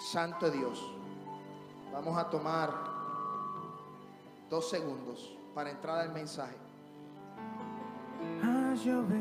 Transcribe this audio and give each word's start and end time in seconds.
Santo 0.00 0.50
Dios. 0.50 0.92
Vamos 1.92 2.16
a 2.16 2.24
tomar 2.30 2.70
dos 4.48 4.68
segundos 4.68 5.36
para 5.54 5.70
entrar 5.70 5.98
al 5.98 6.10
mensaje. 6.10 6.56
Haz 8.42 8.82
llover, 8.82 9.18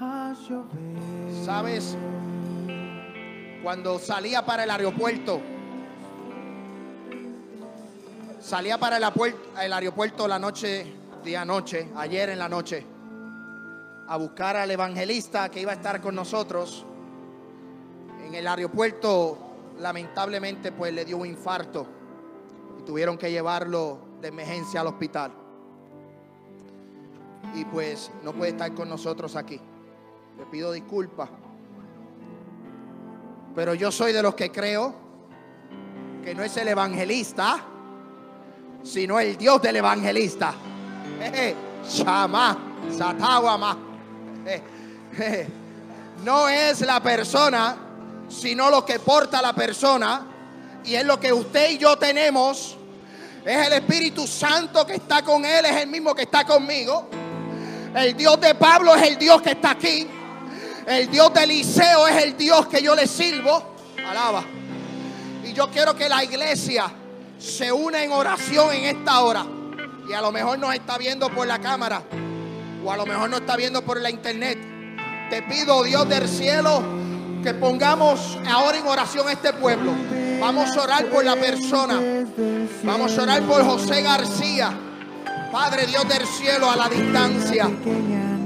haz 0.00 0.38
llover. 0.48 1.44
¿Sabes? 1.44 1.96
Cuando 3.62 3.98
salía 3.98 4.44
para 4.44 4.64
el 4.64 4.70
aeropuerto, 4.70 5.40
salía 8.40 8.78
para 8.78 8.96
el, 8.96 9.04
el 9.62 9.72
aeropuerto 9.72 10.26
la 10.26 10.38
noche, 10.38 10.90
día 11.22 11.44
noche, 11.44 11.90
ayer 11.96 12.30
en 12.30 12.38
la 12.38 12.48
noche, 12.48 12.86
a 14.08 14.16
buscar 14.16 14.56
al 14.56 14.70
evangelista 14.70 15.50
que 15.50 15.60
iba 15.60 15.72
a 15.72 15.74
estar 15.74 16.00
con 16.00 16.14
nosotros. 16.14 16.86
En 18.28 18.34
el 18.34 18.46
aeropuerto, 18.46 19.38
lamentablemente, 19.78 20.70
pues 20.70 20.92
le 20.92 21.06
dio 21.06 21.16
un 21.16 21.26
infarto 21.26 21.86
y 22.78 22.82
tuvieron 22.82 23.16
que 23.16 23.30
llevarlo 23.30 24.00
de 24.20 24.28
emergencia 24.28 24.82
al 24.82 24.88
hospital. 24.88 25.32
Y 27.54 27.64
pues 27.64 28.10
no 28.22 28.34
puede 28.34 28.50
estar 28.50 28.74
con 28.74 28.86
nosotros 28.86 29.34
aquí. 29.34 29.58
Le 30.36 30.44
pido 30.44 30.72
disculpas. 30.72 31.30
Pero 33.54 33.72
yo 33.72 33.90
soy 33.90 34.12
de 34.12 34.22
los 34.22 34.34
que 34.34 34.52
creo 34.52 34.94
que 36.22 36.34
no 36.34 36.42
es 36.42 36.54
el 36.58 36.68
evangelista, 36.68 37.64
sino 38.82 39.18
el 39.18 39.38
Dios 39.38 39.62
del 39.62 39.76
evangelista. 39.76 40.52
Shama, 41.82 42.58
Satawama. 42.90 43.78
No 46.22 46.46
es 46.46 46.82
la 46.82 47.02
persona, 47.02 47.87
sino 48.28 48.70
lo 48.70 48.84
que 48.84 48.98
porta 48.98 49.42
la 49.42 49.52
persona. 49.52 50.26
Y 50.84 50.94
es 50.94 51.04
lo 51.04 51.18
que 51.18 51.32
usted 51.32 51.70
y 51.70 51.78
yo 51.78 51.96
tenemos. 51.96 52.76
Es 53.44 53.66
el 53.66 53.72
Espíritu 53.72 54.26
Santo 54.26 54.86
que 54.86 54.94
está 54.94 55.22
con 55.22 55.44
él, 55.44 55.64
es 55.64 55.76
el 55.76 55.88
mismo 55.88 56.14
que 56.14 56.22
está 56.22 56.44
conmigo. 56.44 57.08
El 57.94 58.16
Dios 58.16 58.40
de 58.40 58.54
Pablo 58.54 58.94
es 58.94 59.02
el 59.02 59.18
Dios 59.18 59.40
que 59.40 59.50
está 59.50 59.70
aquí. 59.70 60.06
El 60.86 61.10
Dios 61.10 61.32
de 61.32 61.44
Eliseo 61.44 62.06
es 62.06 62.22
el 62.22 62.36
Dios 62.36 62.66
que 62.66 62.82
yo 62.82 62.94
le 62.94 63.06
sirvo. 63.06 63.74
Alaba. 64.06 64.44
Y 65.44 65.52
yo 65.52 65.70
quiero 65.70 65.94
que 65.94 66.08
la 66.08 66.24
iglesia 66.24 66.92
se 67.38 67.72
una 67.72 68.02
en 68.02 68.12
oración 68.12 68.72
en 68.72 68.96
esta 68.96 69.20
hora. 69.20 69.46
Y 70.08 70.12
a 70.12 70.20
lo 70.20 70.32
mejor 70.32 70.58
nos 70.58 70.74
está 70.74 70.96
viendo 70.98 71.28
por 71.30 71.46
la 71.46 71.58
cámara. 71.58 72.02
O 72.84 72.92
a 72.92 72.96
lo 72.96 73.06
mejor 73.06 73.28
nos 73.30 73.40
está 73.40 73.56
viendo 73.56 73.82
por 73.82 74.00
la 74.00 74.10
internet. 74.10 74.58
Te 75.30 75.42
pido, 75.42 75.82
Dios 75.82 76.08
del 76.08 76.28
cielo, 76.28 76.82
que 77.48 77.54
pongamos 77.54 78.38
ahora 78.46 78.76
en 78.76 78.86
oración 78.86 79.26
a 79.26 79.32
este 79.32 79.54
pueblo. 79.54 79.92
Vamos 80.38 80.76
a 80.76 80.82
orar 80.82 81.06
por 81.06 81.24
la 81.24 81.34
persona. 81.34 81.98
Vamos 82.82 83.16
a 83.16 83.22
orar 83.22 83.42
por 83.44 83.64
José 83.64 84.02
García. 84.02 84.78
Padre 85.50 85.86
Dios 85.86 86.06
del 86.06 86.26
cielo 86.26 86.70
a 86.70 86.76
la 86.76 86.90
distancia. 86.90 87.70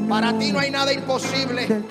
Para 0.09 0.39
ti 0.39 0.53
no 0.53 0.61
hay 0.61 0.71
nada 0.71 0.93
imposible. 0.93 1.83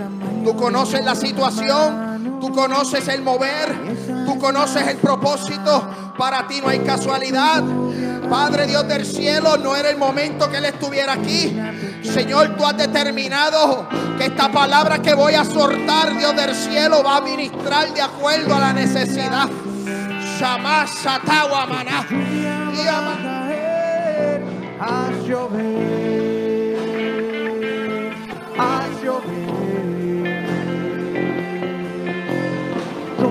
Tú 0.45 0.55
conoces 0.55 1.03
la 1.03 1.13
situación, 1.13 2.39
tú 2.39 2.49
conoces 2.53 3.05
el 3.09 3.21
mover, 3.23 3.75
tú 4.25 4.39
conoces 4.39 4.87
el 4.87 4.95
propósito. 4.95 6.13
Para 6.17 6.47
ti 6.47 6.61
no 6.61 6.69
hay 6.69 6.79
casualidad. 6.79 7.61
Padre 8.29 8.67
Dios 8.67 8.87
del 8.87 9.05
cielo, 9.05 9.57
no 9.57 9.75
era 9.75 9.89
el 9.89 9.97
momento 9.97 10.49
que 10.49 10.59
Él 10.59 10.65
estuviera 10.65 11.11
aquí. 11.11 11.59
Señor, 12.03 12.55
tú 12.57 12.65
has 12.65 12.77
determinado 12.77 13.87
que 14.17 14.25
esta 14.25 14.51
palabra 14.51 15.01
que 15.01 15.13
voy 15.13 15.35
a 15.35 15.45
soltar, 15.45 16.17
Dios 16.17 16.35
del 16.35 16.55
cielo, 16.55 17.03
va 17.03 17.17
a 17.17 17.21
ministrar 17.21 17.93
de 17.93 18.01
acuerdo 18.01 18.55
a 18.55 18.59
la 18.59 18.73
necesidad. 18.73 19.49
Shama 20.39 20.87
Satawa 20.87 21.65
Maná. 21.67 22.07
Llover, 25.27 26.01
llover. 29.03 29.51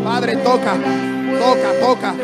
Padre, 0.04 0.36
toca, 0.38 0.74
toca, 1.38 1.80
toca, 1.80 2.14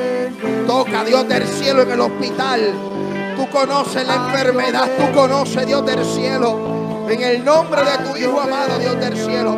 toca, 0.67 1.05
Dios 1.05 1.29
del 1.29 1.47
cielo 1.47 1.83
en 1.83 1.91
el 1.93 2.01
hospital. 2.01 2.96
Tú 3.37 3.49
conoces 3.51 4.07
la 4.07 4.15
enfermedad, 4.15 4.89
tú 4.99 5.13
conoces, 5.13 5.67
Dios 5.67 5.85
del 5.85 6.05
cielo. 6.05 7.07
En 7.09 7.23
el 7.23 7.45
nombre 7.45 7.83
de 7.83 7.99
tu 7.99 8.17
Hijo 8.17 8.41
amado, 8.41 8.79
Dios 8.79 8.99
del 8.99 9.17
cielo. 9.17 9.57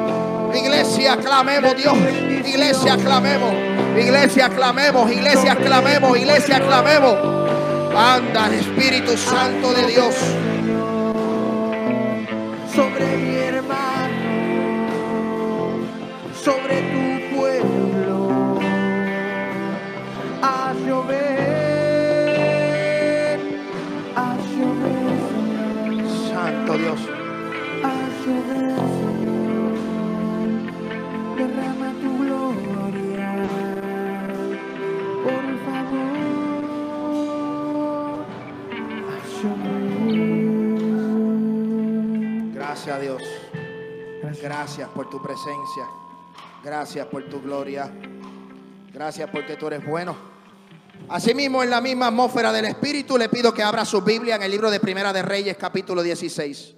Iglesia, 0.52 1.16
clamemos, 1.16 1.76
Dios. 1.76 1.96
Iglesia, 2.44 2.96
clamemos. 2.96 3.54
Iglesia, 3.96 4.48
clamemos. 4.48 5.10
Iglesia, 5.10 5.56
clamemos. 5.56 6.18
Iglesia, 6.18 6.60
clamemos. 6.60 7.16
Anda 7.96 8.54
Espíritu 8.54 9.16
Santo 9.16 9.72
de 9.72 9.86
Dios. 9.86 10.14
sobre 12.78 13.16
mi 13.16 13.34
hermano, 13.34 14.14
sobre 16.44 16.80
tu 16.92 17.17
llover. 26.78 27.18
Gracias 42.54 42.96
a 42.96 43.00
Dios. 43.00 43.22
Gracias 44.42 44.88
por 44.90 45.10
tu 45.10 45.22
presencia. 45.22 45.84
Gracias 46.64 47.06
por 47.06 47.24
tu 47.28 47.40
gloria. 47.40 47.92
Gracias 48.92 49.28
porque 49.30 49.56
tú 49.56 49.66
eres 49.66 49.84
bueno. 49.84 50.37
Asimismo, 51.10 51.62
en 51.62 51.70
la 51.70 51.80
misma 51.80 52.08
atmósfera 52.08 52.52
del 52.52 52.66
Espíritu, 52.66 53.16
le 53.16 53.30
pido 53.30 53.54
que 53.54 53.62
abra 53.62 53.86
su 53.86 54.02
Biblia 54.02 54.36
en 54.36 54.42
el 54.42 54.50
libro 54.50 54.70
de 54.70 54.78
Primera 54.78 55.10
de 55.10 55.22
Reyes, 55.22 55.56
capítulo 55.56 56.02
16. 56.02 56.74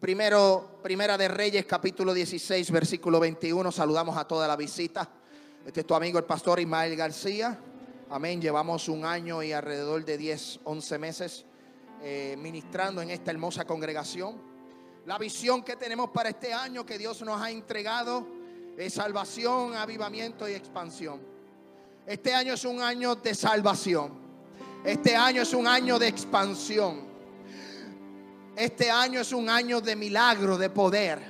Primero, 0.00 0.80
Primera 0.82 1.16
de 1.16 1.28
Reyes, 1.28 1.66
capítulo 1.66 2.12
16, 2.12 2.68
versículo 2.72 3.20
21. 3.20 3.70
Saludamos 3.70 4.16
a 4.16 4.26
toda 4.26 4.48
la 4.48 4.56
visita. 4.56 5.08
Este 5.64 5.80
es 5.82 5.86
tu 5.86 5.94
amigo, 5.94 6.18
el 6.18 6.24
pastor 6.24 6.58
Ismael 6.58 6.96
García. 6.96 7.60
Amén. 8.10 8.40
Llevamos 8.40 8.88
un 8.88 9.04
año 9.04 9.40
y 9.40 9.52
alrededor 9.52 10.04
de 10.04 10.18
10, 10.18 10.60
11 10.64 10.98
meses 10.98 11.44
eh, 12.02 12.34
ministrando 12.40 13.02
en 13.02 13.10
esta 13.10 13.30
hermosa 13.30 13.64
congregación. 13.66 14.34
La 15.06 15.16
visión 15.16 15.62
que 15.62 15.76
tenemos 15.76 16.10
para 16.10 16.30
este 16.30 16.52
año 16.52 16.84
que 16.84 16.98
Dios 16.98 17.22
nos 17.22 17.40
ha 17.40 17.52
entregado 17.52 18.26
es 18.76 18.94
salvación, 18.94 19.76
avivamiento 19.76 20.48
y 20.48 20.54
expansión. 20.54 21.20
Este 22.10 22.34
año 22.34 22.54
es 22.54 22.64
un 22.64 22.82
año 22.82 23.14
de 23.14 23.36
salvación. 23.36 24.10
Este 24.84 25.14
año 25.14 25.42
es 25.42 25.54
un 25.54 25.68
año 25.68 25.96
de 25.96 26.08
expansión. 26.08 27.02
Este 28.56 28.90
año 28.90 29.20
es 29.20 29.32
un 29.32 29.48
año 29.48 29.80
de 29.80 29.94
milagro, 29.94 30.58
de 30.58 30.70
poder. 30.70 31.20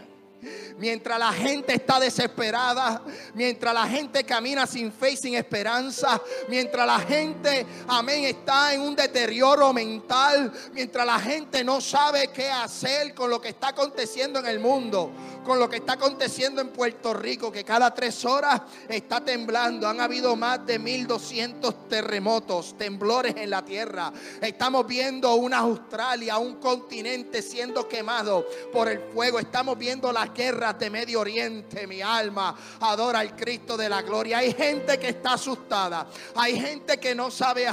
Mientras 0.79 1.19
la 1.19 1.33
gente 1.33 1.75
está 1.75 2.01
desesperada, 2.01 3.03
mientras 3.35 3.75
la 3.75 3.87
gente 3.87 4.25
camina 4.25 4.67
sin 4.67 4.93
fe 4.93 5.13
y 5.13 5.17
sin 5.17 5.35
esperanza, 5.35 6.21
mientras 6.49 6.87
la 6.87 7.01
gente, 7.01 7.67
amén, 7.89 8.25
está 8.25 8.73
en 8.75 8.81
un 8.81 8.97
deterioro 8.97 9.73
mental, 9.73 10.53
mientras 10.73 11.07
la 11.07 11.19
gente 11.19 11.65
no 11.65 11.81
sabe 11.81 12.29
qué 12.29 12.51
hacer 12.51 13.15
con 13.15 13.31
lo 13.31 13.41
que 13.41 13.51
está 13.51 13.69
aconteciendo 13.69 14.39
en 14.39 14.47
el 14.47 14.61
mundo, 14.61 15.11
con 15.45 15.59
lo 15.59 15.69
que 15.69 15.77
está 15.77 15.95
aconteciendo 15.95 16.61
en 16.61 16.69
Puerto 16.69 17.15
Rico, 17.15 17.51
que 17.51 17.65
cada 17.65 17.93
tres 17.93 18.25
horas 18.25 18.61
está 18.89 19.21
temblando. 19.21 19.89
Han 19.89 20.01
habido 20.01 20.37
más 20.37 20.65
de 20.67 20.79
1200 20.79 21.89
terremotos, 21.89 22.77
temblores 22.77 23.35
en 23.37 23.51
la 23.51 23.65
tierra. 23.65 24.13
Estamos 24.41 24.87
viendo 24.87 25.35
una 25.35 25.59
Australia, 25.59 26.39
un 26.39 26.57
continente 26.57 27.43
siendo 27.43 27.89
quemado 27.89 28.47
por 28.73 28.89
el 28.89 29.01
fuego. 29.13 29.39
Estamos 29.39 29.79
viendo 29.79 30.13
las 30.13 30.31
guerras 30.61 30.79
de 30.79 30.91
Medio 30.91 31.21
Oriente. 31.21 31.87
Mi 31.87 32.03
alma 32.03 32.55
adora 32.81 33.21
al 33.21 33.35
Cristo 33.35 33.77
de 33.77 33.89
la 33.89 34.03
gloria. 34.03 34.39
Hay 34.39 34.53
gente 34.53 34.99
que 34.99 35.09
está 35.09 35.35
asustada. 35.35 36.07
Hay 36.35 36.61
gente 36.61 36.99
que 36.99 37.15
no 37.15 37.31
sabe 37.31 37.67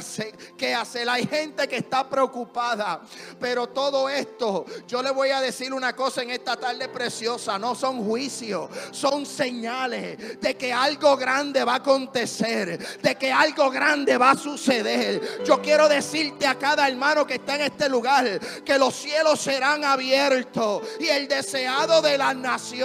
qué 0.57 0.73
hacer. 0.73 1.09
Hay 1.09 1.27
gente 1.27 1.67
que 1.67 1.77
está 1.77 2.07
preocupada. 2.07 3.01
Pero 3.39 3.67
todo 3.67 4.07
esto, 4.07 4.65
yo 4.87 5.01
le 5.03 5.11
voy 5.11 5.29
a 5.29 5.41
decir 5.41 5.73
una 5.73 5.93
cosa 5.95 6.21
en 6.21 6.31
esta 6.31 6.55
tarde 6.55 6.87
preciosa. 6.87 7.59
No 7.59 7.75
son 7.75 8.05
juicios, 8.05 8.69
son 8.91 9.25
señales 9.25 10.39
de 10.39 10.55
que 10.55 10.71
algo 10.71 11.17
grande 11.17 11.63
va 11.65 11.73
a 11.73 11.77
acontecer. 11.77 13.01
De 13.01 13.15
que 13.15 13.31
algo 13.31 13.69
grande 13.69 14.17
va 14.17 14.31
a 14.31 14.37
suceder. 14.37 15.43
Yo 15.45 15.61
quiero 15.61 15.89
decirte 15.89 16.47
a 16.47 16.55
cada 16.55 16.87
hermano 16.87 17.27
que 17.27 17.35
está 17.35 17.55
en 17.55 17.61
este 17.61 17.89
lugar 17.89 18.39
que 18.63 18.77
los 18.77 18.95
cielos 18.95 19.41
serán 19.41 19.83
abiertos. 19.83 20.83
Y 21.01 21.07
el 21.07 21.27
deseado 21.27 22.01
de 22.01 22.17
las 22.17 22.35
naciones 22.35 22.76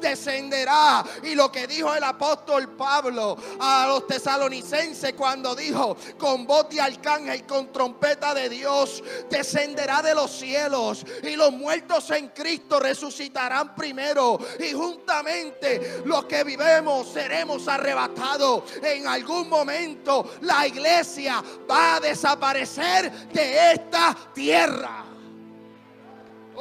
Descenderá. 0.00 1.04
Y 1.22 1.34
lo 1.34 1.50
que 1.50 1.66
dijo 1.66 1.94
el 1.94 2.04
apóstol 2.04 2.70
Pablo 2.70 3.36
a 3.60 3.86
los 3.86 4.06
tesalonicenses 4.06 5.12
cuando 5.14 5.54
dijo, 5.54 5.96
con 6.18 6.46
voz 6.46 6.68
de 6.68 6.80
arcángel, 6.80 7.46
con 7.46 7.72
trompeta 7.72 8.34
de 8.34 8.48
Dios, 8.48 9.02
descenderá 9.30 10.02
de 10.02 10.14
los 10.14 10.30
cielos 10.30 11.04
y 11.22 11.36
los 11.36 11.52
muertos 11.52 12.10
en 12.10 12.28
Cristo 12.28 12.80
resucitarán 12.80 13.74
primero 13.74 14.38
y 14.58 14.72
juntamente 14.72 16.02
los 16.04 16.24
que 16.24 16.44
vivemos 16.44 17.08
seremos 17.08 17.68
arrebatados. 17.68 18.64
En 18.82 19.06
algún 19.06 19.48
momento 19.48 20.34
la 20.40 20.66
iglesia 20.66 21.42
va 21.70 21.96
a 21.96 22.00
desaparecer 22.00 23.10
de 23.28 23.72
esta 23.72 24.16
tierra. 24.34 25.11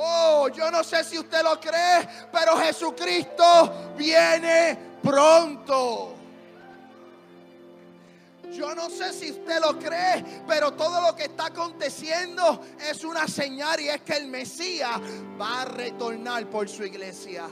Oh, 0.04 0.48
yo 0.50 0.72
no 0.72 0.84
sé 0.84 1.04
si 1.04 1.20
usted 1.20 1.44
lo 1.44 1.60
cree, 1.60 2.08
pero 2.32 2.58
Jesucristo 2.58 3.94
viene 3.96 4.76
pronto. 5.04 6.16
Yo 8.52 8.74
no 8.74 8.90
sé 8.90 9.14
si 9.14 9.30
usted 9.30 9.62
lo 9.62 9.78
cree, 9.78 10.26
pero 10.48 10.74
todo 10.74 11.02
lo 11.02 11.16
que 11.16 11.26
está 11.26 11.46
aconteciendo 11.46 12.62
es 12.80 13.04
una 13.04 13.28
señal 13.28 13.80
y 13.80 13.90
es 13.90 14.02
que 14.02 14.14
el 14.14 14.28
Mesías 14.28 15.00
va 15.40 15.62
a 15.62 15.66
retornar 15.66 16.50
por 16.50 16.68
su 16.68 16.84
iglesia. 16.84 17.48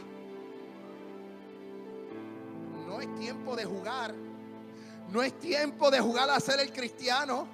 No 2.87 2.99
es 2.99 3.15
tiempo 3.19 3.55
de 3.55 3.65
jugar. 3.65 4.15
No 5.09 5.21
es 5.21 5.37
tiempo 5.37 5.91
de 5.91 5.99
jugar 5.99 6.31
a 6.31 6.39
ser 6.39 6.59
el 6.59 6.73
cristiano. 6.73 7.47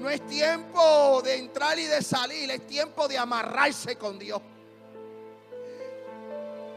No 0.00 0.08
es 0.08 0.26
tiempo 0.26 1.20
de 1.22 1.36
entrar 1.36 1.78
y 1.78 1.84
de 1.84 2.00
salir. 2.02 2.50
Es 2.50 2.66
tiempo 2.66 3.06
de 3.06 3.18
amarrarse 3.18 3.96
con 3.96 4.18
Dios. 4.18 4.40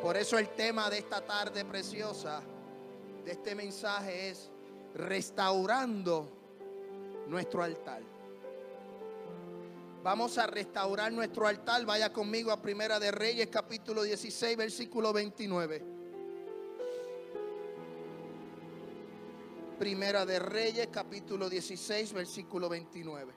Por 0.01 0.17
eso 0.17 0.37
el 0.37 0.49
tema 0.49 0.89
de 0.89 0.97
esta 0.97 1.21
tarde 1.21 1.63
preciosa, 1.63 2.41
de 3.23 3.31
este 3.31 3.55
mensaje 3.55 4.29
es 4.29 4.49
restaurando 4.93 6.27
nuestro 7.29 7.63
altar. 7.63 8.01
Vamos 10.03 10.37
a 10.37 10.45
restaurar 10.45 11.13
nuestro 11.13 11.47
altar. 11.47 11.85
Vaya 11.85 12.11
conmigo 12.11 12.51
a 12.51 12.61
Primera 12.61 12.99
de 12.99 13.09
Reyes, 13.11 13.47
capítulo 13.47 14.03
16, 14.03 14.57
versículo 14.57 15.13
29. 15.13 15.92
Primera 19.83 20.25
de 20.25 20.39
Reyes, 20.39 20.87
capítulo 20.87 21.49
16, 21.49 22.13
versículo 22.13 22.69
29. 22.69 23.33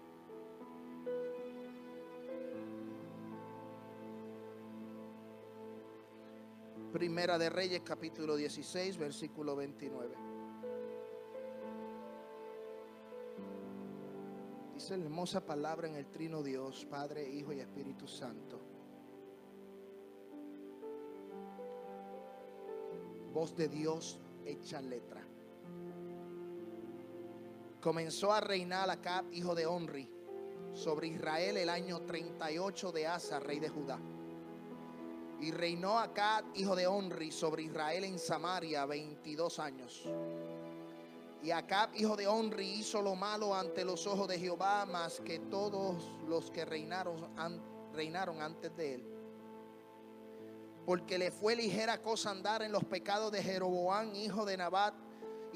Primera 6.92 7.36
de 7.36 7.50
Reyes, 7.50 7.82
capítulo 7.84 8.36
16, 8.36 8.96
versículo 8.96 9.56
29. 9.56 10.14
Dice 14.74 14.96
la 14.96 15.04
hermosa 15.04 15.44
palabra 15.44 15.88
en 15.88 15.96
el 15.96 16.06
trino 16.06 16.44
Dios, 16.44 16.86
Padre, 16.88 17.28
Hijo 17.28 17.52
y 17.54 17.58
Espíritu 17.58 18.06
Santo. 18.06 18.60
Voz 23.32 23.56
de 23.56 23.66
Dios 23.66 24.20
hecha 24.44 24.80
letra. 24.80 25.26
Comenzó 27.86 28.32
a 28.32 28.40
reinar 28.40 28.90
Acab, 28.90 29.32
hijo 29.32 29.54
de 29.54 29.64
Onri, 29.64 30.10
sobre 30.74 31.06
Israel 31.06 31.56
el 31.56 31.68
año 31.68 32.00
38 32.00 32.90
de 32.90 33.06
Asa, 33.06 33.38
rey 33.38 33.60
de 33.60 33.68
Judá. 33.68 33.96
Y 35.38 35.52
reinó 35.52 35.96
Acab, 36.00 36.46
hijo 36.56 36.74
de 36.74 36.88
Onri, 36.88 37.30
sobre 37.30 37.62
Israel 37.62 38.02
en 38.02 38.18
Samaria 38.18 38.86
22 38.86 39.60
años. 39.60 40.02
Y 41.44 41.52
Acab, 41.52 41.94
hijo 41.94 42.16
de 42.16 42.26
Onri, 42.26 42.66
hizo 42.66 43.00
lo 43.00 43.14
malo 43.14 43.54
ante 43.54 43.84
los 43.84 44.04
ojos 44.08 44.26
de 44.26 44.40
Jehová, 44.40 44.84
más 44.84 45.20
que 45.20 45.38
todos 45.38 46.10
los 46.26 46.50
que 46.50 46.64
reinaron, 46.64 47.24
reinaron 47.92 48.42
antes 48.42 48.76
de 48.76 48.94
él. 48.94 49.04
Porque 50.84 51.18
le 51.18 51.30
fue 51.30 51.54
ligera 51.54 52.02
cosa 52.02 52.32
andar 52.32 52.62
en 52.62 52.72
los 52.72 52.82
pecados 52.82 53.30
de 53.30 53.44
Jeroboam, 53.44 54.12
hijo 54.16 54.44
de 54.44 54.56
Nabat, 54.56 55.05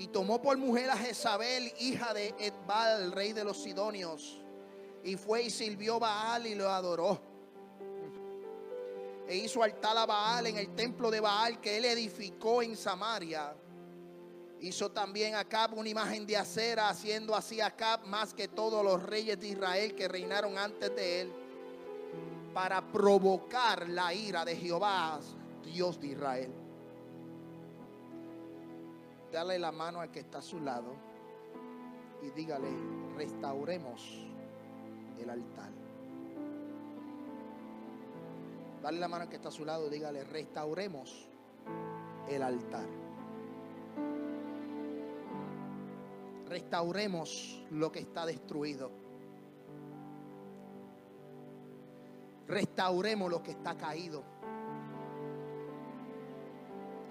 y 0.01 0.07
tomó 0.07 0.41
por 0.41 0.57
mujer 0.57 0.89
a 0.89 0.97
Jezabel, 0.97 1.75
hija 1.79 2.15
de 2.15 2.29
Edbal, 2.39 3.13
rey 3.13 3.35
de 3.35 3.45
los 3.45 3.63
Sidonios. 3.63 4.41
Y 5.05 5.17
fue 5.17 5.43
y 5.43 5.51
sirvió 5.51 6.01
Baal 6.01 6.47
y 6.47 6.55
lo 6.55 6.71
adoró. 6.71 7.21
E 9.29 9.37
hizo 9.37 9.63
altar 9.63 9.99
a 9.99 10.07
Baal 10.07 10.47
en 10.47 10.57
el 10.57 10.75
templo 10.75 11.11
de 11.11 11.21
Baal 11.21 11.61
que 11.61 11.77
él 11.77 11.85
edificó 11.85 12.63
en 12.63 12.79
Samaria. 12.79 13.55
Hizo 14.61 14.91
también 14.91 15.35
Acab 15.35 15.77
una 15.77 15.91
imagen 15.91 16.27
de 16.27 16.39
acera, 16.39 16.89
haciendo 16.89 17.37
así 17.37 17.61
Acab 17.61 18.07
más 18.07 18.33
que 18.33 18.49
todos 18.49 18.83
los 18.83 19.03
reyes 19.03 19.39
de 19.39 19.49
Israel 19.49 19.95
que 19.95 20.09
reinaron 20.09 20.57
antes 20.57 20.97
de 20.97 21.21
él, 21.21 21.33
para 22.55 22.81
provocar 22.91 23.87
la 23.87 24.15
ira 24.15 24.47
de 24.47 24.57
Jehová, 24.57 25.21
Dios 25.63 26.01
de 26.01 26.07
Israel. 26.07 26.70
Dale 29.33 29.59
la 29.59 29.71
mano 29.71 30.01
al 30.01 30.11
que 30.11 30.21
está 30.21 30.39
a 30.39 30.43
su 30.43 30.59
lado 30.61 30.93
y 32.23 32.31
dígale, 32.31 32.69
restauremos 33.17 34.27
el 35.21 35.31
altar. 35.31 35.71
Dale 38.83 38.99
la 38.99 39.09
mano 39.09 39.25
al 39.25 39.29
que 39.29 39.37
está 39.37 39.51
a 39.51 39.53
su 39.53 39.65
lado 39.65 39.87
y 39.87 39.91
dígale, 39.91 40.25
restauremos 40.25 41.29
el 42.29 42.43
altar. 42.43 42.87
Restauremos 46.49 47.65
lo 47.71 47.93
que 47.93 48.01
está 48.01 48.27
destruido. 48.27 48.91
Restauremos 52.49 53.31
lo 53.31 53.41
que 53.45 53.53
está 53.53 53.77
caído. 53.77 54.25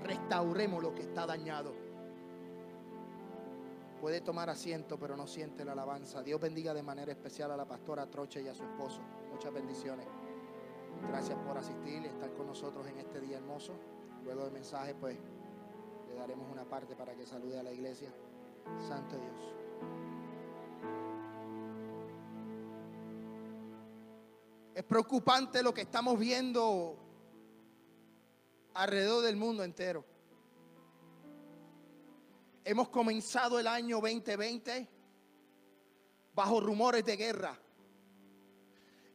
Restauremos 0.04 0.83
lo 0.83 0.94
que 0.94 1.04
está 1.04 1.25
dañado. 1.25 1.78
Puede 4.00 4.22
tomar 4.22 4.50
asiento, 4.50 4.98
pero 4.98 5.18
no 5.18 5.28
siente 5.28 5.66
la 5.66 5.74
alabanza. 5.74 6.24
Dios 6.24 6.40
bendiga 6.40 6.74
de 6.74 6.81
manera 6.81 7.12
especial 7.12 7.51
a 7.51 7.57
la 7.57 7.66
pastora 7.66 8.10
Troche 8.10 8.42
y 8.42 8.48
a 8.48 8.56
su 8.56 8.63
esposo. 8.63 9.01
Muchas 9.31 9.54
bendiciones. 9.54 10.07
Gracias 11.07 11.38
por 11.40 11.57
asistir 11.57 12.04
y 12.04 12.06
estar 12.06 12.34
con 12.34 12.48
nosotros 12.48 12.88
en 12.88 12.98
este 12.98 13.20
día 13.20 13.38
hermoso. 13.38 13.74
Luego 14.24 14.44
del 14.44 14.53
mensaje, 14.53 14.96
pues, 14.96 15.18
le 16.08 16.15
daremos 16.15 16.50
una 16.50 16.63
parte 16.63 16.96
para 16.96 17.13
que 17.13 17.25
salude 17.25 17.60
a 17.60 17.63
la 17.63 17.72
iglesia. 17.72 18.10
Santo 18.88 19.18
Dios. 19.18 19.53
Es 24.75 24.84
preocupante 24.86 25.62
lo 25.62 25.74
que 25.74 25.82
estamos 25.82 26.18
viendo 26.18 26.96
alrededor 28.75 29.24
del 29.24 29.36
mundo 29.36 29.63
entero. 29.63 30.06
Hemos 32.63 32.89
comenzado 32.89 33.60
el 33.60 33.68
año 33.68 33.98
2020 33.98 34.88
bajo 36.34 36.60
rumores 36.60 37.04
de 37.06 37.18
guerra. 37.18 37.60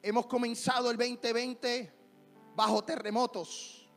Hemos 0.03 0.27
comenzado 0.27 0.91
el 0.91 0.97
2020 0.97 1.93
bajo 2.55 2.85
terremotos. 2.85 3.89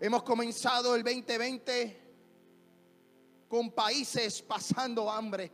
Hemos 0.00 0.22
comenzado 0.22 0.94
el 0.94 1.02
2020 1.02 2.02
con 3.48 3.70
países 3.70 4.42
pasando 4.42 5.10
hambre. 5.10 5.52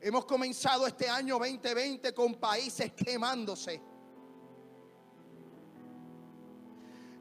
Hemos 0.00 0.24
comenzado 0.24 0.86
este 0.86 1.08
año 1.08 1.38
2020 1.38 2.12
con 2.12 2.34
países 2.34 2.92
quemándose. 2.92 3.80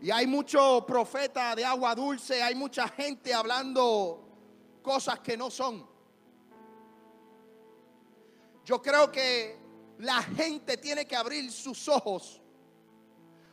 Y 0.06 0.12
hay 0.12 0.28
muchos 0.28 0.86
profetas 0.86 1.56
de 1.56 1.66
agua 1.66 1.96
dulce, 1.96 2.40
hay 2.44 2.54
mucha 2.54 2.88
gente 2.90 3.34
hablando 3.34 4.24
cosas 4.84 5.20
que 5.22 5.36
no 5.36 5.50
son. 5.50 5.84
Yo 8.64 8.80
creo 8.84 9.12
que 9.12 9.58
la 9.98 10.22
gente 10.22 10.78
tiene 10.78 11.08
que 11.08 11.16
abrir 11.16 11.52
sus 11.52 11.88
ojos, 11.88 12.40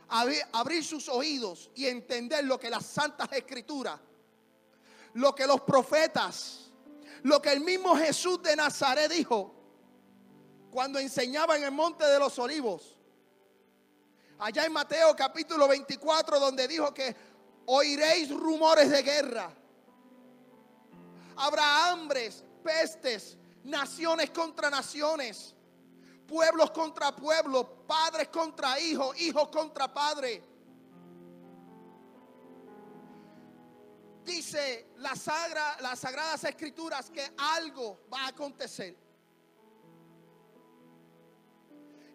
abrir, 0.08 0.42
abrir 0.52 0.84
sus 0.84 1.08
oídos 1.08 1.70
y 1.74 1.86
entender 1.86 2.44
lo 2.44 2.60
que 2.60 2.68
las 2.68 2.84
santas 2.84 3.32
escrituras, 3.32 3.98
lo 5.14 5.34
que 5.34 5.46
los 5.46 5.62
profetas, 5.62 6.70
lo 7.22 7.40
que 7.40 7.50
el 7.50 7.60
mismo 7.60 7.96
Jesús 7.96 8.42
de 8.42 8.56
Nazaret 8.56 9.10
dijo 9.10 9.54
cuando 10.70 10.98
enseñaba 10.98 11.56
en 11.56 11.64
el 11.64 11.72
monte 11.72 12.04
de 12.04 12.18
los 12.18 12.38
olivos 12.38 12.98
allá 14.42 14.64
en 14.64 14.72
Mateo 14.72 15.14
capítulo 15.14 15.68
24, 15.68 16.40
donde 16.40 16.66
dijo 16.66 16.92
que 16.92 17.14
oiréis 17.66 18.28
rumores 18.30 18.90
de 18.90 19.02
guerra. 19.02 19.54
Habrá 21.36 21.90
hambres, 21.90 22.44
pestes, 22.62 23.38
naciones 23.62 24.30
contra 24.30 24.68
naciones, 24.68 25.54
pueblos 26.26 26.72
contra 26.72 27.14
pueblos, 27.14 27.66
padres 27.86 28.28
contra 28.28 28.80
hijos, 28.80 29.18
hijos 29.20 29.48
contra 29.48 29.92
padres. 29.92 30.42
Dice 34.24 34.88
sagra, 35.14 35.76
las 35.80 36.00
sagradas 36.00 36.42
escrituras 36.44 37.10
que 37.10 37.32
algo 37.38 38.00
va 38.12 38.24
a 38.24 38.28
acontecer. 38.28 38.96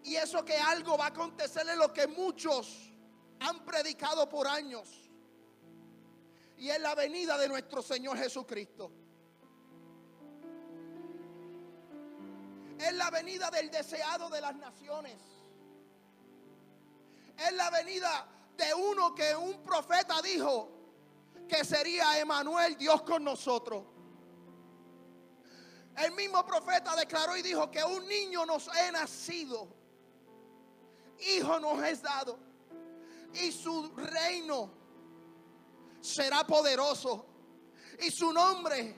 Y 0.03 0.15
eso 0.15 0.43
que 0.43 0.55
algo 0.55 0.97
va 0.97 1.05
a 1.05 1.09
acontecer 1.09 1.67
es 1.67 1.77
lo 1.77 1.91
que 1.91 2.07
muchos 2.07 2.91
han 3.39 3.63
predicado 3.65 4.27
por 4.29 4.47
años. 4.47 5.09
Y 6.57 6.69
es 6.69 6.79
la 6.79 6.95
venida 6.95 7.37
de 7.37 7.47
nuestro 7.47 7.81
Señor 7.81 8.17
Jesucristo. 8.17 8.91
Es 12.79 12.93
la 12.93 13.09
venida 13.09 13.49
del 13.51 13.69
deseado 13.69 14.29
de 14.29 14.41
las 14.41 14.55
naciones. 14.55 15.17
Es 17.37 17.53
la 17.53 17.69
venida 17.69 18.27
de 18.55 18.73
uno 18.73 19.13
que 19.13 19.35
un 19.35 19.61
profeta 19.63 20.21
dijo 20.21 20.71
que 21.47 21.63
sería 21.63 22.19
Emanuel, 22.19 22.77
Dios 22.77 23.03
con 23.03 23.23
nosotros. 23.23 23.83
El 25.97 26.11
mismo 26.11 26.45
profeta 26.45 26.95
declaró 26.95 27.35
y 27.37 27.41
dijo 27.41 27.71
que 27.71 27.83
un 27.83 28.07
niño 28.07 28.45
nos 28.45 28.67
ha 28.67 28.91
nacido, 28.91 29.67
hijo 31.19 31.59
nos 31.59 31.83
es 31.83 32.01
dado, 32.01 32.37
y 33.33 33.51
su 33.51 33.91
reino 33.95 34.71
será 36.01 36.45
poderoso, 36.45 37.25
y 37.99 38.11
su 38.11 38.31
nombre, 38.31 38.95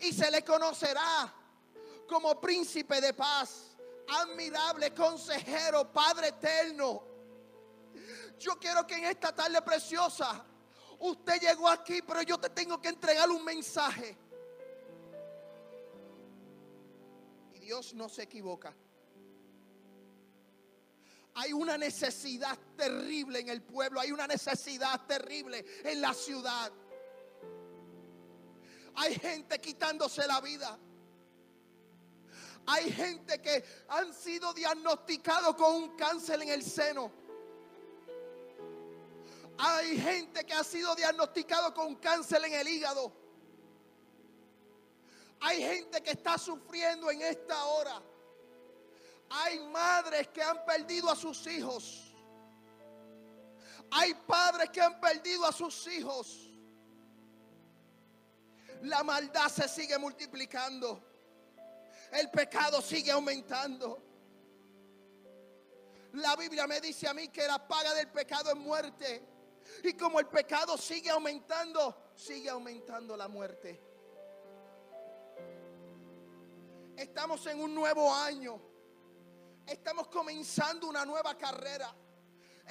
y 0.00 0.12
se 0.12 0.30
le 0.30 0.44
conocerá 0.44 1.34
como 2.08 2.40
príncipe 2.40 3.00
de 3.00 3.12
paz, 3.12 3.76
admirable 4.08 4.94
consejero, 4.94 5.92
Padre 5.92 6.28
eterno. 6.28 7.02
Yo 8.38 8.58
quiero 8.58 8.86
que 8.86 8.94
en 8.94 9.04
esta 9.04 9.34
tarde 9.34 9.60
preciosa 9.62 10.44
usted 11.00 11.40
llegó 11.40 11.68
aquí, 11.68 12.00
pero 12.02 12.22
yo 12.22 12.38
te 12.38 12.50
tengo 12.50 12.80
que 12.80 12.88
entregar 12.88 13.28
un 13.30 13.44
mensaje. 13.44 14.16
Y 17.54 17.58
Dios 17.58 17.92
no 17.94 18.08
se 18.08 18.22
equivoca. 18.22 18.74
Hay 21.40 21.52
una 21.52 21.78
necesidad 21.78 22.58
terrible 22.76 23.38
en 23.38 23.48
el 23.48 23.62
pueblo, 23.62 24.00
hay 24.00 24.10
una 24.10 24.26
necesidad 24.26 25.06
terrible 25.06 25.64
en 25.84 26.00
la 26.00 26.12
ciudad. 26.12 26.72
Hay 28.96 29.14
gente 29.14 29.60
quitándose 29.60 30.26
la 30.26 30.40
vida. 30.40 30.76
Hay 32.66 32.90
gente 32.90 33.40
que 33.40 33.64
han 33.88 34.12
sido 34.12 34.52
diagnosticados 34.52 35.54
con 35.54 35.76
un 35.76 35.96
cáncer 35.96 36.42
en 36.42 36.48
el 36.48 36.64
seno. 36.64 37.12
Hay 39.58 39.96
gente 39.96 40.44
que 40.44 40.54
ha 40.54 40.64
sido 40.64 40.92
diagnosticado 40.96 41.72
con 41.72 41.94
cáncer 42.00 42.44
en 42.46 42.54
el 42.54 42.66
hígado. 42.66 43.12
Hay 45.38 45.58
gente 45.62 46.02
que 46.02 46.10
está 46.10 46.36
sufriendo 46.36 47.12
en 47.12 47.22
esta 47.22 47.64
hora. 47.64 48.02
Hay 49.30 49.58
madres 49.60 50.28
que 50.28 50.42
han 50.42 50.64
perdido 50.64 51.10
a 51.10 51.16
sus 51.16 51.46
hijos. 51.46 52.14
Hay 53.90 54.14
padres 54.26 54.70
que 54.70 54.80
han 54.80 55.00
perdido 55.00 55.44
a 55.46 55.52
sus 55.52 55.86
hijos. 55.86 56.50
La 58.82 59.02
maldad 59.02 59.48
se 59.48 59.68
sigue 59.68 59.98
multiplicando. 59.98 61.02
El 62.12 62.30
pecado 62.30 62.80
sigue 62.80 63.10
aumentando. 63.10 64.02
La 66.14 66.36
Biblia 66.36 66.66
me 66.66 66.80
dice 66.80 67.06
a 67.06 67.14
mí 67.14 67.28
que 67.28 67.46
la 67.46 67.66
paga 67.66 67.94
del 67.94 68.08
pecado 68.08 68.50
es 68.50 68.56
muerte. 68.56 69.26
Y 69.84 69.92
como 69.94 70.18
el 70.20 70.26
pecado 70.26 70.78
sigue 70.78 71.10
aumentando, 71.10 72.12
sigue 72.14 72.48
aumentando 72.48 73.16
la 73.16 73.28
muerte. 73.28 73.80
Estamos 76.96 77.46
en 77.46 77.60
un 77.60 77.74
nuevo 77.74 78.12
año. 78.12 78.60
Estamos 79.68 80.08
comenzando 80.08 80.88
una 80.88 81.04
nueva 81.04 81.36
carrera. 81.36 81.94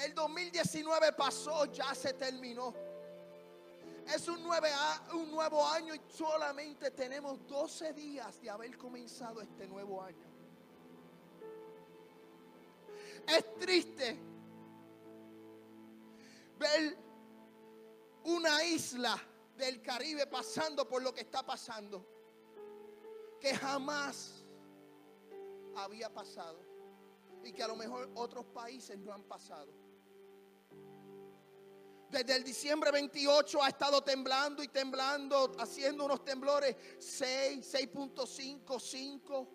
El 0.04 0.16
2019 0.16 1.14
pasó, 1.14 1.66
ya 1.66 1.94
se 1.94 2.14
terminó. 2.14 2.74
Es 4.12 4.28
un, 4.28 4.42
nuevo 4.42 5.68
año 5.68 5.94
y 5.94 6.02
solamente 6.10 6.90
tenemos 6.92 7.46
12 7.46 7.94
días 7.94 8.42
de 8.42 8.50
haber 8.50 8.76
comenzado 8.78 9.42
este 9.42 9.68
nuevo 9.68 10.02
año. 10.02 10.26
Es 13.28 13.56
triste 13.60 14.18
ver 16.58 16.98
una 18.24 18.64
isla 18.64 19.22
del 19.56 19.84
Caribe 19.84 20.26
pasando 20.26 20.88
por 20.88 21.04
lo 21.04 21.14
que 21.14 21.22
está 21.22 21.46
pasando, 21.46 22.04
que 23.40 23.54
jamás 23.56 24.44
había 25.76 26.12
pasado 26.12 26.67
y 27.48 27.54
que 27.54 27.64
a 27.64 27.68
lo 27.68 27.76
mejor 27.76 28.10
otros 28.16 28.46
países 28.48 28.98
no 29.00 29.14
han 29.14 29.24
pasado. 29.24 29.74
Desde 32.10 32.36
el 32.36 32.44
diciembre 32.44 32.92
28 32.92 33.64
ha 33.64 33.70
estado 33.70 34.02
temblando 34.02 34.64
y 34.64 34.68
temblando, 34.68 35.54
haciendo 35.60 36.06
unos 36.06 36.24
temblores 36.24 36.76
6, 37.00 37.74
6.5, 37.74 38.80
5. 38.80 39.48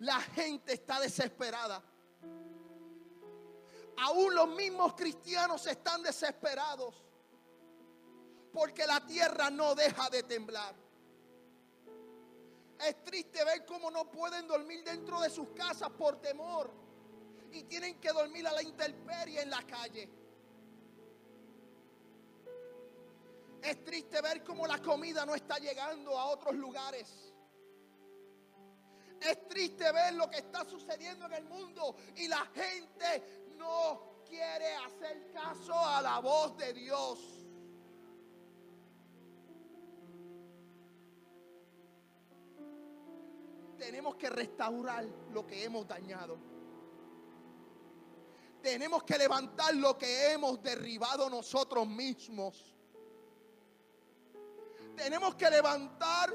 La 0.00 0.20
gente 0.20 0.74
está 0.74 1.00
desesperada. 1.00 1.82
Aún 3.98 4.34
los 4.34 4.48
mismos 4.48 4.94
cristianos 4.94 5.66
están 5.66 6.02
desesperados 6.02 6.94
porque 8.52 8.86
la 8.86 9.04
tierra 9.06 9.50
no 9.50 9.74
deja 9.74 10.08
de 10.10 10.22
temblar. 10.22 10.85
Es 12.84 13.02
triste 13.04 13.44
ver 13.44 13.64
cómo 13.64 13.90
no 13.90 14.10
pueden 14.10 14.46
dormir 14.46 14.84
dentro 14.84 15.20
de 15.20 15.30
sus 15.30 15.50
casas 15.50 15.90
por 15.90 16.20
temor 16.20 16.70
y 17.52 17.62
tienen 17.64 17.98
que 18.00 18.12
dormir 18.12 18.46
a 18.46 18.52
la 18.52 18.62
intemperie 18.62 19.40
en 19.40 19.50
la 19.50 19.62
calle. 19.62 20.08
Es 23.62 23.82
triste 23.84 24.20
ver 24.20 24.44
cómo 24.44 24.66
la 24.66 24.80
comida 24.80 25.24
no 25.24 25.34
está 25.34 25.58
llegando 25.58 26.18
a 26.18 26.26
otros 26.26 26.54
lugares. 26.54 27.32
Es 29.20 29.48
triste 29.48 29.90
ver 29.90 30.14
lo 30.14 30.28
que 30.28 30.38
está 30.38 30.64
sucediendo 30.64 31.26
en 31.26 31.32
el 31.32 31.44
mundo 31.44 31.96
y 32.14 32.28
la 32.28 32.46
gente 32.54 33.46
no 33.56 34.22
quiere 34.28 34.74
hacer 34.76 35.32
caso 35.32 35.74
a 35.74 36.02
la 36.02 36.20
voz 36.20 36.56
de 36.58 36.72
Dios. 36.74 37.35
Tenemos 43.86 44.16
que 44.16 44.28
restaurar 44.28 45.06
lo 45.32 45.46
que 45.46 45.62
hemos 45.62 45.86
dañado. 45.86 46.36
Tenemos 48.60 49.04
que 49.04 49.16
levantar 49.16 49.76
lo 49.76 49.96
que 49.96 50.32
hemos 50.32 50.60
derribado 50.60 51.30
nosotros 51.30 51.86
mismos. 51.86 52.74
Tenemos 54.96 55.36
que 55.36 55.48
levantar 55.48 56.32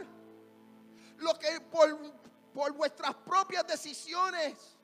lo 1.17 1.37
que 1.37 1.59
por, 1.59 1.99
por 2.53 2.71
vuestras 2.71 3.15
propias 3.15 3.67
decisiones 3.67 4.77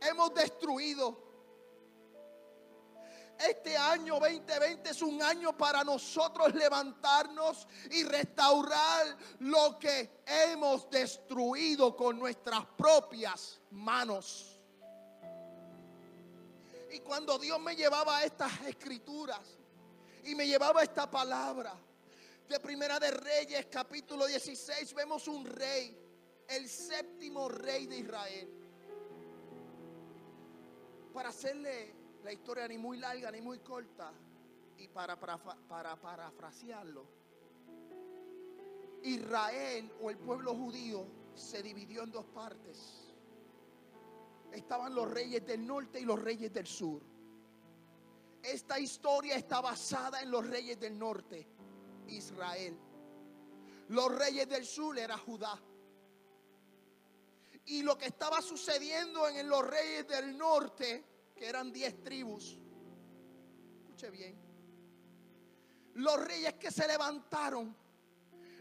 hemos 0.00 0.32
destruido. 0.32 1.23
Este 3.38 3.76
año 3.76 4.18
2020 4.20 4.90
es 4.90 5.02
un 5.02 5.20
año 5.22 5.56
para 5.56 5.82
nosotros 5.82 6.54
levantarnos 6.54 7.66
y 7.90 8.04
restaurar 8.04 9.16
lo 9.40 9.78
que 9.78 10.22
hemos 10.26 10.88
destruido 10.88 11.96
con 11.96 12.18
nuestras 12.18 12.64
propias 12.76 13.60
manos. 13.70 14.60
Y 16.92 17.00
cuando 17.00 17.38
Dios 17.38 17.58
me 17.60 17.74
llevaba 17.74 18.18
a 18.18 18.24
estas 18.24 18.52
escrituras 18.62 19.40
y 20.22 20.34
me 20.34 20.46
llevaba 20.46 20.80
a 20.80 20.84
esta 20.84 21.10
palabra 21.10 21.74
de 22.48 22.60
Primera 22.60 23.00
de 23.00 23.10
Reyes, 23.10 23.66
capítulo 23.66 24.26
16, 24.26 24.94
vemos 24.94 25.26
un 25.26 25.44
rey, 25.44 25.98
el 26.48 26.68
séptimo 26.68 27.48
rey 27.48 27.86
de 27.86 27.98
Israel. 27.98 28.48
Para 31.12 31.30
hacerle 31.30 32.03
la 32.24 32.32
historia 32.32 32.66
ni 32.66 32.78
muy 32.78 32.96
larga 32.96 33.30
ni 33.30 33.42
muy 33.42 33.58
corta 33.58 34.10
y 34.78 34.88
para, 34.88 35.20
para, 35.20 35.38
para 35.38 35.94
parafrasearlo, 35.94 37.06
Israel 39.02 39.92
o 40.00 40.08
el 40.08 40.16
pueblo 40.16 40.54
judío 40.54 41.06
se 41.34 41.62
dividió 41.62 42.02
en 42.02 42.10
dos 42.10 42.24
partes. 42.24 43.12
Estaban 44.52 44.94
los 44.94 45.10
reyes 45.10 45.46
del 45.46 45.66
norte 45.66 46.00
y 46.00 46.04
los 46.04 46.20
reyes 46.20 46.52
del 46.52 46.66
sur. 46.66 47.02
Esta 48.42 48.78
historia 48.78 49.36
está 49.36 49.60
basada 49.60 50.22
en 50.22 50.30
los 50.30 50.46
reyes 50.46 50.80
del 50.80 50.98
norte, 50.98 51.46
Israel. 52.08 52.78
Los 53.88 54.16
reyes 54.16 54.48
del 54.48 54.64
sur 54.64 54.98
era 54.98 55.18
Judá. 55.18 55.60
Y 57.66 57.82
lo 57.82 57.98
que 57.98 58.06
estaba 58.06 58.40
sucediendo 58.40 59.28
en 59.28 59.48
los 59.48 59.66
reyes 59.66 60.06
del 60.08 60.36
norte, 60.38 61.13
que 61.34 61.46
eran 61.46 61.72
diez 61.72 62.02
tribus, 62.02 62.58
escuche 63.80 64.10
bien, 64.10 64.38
Los 65.94 66.20
reyes 66.24 66.54
que 66.54 66.70
se 66.70 66.86
levantaron 66.86 67.76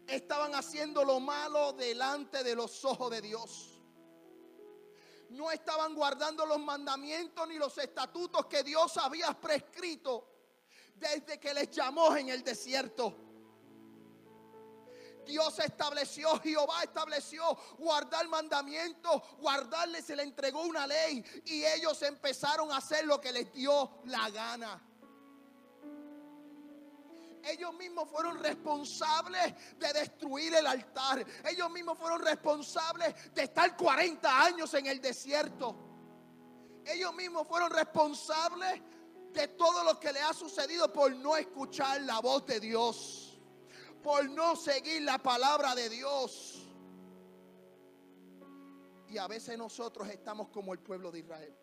estaban 0.08 0.54
haciendo 0.56 1.04
lo 1.04 1.20
malo 1.20 1.74
delante 1.74 2.44
de 2.44 2.56
los 2.56 2.84
ojos 2.86 3.10
de 3.10 3.22
Dios. 3.22 3.82
No 5.30 5.50
estaban 5.50 5.96
guardando 5.96 6.46
los 6.46 6.60
mandamientos 6.60 7.48
ni 7.48 7.56
los 7.56 7.76
estatutos 7.80 8.46
que 8.46 8.62
Dios 8.62 8.98
había 8.98 9.34
prescrito 9.40 10.28
desde 10.96 11.40
que 11.40 11.54
les 11.54 11.72
llamó 11.72 12.16
en 12.16 12.30
el 12.30 12.44
desierto. 12.44 13.33
Dios 15.26 15.58
estableció, 15.60 16.40
Jehová 16.42 16.84
estableció 16.84 17.44
guardar 17.78 18.28
mandamientos, 18.28 19.22
guardarle 19.38 20.02
se 20.02 20.16
le 20.16 20.24
entregó 20.24 20.62
una 20.62 20.88
ley 20.88 21.24
y 21.46 21.66
ellos 21.66 22.02
empezaron 22.02 22.72
a 22.72 22.78
hacer 22.78 23.06
lo 23.06 23.20
que 23.20 23.32
les 23.32 23.52
dio 23.54 24.02
la 24.06 24.30
gana. 24.30 24.82
Ellos 27.46 27.74
mismos 27.74 28.10
fueron 28.10 28.42
responsables 28.42 29.54
de 29.78 29.94
destruir 29.94 30.56
el 30.56 30.66
altar. 30.66 31.26
Ellos 31.44 31.70
mismos 31.72 31.98
fueron 31.98 32.22
responsables 32.22 33.34
de 33.34 33.44
estar 33.44 33.76
40 33.76 34.44
años 34.44 34.74
en 34.76 34.86
el 34.86 35.02
desierto. 35.02 35.76
Ellos 36.86 37.14
mismos 37.14 37.46
fueron 37.46 37.70
responsables 37.70 38.82
de 39.34 39.48
todo 39.50 39.84
lo 39.84 40.00
que 40.00 40.14
le 40.14 40.22
ha 40.22 40.34
sucedido 40.34 40.94
por 40.94 41.14
no 41.14 41.36
escuchar 41.36 42.02
la 42.02 42.20
voz 42.20 42.46
de 42.46 42.60
Dios 42.62 43.23
por 44.04 44.30
no 44.30 44.56
seguir 44.56 45.02
la 45.04 45.18
palabra 45.18 45.74
de 45.74 45.90
Dios. 45.90 46.68
Y 49.08 49.18
a 49.18 49.28
veces 49.28 49.58
nosotros 49.58 50.10
estamos 50.10 50.50
como 50.50 50.74
el 50.74 50.80
pueblo 50.80 51.12
de 51.12 51.20
Israel. 51.20 51.56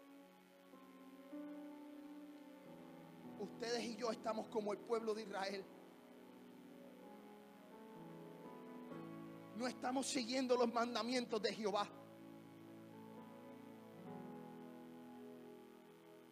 Ustedes 3.38 3.85
y 3.85 3.97
yo 3.97 4.11
estamos 4.11 4.49
como 4.49 4.73
el 4.73 4.78
pueblo 4.78 5.14
de 5.14 5.23
Israel. 5.23 5.64
No 9.56 9.66
estamos 9.66 10.06
siguiendo 10.06 10.56
los 10.56 10.73
mandamientos 10.73 11.42
de 11.42 11.52
Jehová. 11.52 11.87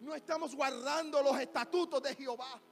No 0.01 0.15
estamos 0.15 0.55
guardando 0.55 1.23
los 1.23 1.39
estatutos 1.39 2.03
de 2.03 2.15
Jehová. 2.15 2.63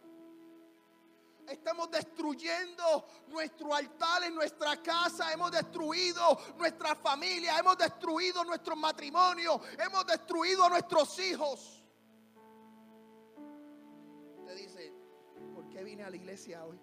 Estamos 1.49 1.91
destruyendo 1.91 3.07
nuestro 3.29 3.75
altar 3.75 4.25
en 4.25 4.35
nuestra 4.35 4.83
casa. 4.83 5.33
Hemos 5.33 5.53
destruido 5.53 6.39
nuestra 6.57 6.95
familia. 6.97 7.59
Hemos 7.59 7.79
destruido 7.79 8.45
nuestro 8.45 8.75
matrimonio. 8.75 9.61
Hemos 9.79 10.07
destruido 10.07 10.65
a 10.65 10.71
nuestros 10.71 11.19
hijos. 11.21 11.85
Usted 14.39 14.57
dice, 14.57 14.93
¿por 15.55 15.69
qué 15.69 15.85
vine 15.85 16.03
a 16.03 16.11
la 16.11 16.17
iglesia 16.17 16.65
hoy? 16.65 16.81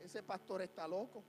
Ese 0.00 0.22
pastor 0.22 0.62
está 0.62 0.88
loco. 0.88 1.22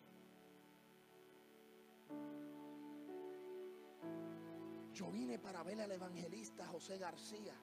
Yo 4.93 5.09
vine 5.11 5.39
para 5.39 5.63
ver 5.63 5.81
al 5.81 5.91
evangelista 5.91 6.67
José 6.67 6.97
García. 6.97 7.53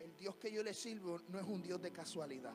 El 0.00 0.16
Dios 0.16 0.36
que 0.36 0.50
yo 0.50 0.62
le 0.62 0.74
sirvo 0.74 1.20
no 1.28 1.38
es 1.38 1.46
un 1.46 1.62
Dios 1.62 1.80
de 1.80 1.92
casualidad. 1.92 2.54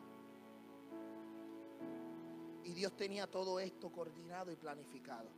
Y 2.63 2.73
Dios 2.73 2.95
tenía 2.95 3.29
todo 3.29 3.59
esto 3.59 3.91
coordinado 3.91 4.51
y 4.51 4.55
planificado. 4.55 5.29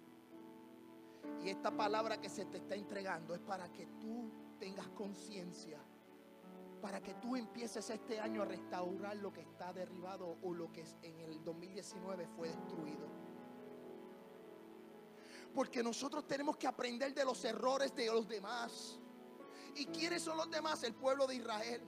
Y 1.43 1.49
esta 1.49 1.75
palabra 1.75 2.21
que 2.21 2.29
se 2.29 2.45
te 2.45 2.57
está 2.57 2.75
entregando 2.75 3.33
es 3.33 3.41
para 3.41 3.71
que 3.71 3.87
tú 3.99 4.31
tengas 4.59 4.87
conciencia, 4.89 5.79
para 6.81 7.01
que 7.01 7.15
tú 7.15 7.35
empieces 7.35 7.89
este 7.89 8.19
año 8.19 8.43
a 8.43 8.45
restaurar 8.45 9.17
lo 9.17 9.33
que 9.33 9.41
está 9.41 9.73
derribado 9.73 10.37
o 10.43 10.53
lo 10.53 10.71
que 10.71 10.85
en 11.01 11.19
el 11.19 11.43
2019 11.43 12.27
fue 12.27 12.49
destruido. 12.49 13.07
Porque 15.53 15.81
nosotros 15.81 16.27
tenemos 16.27 16.57
que 16.57 16.67
aprender 16.67 17.13
de 17.13 17.25
los 17.25 17.43
errores 17.43 17.95
de 17.95 18.07
los 18.07 18.27
demás. 18.27 18.99
¿Y 19.73 19.87
quiénes 19.87 20.21
son 20.21 20.37
los 20.37 20.49
demás? 20.51 20.83
El 20.83 20.93
pueblo 20.93 21.25
de 21.25 21.35
Israel 21.35 21.81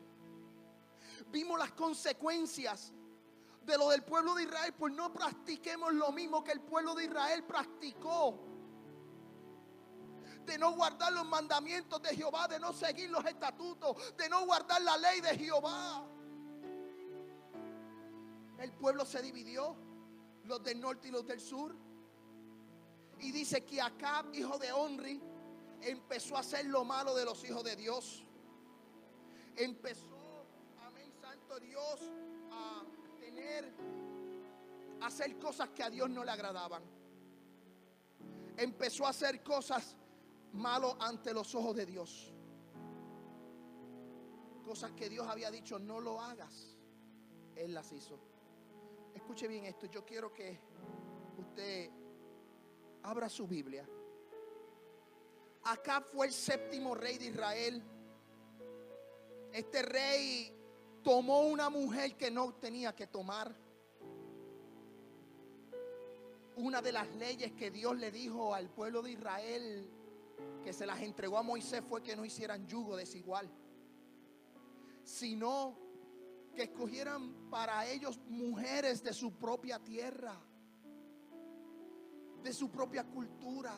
vimos 1.31 1.59
las 1.59 1.71
consecuencias 1.71 2.93
de 3.67 3.77
lo 3.77 3.89
del 3.89 4.03
pueblo 4.03 4.33
de 4.33 4.43
Israel, 4.43 4.73
pues 4.77 4.93
no 4.93 5.11
practiquemos 5.11 5.93
lo 5.93 6.11
mismo 6.11 6.43
que 6.43 6.53
el 6.53 6.61
pueblo 6.61 6.95
de 6.95 7.05
Israel 7.05 7.43
practicó. 7.43 8.39
De 10.45 10.57
no 10.57 10.71
guardar 10.71 11.11
los 11.11 11.25
mandamientos 11.25 12.01
de 12.01 12.15
Jehová, 12.15 12.47
de 12.47 12.59
no 12.59 12.71
seguir 12.71 13.09
los 13.09 13.25
estatutos, 13.25 14.15
de 14.15 14.29
no 14.29 14.45
guardar 14.45 14.81
la 14.81 14.97
ley 14.97 15.19
de 15.19 15.37
Jehová. 15.37 16.05
El 18.57 18.71
pueblo 18.71 19.05
se 19.05 19.21
dividió, 19.21 19.75
los 20.45 20.63
del 20.63 20.79
norte 20.79 21.09
y 21.09 21.11
los 21.11 21.27
del 21.27 21.41
sur. 21.41 21.75
Y 23.19 23.31
dice 23.31 23.65
que 23.65 23.81
Acab, 23.81 24.33
hijo 24.33 24.57
de 24.57 24.71
Onri, 24.71 25.21
empezó 25.81 26.37
a 26.37 26.39
hacer 26.39 26.65
lo 26.65 26.85
malo 26.85 27.13
de 27.15 27.25
los 27.25 27.43
hijos 27.43 27.63
de 27.65 27.75
Dios. 27.75 28.23
Empezó 29.57 30.16
Dios 31.59 31.99
a 32.51 32.83
tener, 33.19 33.71
hacer 35.01 35.37
cosas 35.39 35.69
que 35.69 35.83
a 35.83 35.89
Dios 35.89 36.09
no 36.09 36.23
le 36.23 36.31
agradaban. 36.31 36.83
Empezó 38.55 39.05
a 39.05 39.09
hacer 39.09 39.43
cosas 39.43 39.95
malas 40.53 40.95
ante 40.99 41.33
los 41.33 41.53
ojos 41.55 41.75
de 41.75 41.85
Dios. 41.85 42.33
Cosas 44.63 44.91
que 44.91 45.09
Dios 45.09 45.27
había 45.27 45.51
dicho, 45.51 45.79
no 45.79 45.99
lo 45.99 46.19
hagas. 46.19 46.77
Él 47.55 47.73
las 47.73 47.91
hizo. 47.91 48.19
Escuche 49.13 49.47
bien 49.47 49.65
esto, 49.65 49.85
yo 49.87 50.05
quiero 50.05 50.33
que 50.33 50.59
usted 51.37 51.89
abra 53.03 53.29
su 53.29 53.47
Biblia. 53.47 53.87
Acá 55.63 56.01
fue 56.01 56.27
el 56.27 56.33
séptimo 56.33 56.95
rey 56.95 57.17
de 57.17 57.25
Israel. 57.25 57.83
Este 59.51 59.81
rey 59.81 60.56
tomó 61.07 61.39
una 61.43 61.69
mujer 61.69 62.17
que 62.17 62.29
no 62.29 62.53
tenía 62.55 62.93
que 62.93 63.07
tomar. 63.07 63.55
Una 66.57 66.81
de 66.81 66.91
las 66.91 67.07
leyes 67.15 67.53
que 67.53 67.71
Dios 67.71 67.95
le 67.95 68.11
dijo 68.11 68.53
al 68.53 68.69
pueblo 68.69 69.01
de 69.01 69.13
Israel 69.13 69.89
que 70.61 70.73
se 70.73 70.85
las 70.85 70.99
entregó 70.99 71.37
a 71.37 71.43
Moisés 71.43 71.81
fue 71.87 72.03
que 72.03 72.13
no 72.13 72.25
hicieran 72.25 72.67
yugo 72.67 72.97
desigual, 72.97 73.49
sino 75.05 75.77
que 76.53 76.63
escogieran 76.63 77.49
para 77.49 77.87
ellos 77.87 78.19
mujeres 78.27 79.01
de 79.01 79.13
su 79.13 79.31
propia 79.31 79.79
tierra, 79.79 80.37
de 82.43 82.51
su 82.51 82.69
propia 82.69 83.05
cultura 83.05 83.73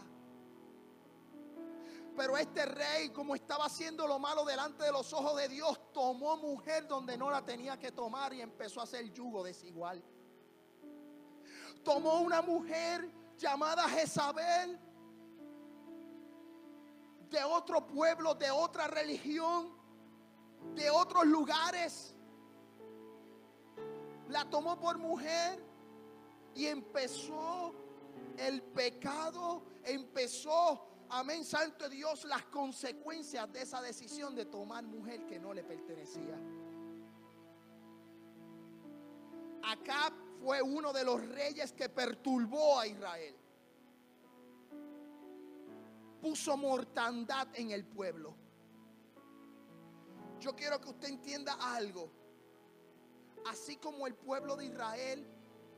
pero 2.20 2.36
este 2.36 2.66
rey, 2.66 3.12
como 3.12 3.34
estaba 3.34 3.68
haciendo 3.68 4.06
lo 4.06 4.20
malo 4.20 4.44
delante 4.44 4.84
de 4.84 4.92
los 4.92 5.14
ojos 5.14 5.38
de 5.38 5.48
Dios, 5.48 5.80
tomó 5.94 6.36
mujer 6.36 6.86
donde 6.86 7.18
no 7.18 7.32
la 7.32 7.46
tenía 7.46 7.80
que 7.80 7.94
tomar 7.94 8.34
y 8.34 8.42
empezó 8.42 8.82
a 8.82 8.84
hacer 8.84 9.10
yugo 9.14 9.42
desigual. 9.42 10.04
Tomó 11.82 12.20
una 12.20 12.42
mujer 12.42 13.10
llamada 13.38 13.88
Jezabel 13.88 14.78
de 17.30 17.42
otro 17.42 17.88
pueblo, 17.88 18.36
de 18.36 18.52
otra 18.52 18.88
religión, 18.88 19.74
de 20.76 20.90
otros 20.90 21.26
lugares. 21.26 22.14
La 24.28 24.44
tomó 24.50 24.78
por 24.78 24.98
mujer 24.98 25.64
y 26.54 26.66
empezó 26.66 27.74
el 28.36 28.62
pecado, 28.62 29.64
empezó 29.86 30.89
amén, 31.10 31.44
santo 31.44 31.90
Dios, 31.90 32.26
las 32.26 32.44
consecuencias 32.46 33.52
de 33.52 33.62
esa 33.62 33.82
decisión 33.82 34.36
de 34.36 34.46
tomar 34.46 34.84
mujer 34.84 35.26
que 35.26 35.40
no 35.40 35.54
le 35.54 35.64
pertenecía. 35.64 36.40
Acá 39.64 40.14
fue 40.42 40.62
uno 40.62 40.94
de 40.94 41.04
los 41.04 41.26
reyes 41.28 41.74
que 41.74 41.90
perturbó 41.90 42.80
a 42.80 42.88
Israel. 42.88 43.36
Puso 46.22 46.58
mortandad 46.58 47.48
en 47.54 47.72
el 47.72 47.86
pueblo. 47.86 48.36
Yo 50.40 50.56
quiero 50.56 50.80
que 50.80 50.90
usted 50.90 51.10
entienda 51.10 51.54
algo. 51.60 52.12
Así 53.46 53.78
como 53.78 54.08
el 54.08 54.16
pueblo 54.16 54.56
de 54.56 54.66
Israel 54.66 55.26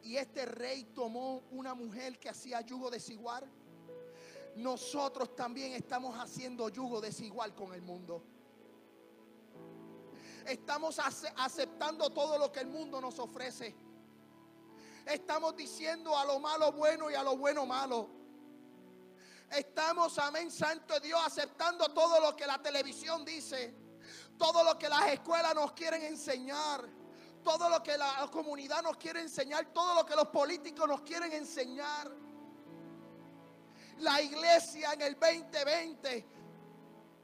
y 0.03 0.17
este 0.17 0.45
rey 0.45 0.83
tomó 0.95 1.43
una 1.51 1.73
mujer 1.75 2.19
que 2.19 2.29
hacía 2.29 2.61
yugo 2.61 2.89
desigual 2.89 3.47
nosotros 4.55 5.35
también 5.35 5.73
estamos 5.73 6.17
haciendo 6.17 6.69
yugo 6.69 7.01
desigual 7.01 7.55
con 7.55 7.73
el 7.73 7.81
mundo. 7.81 8.23
Estamos 10.45 10.99
aceptando 11.37 12.09
todo 12.09 12.37
lo 12.37 12.51
que 12.51 12.61
el 12.61 12.67
mundo 12.67 12.99
nos 12.99 13.19
ofrece. 13.19 13.75
Estamos 15.05 15.55
diciendo 15.55 16.17
a 16.17 16.25
lo 16.25 16.39
malo 16.39 16.71
bueno 16.71 17.09
y 17.09 17.15
a 17.15 17.23
lo 17.23 17.37
bueno 17.37 17.65
malo. 17.65 18.09
Estamos, 19.49 20.17
amén, 20.17 20.49
Santo 20.49 20.99
Dios, 20.99 21.19
aceptando 21.25 21.89
todo 21.93 22.19
lo 22.21 22.35
que 22.35 22.47
la 22.47 22.61
televisión 22.61 23.25
dice. 23.25 23.75
todo 24.37 24.63
lo 24.63 24.77
que 24.79 24.89
las 24.89 25.07
escuelas 25.11 25.53
nos 25.53 25.71
quieren 25.73 26.01
enseñar, 26.03 26.83
todo 27.43 27.69
lo 27.69 27.83
que 27.83 27.95
la 27.95 28.27
comunidad 28.31 28.81
nos 28.81 28.97
quiere 28.97 29.21
enseñar, 29.21 29.71
todo 29.71 29.93
lo 29.93 30.05
que 30.05 30.15
los 30.15 30.27
políticos 30.29 30.87
nos 30.87 31.01
quieren 31.01 31.31
enseñar. 31.33 32.11
La 34.01 34.21
iglesia 34.21 34.93
en 34.93 35.01
el 35.01 35.13
2020 35.19 36.25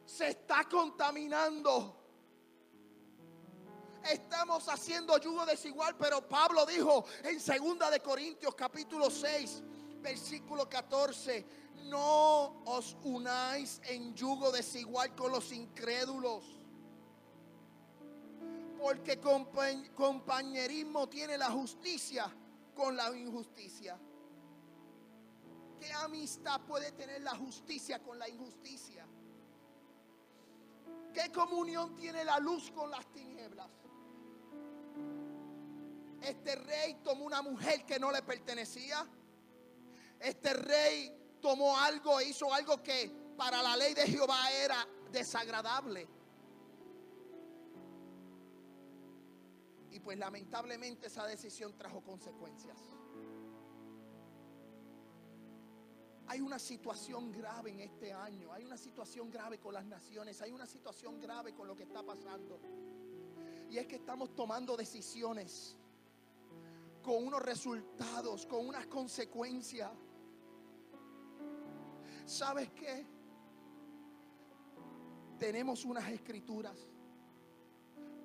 se 0.05 0.27
está 0.29 0.63
contaminando. 0.69 1.95
Estamos 4.09 4.67
haciendo 4.69 5.17
yugo 5.17 5.45
desigual, 5.45 5.97
pero 5.97 6.27
Pablo 6.27 6.65
dijo 6.65 7.03
en 7.23 7.39
segunda 7.39 7.89
de 7.89 7.99
Corintios 7.99 8.55
capítulo 8.55 9.09
6, 9.09 9.63
versículo 10.01 10.69
14, 10.69 11.45
no 11.85 12.61
os 12.65 12.95
unáis 13.03 13.81
en 13.85 14.13
yugo 14.15 14.51
desigual 14.51 15.13
con 15.15 15.31
los 15.31 15.51
incrédulos. 15.51 16.43
Porque 18.79 19.19
compa- 19.19 19.89
compañerismo 19.95 21.09
tiene 21.09 21.37
la 21.37 21.49
justicia 21.49 22.31
con 22.75 22.95
la 22.95 23.13
injusticia. 23.17 23.99
¿Qué 25.79 25.91
amistad 25.93 26.61
puede 26.61 26.91
tener 26.91 27.21
la 27.21 27.35
justicia 27.35 28.01
con 28.01 28.17
la 28.17 28.27
injusticia? 28.27 29.05
¿Qué 31.13 31.31
comunión 31.31 31.95
tiene 31.95 32.23
la 32.23 32.39
luz 32.39 32.71
con 32.71 32.89
las 32.91 33.05
tinieblas? 33.11 33.69
Este 36.21 36.55
rey 36.55 36.95
tomó 37.03 37.25
una 37.25 37.41
mujer 37.41 37.85
que 37.85 37.99
no 37.99 38.11
le 38.11 38.21
pertenecía. 38.21 39.05
Este 40.19 40.53
rey 40.53 41.37
tomó 41.41 41.77
algo 41.77 42.19
e 42.19 42.29
hizo 42.29 42.51
algo 42.53 42.81
que 42.81 43.11
para 43.37 43.61
la 43.61 43.77
ley 43.77 43.93
de 43.93 44.07
Jehová 44.07 44.51
era 44.51 44.87
desagradable. 45.11 46.07
Y 49.91 49.99
pues 49.99 50.17
lamentablemente 50.17 51.07
esa 51.07 51.25
decisión 51.25 51.77
trajo 51.77 52.01
consecuencias. 52.01 52.77
Hay 56.29 56.41
una 56.41 56.59
situación 56.59 57.31
grave 57.31 57.71
en 57.71 57.79
este 57.79 58.11
año, 58.11 58.51
hay 58.51 58.65
una 58.65 58.77
situación 58.77 59.31
grave 59.31 59.59
con 59.59 59.73
las 59.73 59.85
naciones, 59.85 60.41
hay 60.41 60.51
una 60.51 60.65
situación 60.65 61.19
grave 61.19 61.53
con 61.53 61.67
lo 61.67 61.75
que 61.75 61.83
está 61.83 62.03
pasando. 62.03 62.59
Y 63.69 63.77
es 63.77 63.87
que 63.87 63.95
estamos 63.95 64.35
tomando 64.35 64.75
decisiones 64.75 65.75
con 67.01 67.25
unos 67.25 67.41
resultados, 67.41 68.45
con 68.45 68.67
unas 68.67 68.87
consecuencias. 68.87 69.89
¿Sabes 72.25 72.69
qué? 72.71 73.05
Tenemos 75.39 75.85
unas 75.85 76.09
escrituras, 76.09 76.77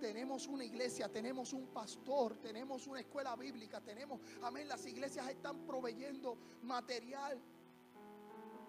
tenemos 0.00 0.48
una 0.48 0.64
iglesia, 0.64 1.08
tenemos 1.08 1.52
un 1.52 1.68
pastor, 1.68 2.36
tenemos 2.38 2.88
una 2.88 2.98
escuela 2.98 3.36
bíblica, 3.36 3.80
tenemos, 3.80 4.20
amén, 4.42 4.66
las 4.66 4.84
iglesias 4.86 5.28
están 5.28 5.64
proveyendo 5.64 6.36
material. 6.62 7.40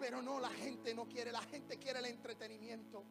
Pero 0.04 0.22
no, 0.22 0.38
la 0.38 0.50
gente 0.50 0.94
no 0.94 1.08
quiere, 1.08 1.32
la 1.32 1.42
gente 1.44 1.80
quiere 1.80 2.00
el 2.00 2.08
entretenimiento. 2.08 3.06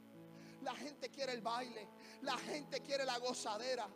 La 0.61 0.75
gente 0.75 1.09
quiere 1.09 1.33
el 1.33 1.41
baile, 1.41 1.89
la 2.21 2.37
gente 2.37 2.83
quiere 2.83 3.07
la 3.07 3.17
gozadera. 3.17 3.89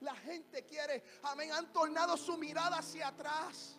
La 0.00 0.14
gente 0.14 0.64
quiere, 0.64 1.04
amén, 1.24 1.52
han 1.52 1.70
tornado 1.74 2.16
su 2.16 2.38
mirada 2.38 2.78
hacia 2.78 3.08
atrás. 3.08 3.78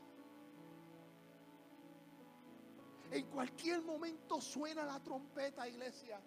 En 3.09 3.25
cualquier 3.31 3.81
momento 3.81 4.39
suena 4.39 4.85
la 4.85 4.99
trompeta, 4.99 5.67
iglesia. 5.67 6.21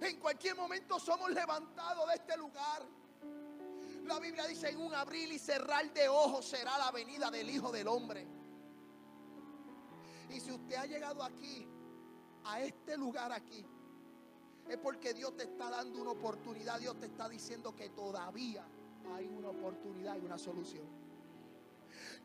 En 0.00 0.20
cualquier 0.20 0.54
momento 0.54 1.00
somos 1.00 1.28
levantados 1.32 2.06
de 2.06 2.14
este 2.14 2.36
lugar. 2.36 2.86
La 4.04 4.18
Biblia 4.18 4.46
dice 4.46 4.68
en 4.68 4.80
un 4.80 4.94
abril 4.94 5.32
y 5.32 5.38
cerrar 5.38 5.92
de 5.92 6.08
ojos 6.08 6.44
será 6.44 6.76
la 6.78 6.90
venida 6.90 7.30
del 7.30 7.48
Hijo 7.48 7.72
del 7.72 7.88
Hombre. 7.88 8.26
Y 10.30 10.40
si 10.40 10.52
usted 10.52 10.76
ha 10.76 10.86
llegado 10.86 11.22
aquí, 11.22 11.66
a 12.44 12.60
este 12.60 12.96
lugar 12.96 13.32
aquí, 13.32 13.64
es 14.68 14.76
porque 14.78 15.14
Dios 15.14 15.36
te 15.36 15.44
está 15.44 15.70
dando 15.70 16.00
una 16.00 16.10
oportunidad. 16.10 16.78
Dios 16.78 16.98
te 16.98 17.06
está 17.06 17.28
diciendo 17.28 17.74
que 17.74 17.90
todavía 17.90 18.64
hay 19.14 19.26
una 19.26 19.48
oportunidad 19.48 20.16
y 20.16 20.20
una 20.20 20.38
solución. 20.38 20.84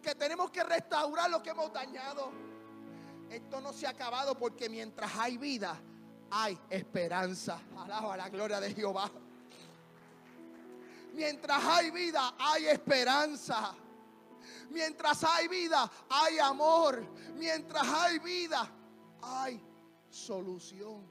Que 0.02 0.16
tenemos 0.16 0.52
que 0.52 0.64
restaurar 0.64 1.30
lo 1.30 1.42
que 1.42 1.52
hemos 1.52 1.72
dañado. 1.72 2.32
Esto 3.30 3.62
no 3.62 3.74
se 3.74 3.88
ha 3.88 3.92
acabado 3.92 4.38
porque 4.38 4.70
mientras 4.70 5.16
hay 5.18 5.38
vida, 5.38 5.80
hay 6.32 6.58
esperanza. 6.70 7.62
Alaba 7.78 8.18
la 8.18 8.30
gloria 8.30 8.60
de 8.60 8.74
Jehová. 8.74 9.10
Mientras 11.14 11.64
hay 11.64 11.92
vida, 11.92 12.36
hay 12.38 12.68
esperanza. 12.68 13.76
Mientras 14.70 15.24
hay 15.24 15.48
vida, 15.48 15.90
hay 16.10 16.40
amor. 16.40 17.06
Mientras 17.36 17.88
hay 17.88 18.20
vida, 18.20 18.70
hay 19.22 19.62
solución. 20.10 21.04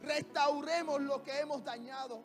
Restauremos 0.00 1.00
lo 1.00 1.22
que 1.22 1.38
hemos 1.38 1.62
dañado. 1.64 2.24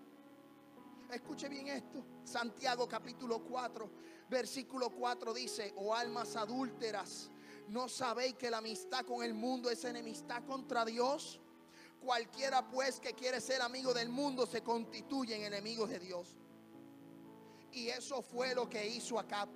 Escuche 1.11 1.47
bien 1.47 1.67
esto. 1.67 2.03
Santiago 2.23 2.87
capítulo 2.87 3.39
4, 3.39 3.89
versículo 4.29 4.89
4 4.89 5.33
dice, 5.33 5.73
oh 5.77 5.95
almas 5.95 6.35
adúlteras, 6.35 7.29
¿no 7.69 7.87
sabéis 7.87 8.35
que 8.35 8.49
la 8.49 8.57
amistad 8.57 9.05
con 9.05 9.23
el 9.23 9.33
mundo 9.33 9.69
es 9.69 9.85
enemistad 9.85 10.43
contra 10.45 10.83
Dios? 10.83 11.39
Cualquiera 12.07 12.65
pues 12.65 13.01
que 13.01 13.13
quiere 13.13 13.41
ser 13.41 13.61
amigo 13.61 13.93
del 13.93 14.07
mundo 14.07 14.45
se 14.45 14.61
constituye 14.61 15.35
en 15.35 15.43
enemigos 15.43 15.89
de 15.89 15.99
Dios. 15.99 16.37
Y 17.73 17.89
eso 17.89 18.21
fue 18.21 18.55
lo 18.55 18.69
que 18.69 18.87
hizo 18.87 19.19
Acab. 19.19 19.49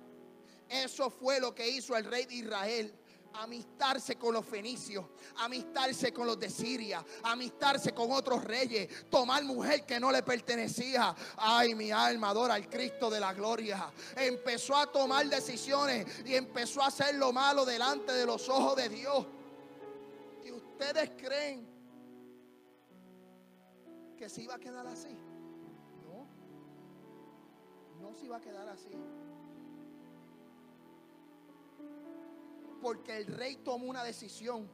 Eso 0.68 1.08
fue 1.08 1.40
lo 1.40 1.54
que 1.54 1.66
hizo 1.66 1.96
el 1.96 2.04
rey 2.04 2.26
de 2.26 2.34
Israel. 2.34 2.94
Amistarse 3.32 4.16
con 4.16 4.34
los 4.34 4.44
fenicios, 4.44 5.06
amistarse 5.36 6.12
con 6.12 6.26
los 6.26 6.38
de 6.38 6.50
Siria, 6.50 7.02
amistarse 7.22 7.94
con 7.94 8.12
otros 8.12 8.44
reyes, 8.44 9.08
tomar 9.08 9.42
mujer 9.44 9.86
que 9.86 9.98
no 9.98 10.12
le 10.12 10.22
pertenecía. 10.22 11.16
Ay, 11.38 11.74
mi 11.74 11.90
alma 11.90 12.28
adora 12.28 12.52
al 12.52 12.68
Cristo 12.68 13.08
de 13.08 13.18
la 13.18 13.32
gloria. 13.32 13.90
Empezó 14.14 14.76
a 14.76 14.92
tomar 14.92 15.26
decisiones 15.26 16.06
y 16.26 16.34
empezó 16.34 16.82
a 16.82 16.88
hacer 16.88 17.14
lo 17.14 17.32
malo 17.32 17.64
delante 17.64 18.12
de 18.12 18.26
los 18.26 18.46
ojos 18.50 18.76
de 18.76 18.90
Dios. 18.90 19.26
Y 20.44 20.52
ustedes 20.52 21.12
creen 21.16 21.71
que 24.22 24.28
se 24.28 24.42
iba 24.42 24.54
a 24.54 24.58
quedar 24.60 24.86
así. 24.86 25.18
No, 26.06 26.28
no 28.00 28.14
se 28.14 28.26
iba 28.26 28.36
a 28.36 28.40
quedar 28.40 28.68
así. 28.68 28.92
Porque 32.80 33.16
el 33.16 33.26
rey 33.26 33.56
tomó 33.56 33.86
una 33.86 34.04
decisión. 34.04 34.70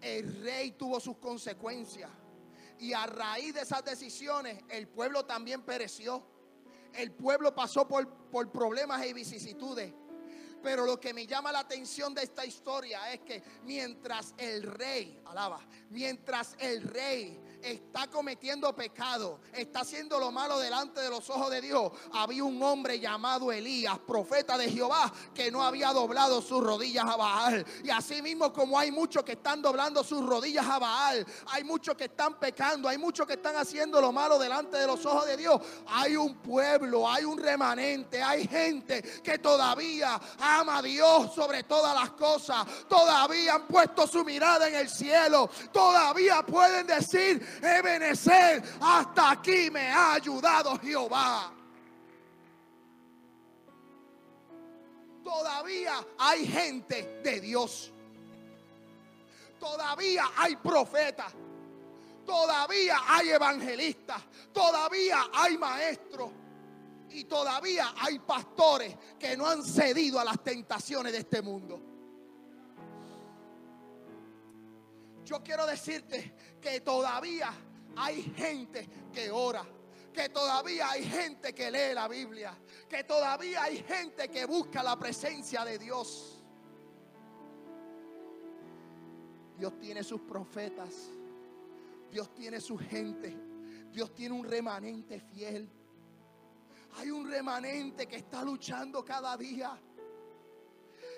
El 0.00 0.42
rey 0.42 0.70
tuvo 0.70 0.98
sus 0.98 1.18
consecuencias. 1.18 2.10
Y 2.78 2.94
a 2.94 3.06
raíz 3.06 3.52
de 3.52 3.60
esas 3.60 3.84
decisiones, 3.84 4.64
el 4.70 4.88
pueblo 4.88 5.26
también 5.26 5.60
pereció. 5.60 6.24
El 6.94 7.12
pueblo 7.12 7.54
pasó 7.54 7.86
por, 7.86 8.08
por 8.30 8.50
problemas 8.50 9.04
y 9.04 9.12
vicisitudes. 9.12 9.92
Pero 10.62 10.86
lo 10.86 10.98
que 10.98 11.12
me 11.12 11.26
llama 11.26 11.52
la 11.52 11.58
atención 11.58 12.14
de 12.14 12.22
esta 12.22 12.46
historia 12.46 13.12
es 13.12 13.20
que 13.20 13.42
mientras 13.64 14.34
el 14.38 14.62
rey, 14.62 15.20
alaba, 15.26 15.60
mientras 15.90 16.56
el 16.58 16.80
rey 16.80 17.38
está 17.64 18.08
cometiendo 18.08 18.74
pecado, 18.74 19.40
está 19.52 19.80
haciendo 19.80 20.18
lo 20.18 20.30
malo 20.30 20.58
delante 20.58 21.00
de 21.00 21.08
los 21.08 21.28
ojos 21.30 21.50
de 21.50 21.60
Dios, 21.60 21.92
había 22.12 22.44
un 22.44 22.62
hombre 22.62 23.00
llamado 23.00 23.50
Elías, 23.50 23.98
profeta 24.00 24.58
de 24.58 24.70
Jehová, 24.70 25.12
que 25.34 25.50
no 25.50 25.62
había 25.62 25.92
doblado 25.92 26.42
sus 26.42 26.62
rodillas 26.62 27.04
a 27.06 27.16
Baal. 27.16 27.64
Y 27.82 27.90
así 27.90 28.20
mismo 28.20 28.52
como 28.52 28.78
hay 28.78 28.90
muchos 28.90 29.24
que 29.24 29.32
están 29.32 29.62
doblando 29.62 30.04
sus 30.04 30.24
rodillas 30.24 30.66
a 30.66 30.78
Baal, 30.78 31.26
hay 31.46 31.64
muchos 31.64 31.96
que 31.96 32.04
están 32.04 32.38
pecando, 32.38 32.88
hay 32.88 32.98
muchos 32.98 33.26
que 33.26 33.34
están 33.34 33.56
haciendo 33.56 34.00
lo 34.00 34.12
malo 34.12 34.38
delante 34.38 34.76
de 34.76 34.86
los 34.86 35.04
ojos 35.06 35.26
de 35.26 35.36
Dios. 35.36 35.60
Hay 35.86 36.16
un 36.16 36.36
pueblo, 36.36 37.08
hay 37.08 37.24
un 37.24 37.38
remanente, 37.38 38.22
hay 38.22 38.46
gente 38.46 39.02
que 39.22 39.38
todavía 39.38 40.20
ama 40.38 40.78
a 40.78 40.82
Dios 40.82 41.34
sobre 41.34 41.62
todas 41.62 41.94
las 41.94 42.10
cosas, 42.10 42.66
todavía 42.88 43.54
han 43.54 43.66
puesto 43.66 44.06
su 44.06 44.24
mirada 44.24 44.68
en 44.68 44.74
el 44.74 44.88
cielo, 44.88 45.48
todavía 45.72 46.44
pueden 46.44 46.86
decir, 46.86 47.53
Ebenezer, 47.62 48.62
hasta 48.80 49.30
aquí 49.32 49.70
me 49.70 49.88
ha 49.88 50.14
ayudado 50.14 50.78
Jehová. 50.78 51.52
Todavía 55.22 55.94
hay 56.18 56.46
gente 56.46 57.20
de 57.24 57.40
Dios. 57.40 57.92
Todavía 59.58 60.24
hay 60.36 60.56
profetas. 60.56 61.32
Todavía 62.26 62.98
hay 63.06 63.30
evangelistas. 63.30 64.22
Todavía 64.52 65.18
hay 65.32 65.56
maestros. 65.56 66.30
Y 67.10 67.24
todavía 67.24 67.94
hay 67.98 68.18
pastores 68.18 68.94
que 69.18 69.36
no 69.36 69.46
han 69.46 69.62
cedido 69.64 70.20
a 70.20 70.24
las 70.24 70.42
tentaciones 70.42 71.12
de 71.12 71.18
este 71.20 71.40
mundo. 71.40 71.80
Yo 75.24 75.42
quiero 75.42 75.64
decirte 75.66 76.34
que 76.64 76.80
todavía 76.80 77.52
hay 77.94 78.22
gente 78.22 78.88
que 79.12 79.30
ora. 79.30 79.64
Que 80.12 80.30
todavía 80.30 80.90
hay 80.90 81.04
gente 81.04 81.54
que 81.54 81.70
lee 81.70 81.92
la 81.94 82.08
Biblia. 82.08 82.56
Que 82.88 83.04
todavía 83.04 83.64
hay 83.64 83.82
gente 83.82 84.28
que 84.30 84.46
busca 84.46 84.82
la 84.82 84.98
presencia 84.98 85.64
de 85.64 85.78
Dios. 85.78 86.42
Dios 89.58 89.78
tiene 89.78 90.02
sus 90.02 90.22
profetas. 90.22 91.10
Dios 92.10 92.32
tiene 92.34 92.60
su 92.60 92.78
gente. 92.78 93.36
Dios 93.90 94.14
tiene 94.14 94.34
un 94.34 94.44
remanente 94.44 95.20
fiel. 95.20 95.68
Hay 96.96 97.10
un 97.10 97.28
remanente 97.28 98.06
que 98.06 98.16
está 98.16 98.42
luchando 98.42 99.04
cada 99.04 99.36
día. 99.36 99.78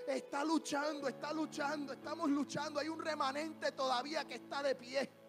Está 0.09 0.45
luchando, 0.45 1.07
está 1.07 1.33
luchando, 1.33 1.93
estamos 1.93 2.31
luchando. 2.31 2.81
Hay 2.81 2.89
un 2.89 3.01
remanente 3.01 3.73
todavía 3.73 4.25
que 4.25 4.35
está 4.35 4.63
de 4.63 4.75
pie. 4.75 5.26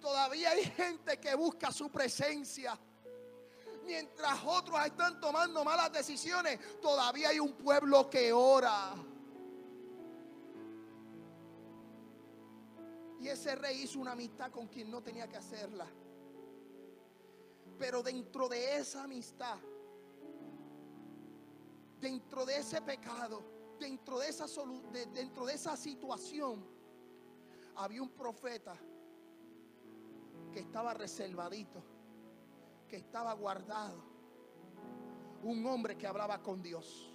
Todavía 0.00 0.50
hay 0.50 0.64
gente 0.64 1.18
que 1.18 1.34
busca 1.34 1.72
su 1.72 1.90
presencia. 1.90 2.78
Mientras 3.84 4.38
otros 4.44 4.84
están 4.84 5.20
tomando 5.20 5.64
malas 5.64 5.92
decisiones, 5.92 6.58
todavía 6.80 7.30
hay 7.30 7.40
un 7.40 7.54
pueblo 7.54 8.08
que 8.10 8.32
ora. 8.32 8.94
Y 13.20 13.28
ese 13.28 13.56
rey 13.56 13.82
hizo 13.82 13.98
una 13.98 14.12
amistad 14.12 14.50
con 14.50 14.68
quien 14.68 14.90
no 14.90 15.02
tenía 15.02 15.26
que 15.26 15.36
hacerla. 15.36 15.86
Pero 17.78 18.02
dentro 18.02 18.48
de 18.48 18.76
esa 18.76 19.04
amistad, 19.04 19.58
dentro 22.00 22.44
de 22.44 22.58
ese 22.58 22.80
pecado, 22.82 23.42
dentro 23.80 24.18
de 24.18 24.28
esa, 24.28 24.46
dentro 25.12 25.46
de 25.46 25.54
esa 25.54 25.76
situación, 25.76 26.64
había 27.74 28.02
un 28.02 28.10
profeta 28.10 28.76
que 30.58 30.62
estaba 30.64 30.92
reservadito, 30.92 31.80
que 32.88 32.96
estaba 32.96 33.32
guardado. 33.32 34.02
Un 35.44 35.64
hombre 35.66 35.96
que 35.96 36.04
hablaba 36.04 36.42
con 36.42 36.60
Dios. 36.60 37.12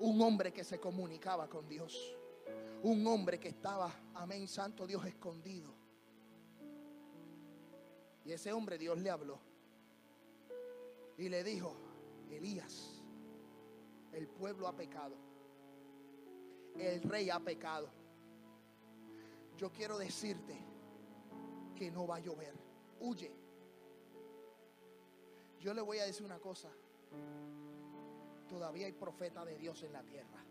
Un 0.00 0.22
hombre 0.22 0.54
que 0.54 0.64
se 0.64 0.80
comunicaba 0.80 1.50
con 1.50 1.68
Dios. 1.68 2.16
Un 2.82 3.06
hombre 3.06 3.38
que 3.38 3.48
estaba, 3.48 3.92
amén, 4.14 4.48
santo 4.48 4.86
Dios, 4.86 5.04
escondido. 5.04 5.70
Y 8.24 8.32
ese 8.32 8.54
hombre 8.54 8.78
Dios 8.78 8.98
le 9.00 9.10
habló. 9.10 9.38
Y 11.18 11.28
le 11.28 11.44
dijo, 11.44 11.76
Elías, 12.30 13.02
el 14.14 14.28
pueblo 14.28 14.66
ha 14.66 14.74
pecado. 14.74 15.14
El 16.74 17.02
rey 17.02 17.28
ha 17.28 17.38
pecado. 17.38 17.90
Yo 19.58 19.70
quiero 19.70 19.98
decirte 19.98 20.65
que 21.76 21.90
no 21.90 22.06
va 22.06 22.16
a 22.16 22.20
llover. 22.20 22.54
Huye. 22.98 23.32
Yo 25.60 25.72
le 25.74 25.82
voy 25.82 25.98
a 25.98 26.06
decir 26.06 26.24
una 26.24 26.38
cosa. 26.38 26.68
Todavía 28.48 28.86
hay 28.86 28.92
profeta 28.92 29.44
de 29.44 29.56
Dios 29.56 29.82
en 29.82 29.92
la 29.92 30.02
tierra. 30.02 30.44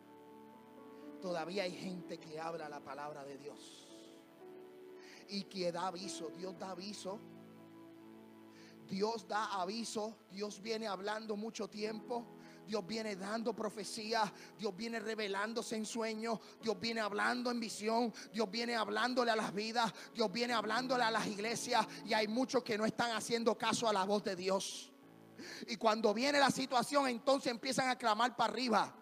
Todavía 1.22 1.64
hay 1.64 1.72
gente 1.72 2.20
que 2.20 2.40
habla 2.40 2.70
la 2.70 2.80
palabra 2.80 3.26
de 3.26 3.38
Dios. 3.38 3.88
Y 5.28 5.44
que 5.46 5.72
da 5.72 5.88
aviso. 5.88 6.30
Dios 6.30 6.58
da 6.58 6.72
aviso. 6.72 7.20
Dios 8.88 9.28
da 9.28 9.62
aviso. 9.62 10.16
Dios 10.32 10.62
viene 10.62 10.88
hablando 10.88 11.36
mucho 11.36 11.68
tiempo. 11.68 12.26
Dios 12.66 12.86
viene 12.86 13.16
dando 13.16 13.54
profecía. 13.54 14.32
Dios 14.58 14.76
viene 14.76 15.00
revelándose 15.00 15.76
en 15.76 15.86
sueños. 15.86 16.40
Dios 16.62 16.80
viene 16.80 17.02
hablando 17.02 17.52
en 17.52 17.60
visión. 17.60 18.14
Dios 18.32 18.50
viene 18.50 18.76
hablándole 18.76 19.32
a 19.32 19.36
las 19.36 19.54
vidas. 19.54 19.94
Dios 20.14 20.32
viene 20.32 20.54
hablándole 20.54 21.04
a 21.04 21.12
las 21.12 21.28
iglesias. 21.28 21.86
Y 22.06 22.14
hay 22.14 22.28
muchos 22.28 22.64
que 22.64 22.78
no 22.78 22.86
están 22.86 23.12
haciendo 23.12 23.58
caso 23.58 23.88
a 23.88 23.94
la 23.94 24.04
voz 24.04 24.24
de 24.24 24.36
Dios. 24.36 24.92
Y 25.68 25.76
cuando 25.78 26.14
viene 26.14 26.40
la 26.40 26.52
situación, 26.52 27.08
entonces 27.08 27.52
empiezan 27.52 27.90
a 27.90 27.98
clamar 27.98 28.36
para 28.36 28.52
arriba. 28.52 28.94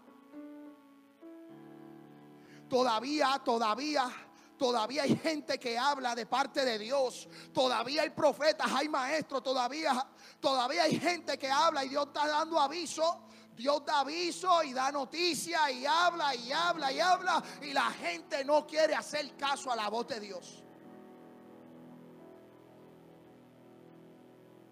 Todavía, 2.70 3.40
todavía, 3.44 4.10
todavía 4.58 5.04
hay 5.04 5.16
gente 5.16 5.60
que 5.60 5.78
habla 5.78 6.16
de 6.16 6.26
parte 6.26 6.66
de 6.66 6.80
Dios. 6.80 7.28
Todavía 7.54 8.02
hay 8.02 8.10
profetas, 8.10 8.72
hay 8.72 8.90
maestros, 8.90 9.44
todavía, 9.44 10.08
todavía 10.40 10.84
hay 10.84 11.00
gente 11.00 11.38
que 11.38 11.50
habla 11.50 11.86
y 11.86 11.90
Dios 11.90 12.08
está 12.08 12.28
dando 12.28 12.60
aviso. 12.60 13.28
Dios 13.56 13.86
da 13.86 14.00
aviso 14.00 14.64
y 14.64 14.74
da 14.74 14.92
noticia 14.92 15.72
y 15.72 15.86
habla 15.86 16.36
y 16.36 16.52
habla 16.52 16.92
y 16.92 17.00
habla 17.00 17.44
y 17.62 17.74
la 17.74 17.92
gente 17.92 18.44
no 18.44 18.66
quiere 18.66 18.96
hacer 18.96 19.36
caso 19.38 19.72
a 19.72 19.76
la 19.76 19.90
voz 19.90 20.08
de 20.08 20.20
Dios. 20.20 20.64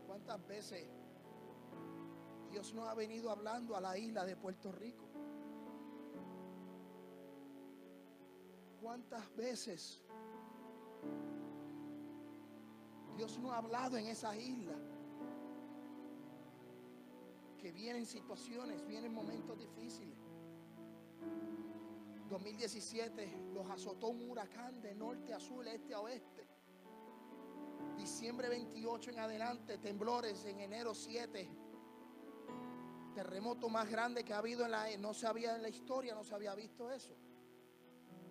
¿Cuántas 0.07 0.47
veces 0.47 0.87
Dios 2.49 2.73
nos 2.73 2.87
ha 2.87 2.95
venido 2.95 3.29
hablando 3.29 3.75
a 3.75 3.81
la 3.81 3.97
isla 3.97 4.25
de 4.25 4.35
Puerto 4.35 4.71
Rico? 4.71 5.05
¿Cuántas 8.81 9.35
veces 9.35 10.01
Dios 13.15 13.37
no 13.37 13.53
ha 13.53 13.57
hablado 13.57 13.97
en 13.97 14.07
esa 14.07 14.35
isla? 14.35 14.73
Que 17.61 17.71
vienen 17.71 18.05
situaciones, 18.05 18.85
vienen 18.85 19.13
momentos 19.13 19.57
difíciles. 19.57 20.17
2017 22.27 23.51
los 23.53 23.69
azotó 23.69 24.07
un 24.07 24.29
huracán 24.29 24.81
de 24.81 24.95
norte 24.95 25.33
a 25.33 25.39
sur, 25.39 25.67
este 25.67 25.93
a 25.93 26.01
oeste. 26.01 26.47
Diciembre 27.97 28.49
28 28.49 29.11
en 29.11 29.19
adelante, 29.19 29.77
temblores 29.77 30.43
en 30.45 30.59
enero 30.59 30.95
7. 30.95 31.49
Terremoto 33.13 33.69
más 33.69 33.89
grande 33.89 34.23
que 34.23 34.33
ha 34.33 34.37
habido 34.39 34.65
en 34.65 34.71
la 34.71 34.97
no 34.97 35.13
se 35.13 35.27
había 35.27 35.55
en 35.55 35.61
la 35.61 35.69
historia, 35.69 36.15
no 36.15 36.23
se 36.23 36.33
había 36.33 36.55
visto 36.55 36.89
eso 36.89 37.15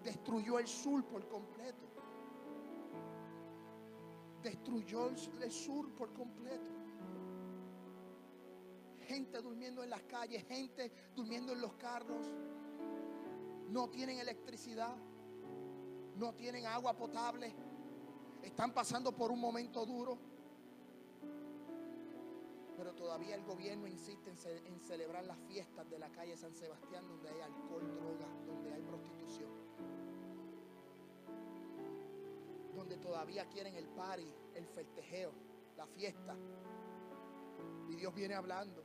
destruyó 0.02 0.58
el 0.58 0.66
sur 0.66 1.04
por 1.04 1.26
completo. 1.28 1.86
Destruyó 4.42 5.08
el 5.08 5.52
sur 5.52 5.94
por 5.94 6.12
completo. 6.14 6.79
Gente 9.10 9.40
durmiendo 9.42 9.82
en 9.82 9.90
las 9.90 10.02
calles, 10.02 10.44
gente 10.46 10.92
durmiendo 11.16 11.52
en 11.52 11.60
los 11.60 11.72
carros. 11.74 12.24
No 13.68 13.88
tienen 13.88 14.18
electricidad, 14.20 14.94
no 16.14 16.32
tienen 16.36 16.64
agua 16.66 16.94
potable. 16.96 17.52
Están 18.40 18.72
pasando 18.72 19.10
por 19.10 19.32
un 19.32 19.40
momento 19.40 19.84
duro. 19.84 20.16
Pero 22.76 22.94
todavía 22.94 23.34
el 23.34 23.42
gobierno 23.42 23.88
insiste 23.88 24.30
en, 24.30 24.36
ce- 24.36 24.64
en 24.68 24.78
celebrar 24.80 25.24
las 25.26 25.38
fiestas 25.40 25.90
de 25.90 25.98
la 25.98 26.08
calle 26.10 26.36
San 26.36 26.54
Sebastián 26.54 27.04
donde 27.08 27.30
hay 27.30 27.40
alcohol, 27.40 27.92
droga, 27.92 28.28
donde 28.46 28.72
hay 28.72 28.82
prostitución. 28.82 29.50
donde 32.76 32.96
todavía 32.96 33.44
quieren 33.48 33.74
el 33.74 33.88
party, 33.88 34.32
el 34.54 34.66
festejeo, 34.66 35.32
la 35.76 35.86
fiesta. 35.88 36.34
Y 37.90 37.96
Dios 37.96 38.14
viene 38.14 38.34
hablando. 38.34 38.84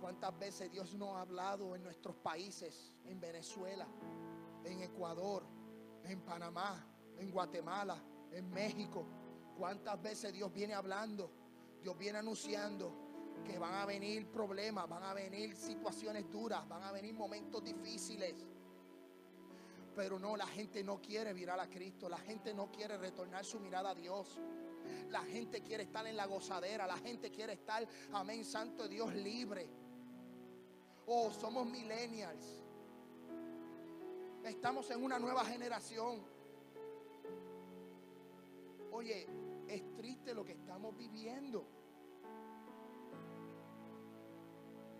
¿Cuántas 0.00 0.38
veces 0.38 0.70
Dios 0.70 0.94
no 0.94 1.16
ha 1.16 1.20
hablado 1.20 1.76
en 1.76 1.82
nuestros 1.82 2.16
países, 2.16 2.94
en 3.04 3.20
Venezuela, 3.20 3.86
en 4.64 4.80
Ecuador, 4.80 5.44
en 6.04 6.20
Panamá, 6.22 6.86
en 7.18 7.30
Guatemala, 7.30 8.02
en 8.32 8.50
México? 8.50 9.06
¿Cuántas 9.56 10.00
veces 10.00 10.32
Dios 10.32 10.52
viene 10.52 10.74
hablando? 10.74 11.30
Dios 11.82 11.96
viene 11.98 12.18
anunciando 12.18 13.10
que 13.44 13.58
van 13.58 13.74
a 13.74 13.86
venir 13.86 14.30
problemas, 14.30 14.88
van 14.88 15.02
a 15.02 15.14
venir 15.14 15.54
situaciones 15.54 16.30
duras, 16.30 16.66
van 16.68 16.82
a 16.82 16.92
venir 16.92 17.14
momentos 17.14 17.62
difíciles. 17.62 18.34
Pero 19.94 20.18
no, 20.18 20.36
la 20.36 20.46
gente 20.46 20.82
no 20.82 21.00
quiere 21.00 21.34
mirar 21.34 21.58
a 21.60 21.68
Cristo. 21.68 22.08
La 22.08 22.18
gente 22.18 22.54
no 22.54 22.70
quiere 22.70 22.96
retornar 22.96 23.44
su 23.44 23.60
mirada 23.60 23.90
a 23.90 23.94
Dios. 23.94 24.38
La 25.10 25.22
gente 25.24 25.62
quiere 25.62 25.82
estar 25.82 26.06
en 26.06 26.16
la 26.16 26.26
gozadera. 26.26 26.86
La 26.86 26.96
gente 26.96 27.30
quiere 27.30 27.54
estar, 27.54 27.86
amén, 28.12 28.44
santo 28.44 28.88
Dios, 28.88 29.12
libre. 29.14 29.68
Oh, 31.12 31.28
somos 31.32 31.66
millennials. 31.66 32.62
Estamos 34.44 34.88
en 34.92 35.02
una 35.02 35.18
nueva 35.18 35.44
generación. 35.44 36.22
Oye, 38.92 39.26
es 39.66 39.92
triste 39.96 40.32
lo 40.32 40.44
que 40.44 40.52
estamos 40.52 40.96
viviendo. 40.96 41.66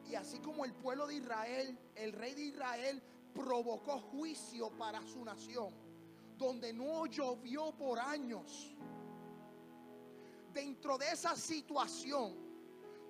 Y 0.09 0.17
así 0.17 0.41
como 0.41 0.65
el 0.65 0.75
pueblo 0.75 1.07
de 1.07 1.15
Israel, 1.15 1.79
el 1.95 2.13
rey 2.13 2.35
de 2.35 2.43
Israel 2.43 3.01
provocó 3.33 4.01
juicio 4.01 4.69
para 4.71 5.07
su 5.07 5.25
nación, 5.25 5.73
donde 6.37 6.73
no 6.73 7.07
llovió 7.07 7.71
por 7.71 8.01
años. 8.01 8.75
Dentro 10.53 10.99
de 10.99 11.13
esa 11.13 11.37
situación 11.37 12.35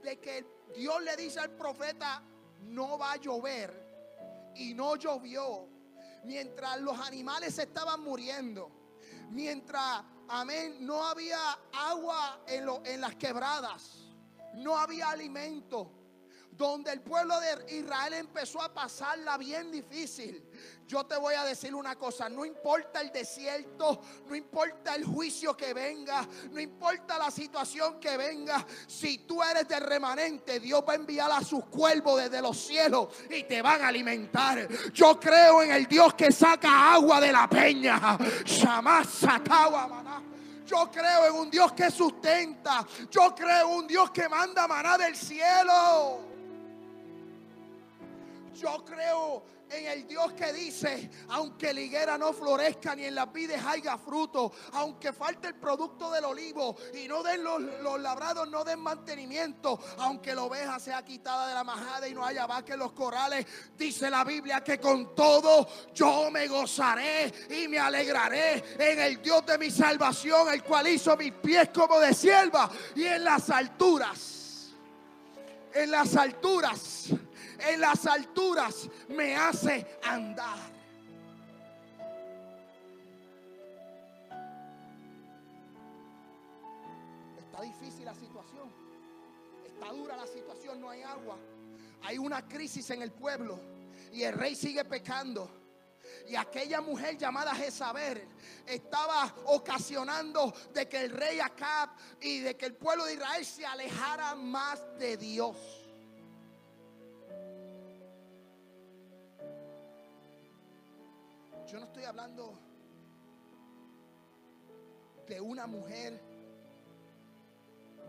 de 0.03 0.19
que 0.21 0.45
Dios 0.75 1.03
le 1.03 1.17
dice 1.17 1.41
al 1.41 1.53
profeta, 1.53 2.23
no 2.63 2.99
va 2.99 3.13
a 3.13 3.17
llover, 3.17 3.89
y 4.55 4.75
no 4.75 4.97
llovió, 4.97 5.69
mientras 6.25 6.81
los 6.81 6.99
animales 6.99 7.59
estaban 7.59 8.01
muriendo, 8.03 8.71
mientras, 9.31 10.03
amén, 10.29 10.85
no 10.85 11.05
había 11.07 11.39
agua 11.73 12.43
en, 12.47 12.67
lo- 12.67 12.85
en 12.85 13.01
las 13.01 13.15
quebradas, 13.17 14.07
no 14.55 14.77
había 14.77 15.09
alimento, 15.11 15.93
donde 16.51 16.93
el 16.93 17.01
pueblo 17.01 17.39
de 17.41 17.77
Israel 17.79 18.13
empezó 18.15 18.61
a 18.61 18.75
pasarla 18.75 19.39
bien 19.39 19.71
difícil. 19.71 20.45
Yo 20.87 21.07
te 21.07 21.17
voy 21.17 21.35
a 21.35 21.45
decir 21.45 21.73
una 21.75 21.97
cosa, 21.97 22.29
no 22.29 22.45
importa 22.45 23.01
el 23.01 23.13
desierto, 23.13 24.01
no 24.27 24.35
importa 24.35 24.95
el 24.97 25.05
juicio 25.05 25.57
que 25.57 25.73
venga, 25.73 26.27
no 26.51 26.59
importa 26.59 27.17
la 27.17 27.31
situación 27.31 28.01
que 28.01 28.17
venga, 28.17 28.67
si 28.89 29.19
tú 29.19 29.41
eres 29.41 29.69
del 29.69 29.83
remanente, 29.83 30.59
Dios 30.59 30.83
va 30.87 30.95
a 30.95 30.97
enviar 30.97 31.31
a 31.31 31.45
sus 31.45 31.65
cuervos 31.67 32.23
desde 32.23 32.43
los 32.43 32.57
cielos 32.57 33.09
y 33.31 33.45
te 33.45 33.63
van 33.63 33.83
a 33.83 33.89
alimentar. 33.89 34.69
Yo 34.93 35.21
creo 35.21 35.63
en 35.63 35.71
el 35.71 35.87
Dios 35.87 36.15
que 36.15 36.33
saca 36.33 36.95
agua 36.95 37.21
de 37.21 37.31
la 37.31 37.49
peña. 37.49 38.19
Yo 40.67 40.89
creo 40.91 41.27
en 41.27 41.35
un 41.35 41.51
Dios 41.51 41.73
que 41.73 41.91
sustenta. 41.91 42.87
Yo 43.11 43.35
creo 43.35 43.69
en 43.69 43.77
un 43.77 43.87
Dios 43.87 44.11
que 44.11 44.29
manda 44.29 44.69
maná 44.69 44.97
del 44.97 45.17
cielo. 45.17 46.21
Yo 48.55 48.85
creo 48.85 49.43
en 49.71 49.87
el 49.87 50.07
Dios 50.07 50.33
que 50.33 50.53
dice, 50.53 51.11
aunque 51.29 51.73
la 51.73 51.81
higuera 51.81 52.19
no 52.19 52.33
florezca 52.33 52.95
ni 52.95 53.05
en 53.05 53.15
las 53.15 53.33
vides 53.33 53.63
haya 53.65 53.97
fruto, 53.97 54.53
aunque 54.73 55.13
falte 55.13 55.49
el 55.49 55.55
producto 55.55 56.11
del 56.11 56.25
olivo 56.25 56.77
y 56.95 57.07
no 57.07 57.23
den 57.23 57.45
los, 57.45 57.63
los 57.81 58.01
labrados, 58.01 58.49
no 58.49 58.65
den 58.65 58.81
mantenimiento, 58.81 59.79
aunque 59.99 60.35
la 60.35 60.43
oveja 60.43 60.79
sea 60.81 61.05
quitada 61.05 61.49
de 61.49 61.55
la 61.55 61.65
majada 61.65 62.09
y 62.09 62.15
no 62.15 62.25
haya 62.25 62.47
vaca 62.47 62.75
en 62.75 62.81
los 62.81 62.93
corrales, 62.93 63.47
dice 63.77 64.11
la 64.11 64.25
Biblia 64.25 64.63
que 64.63 64.81
con 64.81 65.15
todo 65.15 65.69
yo 65.95 66.31
me 66.31 66.49
gozaré 66.49 67.33
y 67.51 67.69
me 67.69 67.79
alegraré 67.79 68.65
en 68.79 69.01
el 69.01 69.23
Dios 69.23 69.47
de 69.47 69.57
mi 69.57 69.71
salvación, 69.71 70.53
el 70.53 70.65
cual 70.65 70.89
hizo 70.89 71.17
mis 71.17 71.33
pies 71.33 71.71
como 71.73 72.01
de 72.01 72.13
sierva 72.13 72.69
y 72.97 73.05
en 73.05 73.23
las 73.23 73.49
alturas, 73.51 74.73
en 75.73 75.91
las 75.93 76.17
alturas 76.17 77.11
en 77.69 77.81
las 77.81 78.07
alturas 78.07 78.89
me 79.09 79.37
hace 79.37 79.99
andar. 80.03 80.59
Está 87.39 87.63
difícil 87.63 88.05
la 88.05 88.15
situación. 88.15 88.73
Está 89.67 89.93
dura 89.93 90.17
la 90.17 90.27
situación, 90.27 90.81
no 90.81 90.91
hay 90.91 91.03
agua. 91.03 91.37
Hay 92.03 92.19
una 92.19 92.47
crisis 92.47 92.89
en 92.91 93.03
el 93.03 93.13
pueblo 93.13 93.59
y 94.13 94.23
el 94.23 94.35
rey 94.35 94.55
sigue 94.55 94.85
pecando. 94.85 95.51
Y 96.29 96.37
aquella 96.37 96.81
mujer 96.81 97.17
llamada 97.17 97.55
Jezabel 97.55 98.27
estaba 98.67 99.35
ocasionando 99.47 100.53
de 100.73 100.89
que 100.89 101.05
el 101.05 101.11
rey 101.11 101.41
Acab 101.41 101.91
y 102.21 102.41
de 102.41 102.57
que 102.57 102.67
el 102.67 102.75
pueblo 102.75 103.05
de 103.05 103.15
Israel 103.15 103.45
se 103.45 103.67
alejara 103.67 104.35
más 104.35 104.81
de 104.99 105.17
Dios. 105.17 105.80
Yo 111.71 111.79
no 111.79 111.87
estoy 111.87 112.03
hablando 112.03 112.59
de 115.29 115.41
una 115.41 115.69
mujer 115.69 116.21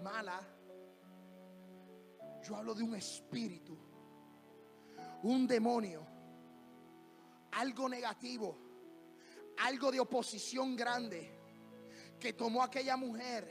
mala. 0.02 0.42
Yo 2.44 2.56
hablo 2.56 2.74
de 2.74 2.82
un 2.82 2.96
espíritu, 2.96 3.78
un 5.22 5.46
demonio, 5.46 6.08
algo 7.52 7.88
negativo, 7.88 8.58
algo 9.60 9.92
de 9.92 10.00
oposición 10.00 10.76
grande 10.76 11.32
que 12.20 12.34
tomó 12.34 12.64
aquella 12.64 12.98
mujer. 12.98 13.48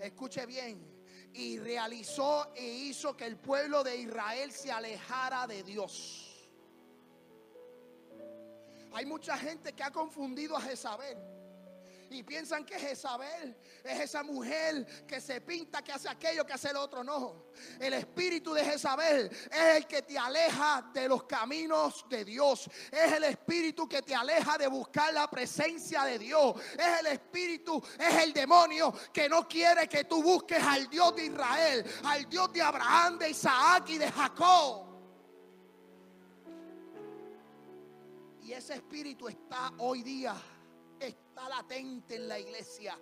Escuche 0.00 0.46
bien. 0.46 0.98
Y 1.34 1.58
realizó 1.58 2.54
e 2.54 2.66
hizo 2.66 3.14
que 3.18 3.26
el 3.26 3.36
pueblo 3.36 3.84
de 3.84 3.98
Israel 3.98 4.50
se 4.50 4.72
alejara 4.72 5.46
de 5.46 5.62
Dios. 5.62 6.29
Hay 8.92 9.06
mucha 9.06 9.36
gente 9.38 9.72
que 9.72 9.82
ha 9.82 9.90
confundido 9.90 10.56
a 10.56 10.60
Jezabel. 10.60 11.18
Y 12.12 12.24
piensan 12.24 12.64
que 12.64 12.76
Jezabel 12.76 13.56
es 13.84 14.00
esa 14.00 14.24
mujer 14.24 14.84
que 15.06 15.20
se 15.20 15.40
pinta, 15.40 15.80
que 15.80 15.92
hace 15.92 16.08
aquello, 16.08 16.44
que 16.44 16.52
hace 16.52 16.72
lo 16.72 16.82
otro. 16.82 17.04
No. 17.04 17.52
El 17.78 17.92
espíritu 17.92 18.52
de 18.52 18.64
Jezabel 18.64 19.30
es 19.30 19.76
el 19.76 19.86
que 19.86 20.02
te 20.02 20.18
aleja 20.18 20.90
de 20.92 21.08
los 21.08 21.22
caminos 21.22 22.04
de 22.08 22.24
Dios. 22.24 22.68
Es 22.90 23.12
el 23.12 23.22
espíritu 23.22 23.88
que 23.88 24.02
te 24.02 24.12
aleja 24.12 24.58
de 24.58 24.66
buscar 24.66 25.14
la 25.14 25.30
presencia 25.30 26.02
de 26.02 26.18
Dios. 26.18 26.56
Es 26.76 26.98
el 26.98 27.06
espíritu, 27.06 27.80
es 27.96 28.24
el 28.24 28.32
demonio 28.32 28.92
que 29.12 29.28
no 29.28 29.46
quiere 29.46 29.88
que 29.88 30.02
tú 30.02 30.20
busques 30.20 30.60
al 30.60 30.90
Dios 30.90 31.14
de 31.14 31.26
Israel, 31.26 31.84
al 32.02 32.28
Dios 32.28 32.52
de 32.52 32.60
Abraham, 32.60 33.20
de 33.20 33.30
Isaac 33.30 33.88
y 33.88 33.98
de 33.98 34.10
Jacob. 34.10 34.89
Y 38.50 38.52
ese 38.52 38.74
espíritu 38.74 39.28
está 39.28 39.72
hoy 39.78 40.02
día, 40.02 40.34
está 40.98 41.48
latente 41.48 42.16
en 42.16 42.26
la 42.26 42.36
iglesia. 42.36 42.98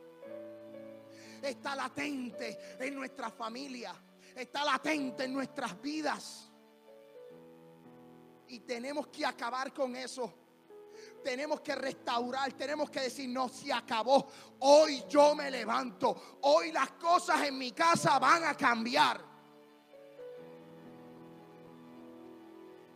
Está 1.40 1.74
latente 1.74 2.76
en 2.78 2.94
nuestra 2.94 3.30
familia. 3.30 3.94
Está 4.36 4.62
latente 4.62 5.24
en 5.24 5.32
nuestras 5.32 5.80
vidas. 5.80 6.50
Y 8.48 8.60
tenemos 8.60 9.06
que 9.06 9.24
acabar 9.24 9.72
con 9.72 9.96
eso. 9.96 10.34
Tenemos 11.24 11.62
que 11.62 11.74
restaurar, 11.74 12.52
tenemos 12.52 12.90
que 12.90 13.00
decir, 13.00 13.30
no, 13.30 13.48
se 13.48 13.72
acabó. 13.72 14.28
Hoy 14.58 15.02
yo 15.08 15.34
me 15.34 15.50
levanto. 15.50 16.38
Hoy 16.42 16.72
las 16.72 16.90
cosas 16.90 17.44
en 17.44 17.56
mi 17.56 17.72
casa 17.72 18.18
van 18.18 18.44
a 18.44 18.54
cambiar. 18.54 19.24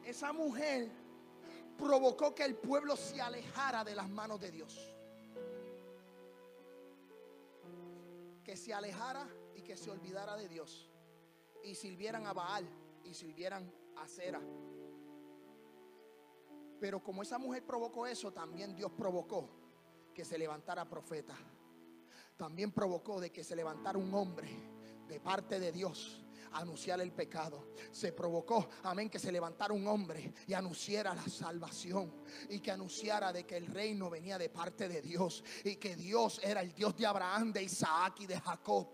Esa 0.05 0.35
mujer 0.35 1.02
provocó 1.77 2.35
que 2.35 2.45
el 2.45 2.57
pueblo 2.57 2.97
se 2.97 3.21
alejara 3.21 3.85
de 3.85 3.95
las 3.95 4.09
manos 4.09 4.41
de 4.41 4.51
Dios. 4.51 4.95
Que 8.45 8.57
se 8.57 8.75
alejara 8.75 9.29
y 9.55 9.63
que 9.63 9.77
se 9.77 9.91
olvidara 9.91 10.37
de 10.37 10.49
Dios. 10.49 10.91
Y 11.63 11.75
sirvieran 11.75 12.27
a 12.27 12.33
Baal 12.33 12.69
y 13.05 13.15
sirvieran 13.15 13.73
a 13.97 14.07
Cera. 14.07 14.41
Pero 16.81 17.03
como 17.03 17.23
esa 17.23 17.39
mujer 17.39 17.65
provocó 17.65 18.07
eso, 18.07 18.33
también 18.33 18.75
Dios 18.75 18.91
provocó 18.93 19.49
que 20.13 20.25
se 20.25 20.37
levantara 20.37 20.89
profeta. 20.89 21.37
También 22.37 22.73
provocó 22.73 23.21
de 23.21 23.31
que 23.31 23.45
se 23.45 23.55
levantara 23.55 23.99
un 23.99 24.13
hombre 24.15 24.49
de 25.07 25.21
parte 25.21 25.61
de 25.61 25.71
Dios 25.71 26.25
anunciar 26.55 27.01
el 27.01 27.13
pecado. 27.13 27.69
Se 27.91 28.13
provocó, 28.13 28.69
amén, 28.83 29.11
que 29.11 29.19
se 29.19 29.33
levantara 29.33 29.73
un 29.73 29.87
hombre 29.87 30.33
y 30.47 30.55
anunciara 30.55 31.15
la 31.15 31.27
salvación 31.29 32.13
y 32.49 32.61
que 32.61 32.71
anunciara 32.71 33.33
de 33.33 33.45
que 33.45 33.57
el 33.57 33.67
reino 33.67 34.11
venía 34.11 34.39
de 34.39 34.49
parte 34.49 34.89
de 34.89 35.03
Dios 35.03 35.45
y 35.65 35.77
que 35.77 35.97
Dios 35.97 36.41
era 36.43 36.61
el 36.61 36.75
Dios 36.75 36.97
de 36.97 37.07
Abraham, 37.07 37.53
de 37.53 37.63
Isaac 37.63 38.21
y 38.21 38.27
de 38.27 38.41
Jacob. 38.41 38.89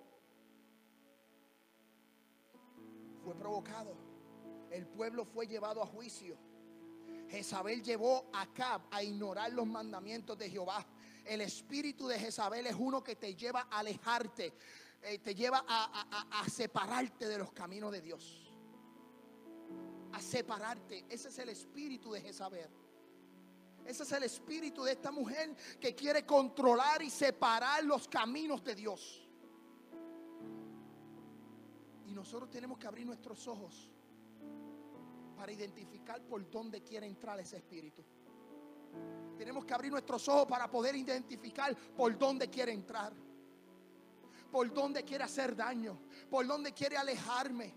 Fue 3.22 3.34
provocado. 3.34 3.96
El 4.70 4.86
pueblo 4.86 5.24
fue 5.24 5.46
llevado 5.46 5.82
a 5.82 5.86
juicio. 5.86 6.36
Jezabel 7.28 7.82
llevó 7.82 8.30
a 8.32 8.42
Acab 8.42 8.82
a 8.90 9.02
ignorar 9.02 9.52
los 9.52 9.66
mandamientos 9.66 10.38
de 10.38 10.50
Jehová. 10.50 10.86
El 11.24 11.42
espíritu 11.42 12.08
de 12.08 12.18
Jezabel 12.18 12.66
es 12.66 12.76
uno 12.78 13.02
que 13.02 13.16
te 13.16 13.34
lleva 13.34 13.68
a 13.70 13.80
alejarte, 13.80 14.54
eh, 15.02 15.18
te 15.18 15.34
lleva 15.34 15.64
a, 15.66 16.40
a- 16.40 16.48
separarte 16.48 17.26
de 17.28 17.38
los 17.38 17.52
caminos 17.52 17.92
de 17.92 18.00
Dios. 18.00 18.50
A 20.12 20.20
separarte. 20.20 21.04
Ese 21.08 21.28
es 21.28 21.38
el 21.38 21.48
espíritu 21.50 22.12
de 22.12 22.20
Jezabel. 22.20 22.68
Ese 23.84 24.02
es 24.02 24.12
el 24.12 24.22
espíritu 24.24 24.82
de 24.84 24.92
esta 24.92 25.10
mujer 25.10 25.54
que 25.80 25.94
quiere 25.94 26.26
controlar 26.26 27.02
y 27.02 27.10
separar 27.10 27.84
los 27.84 28.06
caminos 28.08 28.62
de 28.64 28.74
Dios. 28.74 29.26
Y 32.06 32.12
nosotros 32.12 32.50
tenemos 32.50 32.78
que 32.78 32.86
abrir 32.86 33.06
nuestros 33.06 33.46
ojos 33.48 33.90
para 35.36 35.52
identificar 35.52 36.20
por 36.22 36.50
dónde 36.50 36.82
quiere 36.82 37.06
entrar 37.06 37.38
ese 37.38 37.56
espíritu. 37.58 38.04
Tenemos 39.36 39.64
que 39.64 39.72
abrir 39.72 39.92
nuestros 39.92 40.26
ojos 40.28 40.46
para 40.46 40.68
poder 40.70 40.96
identificar 40.96 41.74
por 41.96 42.18
dónde 42.18 42.48
quiere 42.50 42.72
entrar. 42.72 43.12
Por 44.50 44.72
dónde 44.72 45.04
quiere 45.04 45.24
hacer 45.24 45.54
daño. 45.54 45.98
Por 46.30 46.46
dónde 46.46 46.72
quiere 46.72 46.96
alejarme. 46.96 47.74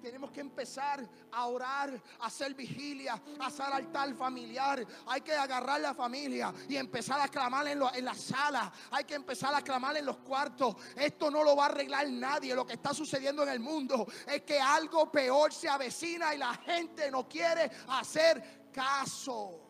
Tenemos 0.00 0.30
que 0.30 0.40
empezar 0.40 1.04
a 1.32 1.46
orar, 1.46 2.00
a 2.20 2.26
hacer 2.26 2.54
vigilia, 2.54 3.20
a 3.40 3.46
hacer 3.46 3.66
altar 3.66 4.14
familiar. 4.14 4.86
Hay 5.06 5.22
que 5.22 5.32
agarrar 5.32 5.80
la 5.80 5.92
familia 5.92 6.54
y 6.68 6.76
empezar 6.76 7.20
a 7.20 7.26
clamar 7.26 7.66
en, 7.66 7.80
lo- 7.80 7.92
en 7.92 8.04
la 8.04 8.14
sala. 8.14 8.72
Hay 8.92 9.02
que 9.04 9.16
empezar 9.16 9.52
a 9.52 9.60
clamar 9.60 9.96
en 9.96 10.06
los 10.06 10.18
cuartos. 10.18 10.76
Esto 10.94 11.32
no 11.32 11.42
lo 11.42 11.56
va 11.56 11.64
a 11.64 11.68
arreglar 11.70 12.08
nadie. 12.10 12.54
Lo 12.54 12.64
que 12.64 12.74
está 12.74 12.94
sucediendo 12.94 13.42
en 13.42 13.48
el 13.48 13.58
mundo 13.58 14.06
es 14.28 14.42
que 14.42 14.60
algo 14.60 15.10
peor 15.10 15.52
se 15.52 15.68
avecina 15.68 16.32
y 16.32 16.38
la 16.38 16.54
gente 16.54 17.10
no 17.10 17.28
quiere 17.28 17.68
hacer 17.88 18.70
caso. 18.72 19.64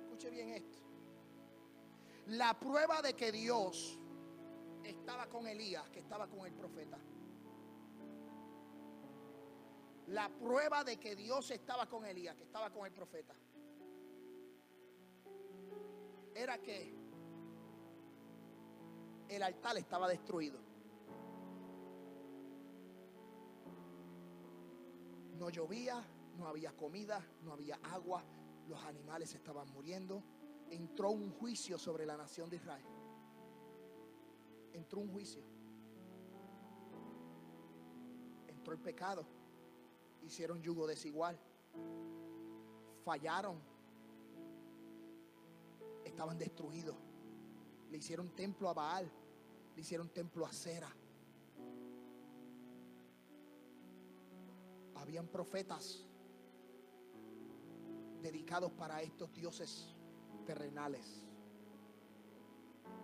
escuche 0.00 0.30
bien 0.30 0.48
esto. 0.48 0.73
La 2.26 2.58
prueba 2.58 3.02
de 3.02 3.14
que 3.14 3.30
Dios 3.30 3.98
estaba 4.82 5.26
con 5.26 5.46
Elías, 5.46 5.88
que 5.90 6.00
estaba 6.00 6.26
con 6.26 6.46
el 6.46 6.54
profeta. 6.54 6.98
La 10.08 10.28
prueba 10.28 10.84
de 10.84 10.98
que 10.98 11.16
Dios 11.16 11.50
estaba 11.50 11.86
con 11.86 12.04
Elías, 12.04 12.36
que 12.36 12.44
estaba 12.44 12.70
con 12.70 12.86
el 12.86 12.92
profeta. 12.92 13.34
Era 16.34 16.58
que 16.58 16.94
el 19.28 19.42
altar 19.42 19.76
estaba 19.76 20.08
destruido. 20.08 20.58
No 25.38 25.50
llovía, 25.50 26.02
no 26.36 26.48
había 26.48 26.72
comida, 26.72 27.24
no 27.42 27.52
había 27.52 27.76
agua, 27.82 28.24
los 28.66 28.82
animales 28.84 29.34
estaban 29.34 29.68
muriendo. 29.72 30.22
Entró 30.74 31.10
un 31.10 31.30
juicio 31.30 31.78
sobre 31.78 32.04
la 32.04 32.16
nación 32.16 32.50
de 32.50 32.56
Israel. 32.56 32.84
Entró 34.72 34.98
un 34.98 35.08
juicio. 35.12 35.40
Entró 38.48 38.72
el 38.72 38.80
pecado. 38.80 39.24
Hicieron 40.22 40.60
yugo 40.60 40.88
desigual. 40.88 41.38
Fallaron. 43.04 43.60
Estaban 46.04 46.38
destruidos. 46.38 46.96
Le 47.92 47.98
hicieron 47.98 48.34
templo 48.34 48.68
a 48.68 48.74
Baal. 48.74 49.08
Le 49.76 49.80
hicieron 49.80 50.08
templo 50.08 50.44
a 50.44 50.52
Cera. 50.52 50.90
Habían 54.96 55.28
profetas 55.28 56.04
dedicados 58.20 58.72
para 58.72 59.02
estos 59.02 59.32
dioses 59.32 59.93
terrenales. 60.44 61.24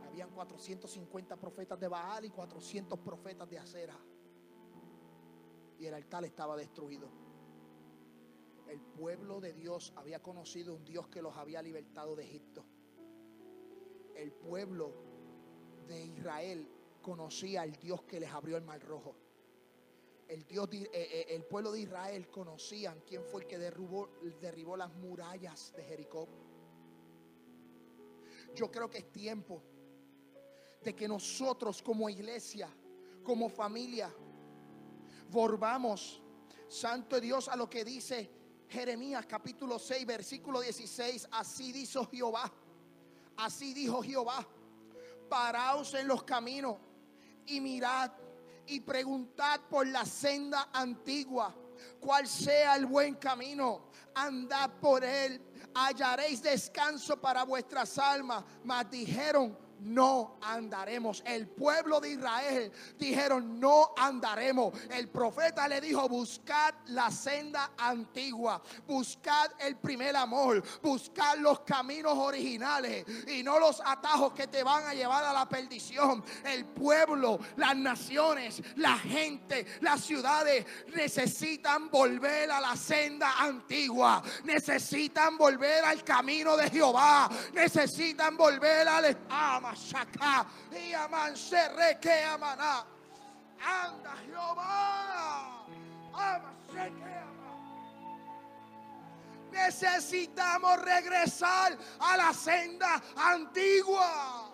Habían 0.06 0.30
450 0.30 1.36
profetas 1.36 1.78
de 1.78 1.88
Baal 1.88 2.24
y 2.24 2.30
400 2.30 2.98
profetas 2.98 3.48
de 3.48 3.58
Acera. 3.58 3.96
Y 5.78 5.86
el 5.86 5.94
altar 5.94 6.24
estaba 6.24 6.56
destruido. 6.56 7.08
El 8.68 8.80
pueblo 8.80 9.40
de 9.40 9.52
Dios 9.52 9.92
había 9.96 10.22
conocido 10.22 10.74
un 10.74 10.84
Dios 10.84 11.08
que 11.08 11.22
los 11.22 11.36
había 11.36 11.62
libertado 11.62 12.14
de 12.14 12.24
Egipto. 12.24 12.64
El 14.14 14.32
pueblo 14.32 14.92
de 15.88 16.04
Israel 16.04 16.68
conocía 17.02 17.62
al 17.62 17.72
Dios 17.72 18.02
que 18.02 18.20
les 18.20 18.30
abrió 18.30 18.56
el 18.56 18.62
mar 18.62 18.80
rojo. 18.82 19.16
El, 20.28 20.46
Dios 20.46 20.68
eh, 20.72 20.88
eh, 20.92 21.26
el 21.30 21.44
pueblo 21.44 21.72
de 21.72 21.80
Israel 21.80 22.28
conocían 22.28 23.02
quién 23.06 23.24
fue 23.24 23.42
el 23.42 23.48
que 23.48 23.58
derrubó, 23.58 24.10
derribó 24.40 24.76
las 24.76 24.94
murallas 24.94 25.72
de 25.74 25.82
Jericó. 25.82 26.28
Yo 28.54 28.70
creo 28.70 28.90
que 28.90 28.98
es 28.98 29.12
tiempo 29.12 29.62
de 30.82 30.94
que 30.94 31.06
nosotros 31.06 31.82
como 31.82 32.08
iglesia, 32.08 32.68
como 33.22 33.48
familia, 33.48 34.12
volvamos, 35.30 36.22
Santo 36.68 37.20
Dios, 37.20 37.48
a 37.48 37.56
lo 37.56 37.68
que 37.68 37.84
dice 37.84 38.30
Jeremías 38.68 39.26
capítulo 39.26 39.78
6, 39.78 40.06
versículo 40.06 40.60
16. 40.60 41.28
Así 41.32 41.72
dijo 41.72 42.06
Jehová, 42.06 42.50
así 43.36 43.74
dijo 43.74 44.02
Jehová, 44.02 44.46
paraos 45.28 45.94
en 45.94 46.08
los 46.08 46.22
caminos 46.22 46.76
y 47.46 47.60
mirad 47.60 48.12
y 48.66 48.80
preguntad 48.80 49.60
por 49.68 49.86
la 49.86 50.04
senda 50.04 50.70
antigua, 50.72 51.54
cuál 51.98 52.28
sea 52.28 52.76
el 52.76 52.86
buen 52.86 53.16
camino, 53.16 53.90
andad 54.14 54.70
por 54.80 55.02
él, 55.02 55.40
hallaréis 55.74 56.42
descanso 56.42 57.16
para 57.16 57.44
vuestras 57.44 57.98
almas. 57.98 58.44
Mas 58.64 58.90
dijeron, 58.90 59.56
no 59.82 60.38
andaremos. 60.42 61.22
El 61.26 61.48
pueblo 61.48 62.00
de 62.00 62.10
Israel 62.10 62.72
dijeron, 62.98 63.58
no 63.58 63.92
andaremos. 63.96 64.72
El 64.90 65.08
profeta 65.08 65.66
le 65.68 65.80
dijo, 65.80 66.08
buscad 66.08 66.74
la 66.86 67.10
senda 67.10 67.72
antigua, 67.76 68.62
buscad 68.86 69.50
el 69.58 69.76
primer 69.76 70.16
amor, 70.16 70.62
buscad 70.82 71.38
los 71.38 71.60
caminos 71.60 72.16
originales 72.16 73.04
y 73.28 73.42
no 73.42 73.58
los 73.58 73.80
atajos 73.84 74.32
que 74.32 74.46
te 74.46 74.62
van 74.62 74.86
a 74.86 74.94
llevar 74.94 75.24
a 75.24 75.32
la 75.32 75.48
perdición. 75.48 76.24
El 76.44 76.66
pueblo, 76.66 77.38
las 77.56 77.76
naciones, 77.76 78.62
la 78.76 78.98
gente, 78.98 79.66
las 79.80 80.02
ciudades 80.02 80.66
necesitan 80.94 81.90
volver 81.90 82.50
a 82.50 82.60
la 82.60 82.76
senda 82.76 83.40
antigua, 83.40 84.22
necesitan 84.44 85.36
volver 85.36 85.84
al 85.84 86.04
camino 86.04 86.56
de 86.56 86.70
Jehová, 86.70 87.30
necesitan 87.52 88.36
volver 88.36 88.88
al 88.88 89.04
Amashaka 89.70 90.46
y 90.72 90.92
Amanserre 90.94 91.98
que 92.00 92.24
amaná. 92.24 92.84
Anda 93.62 94.16
Jehová. 94.26 95.66
Necesitamos 99.52 100.78
regresar 100.82 101.76
a 102.00 102.16
la 102.16 102.32
senda 102.32 103.00
antigua. 103.16 104.50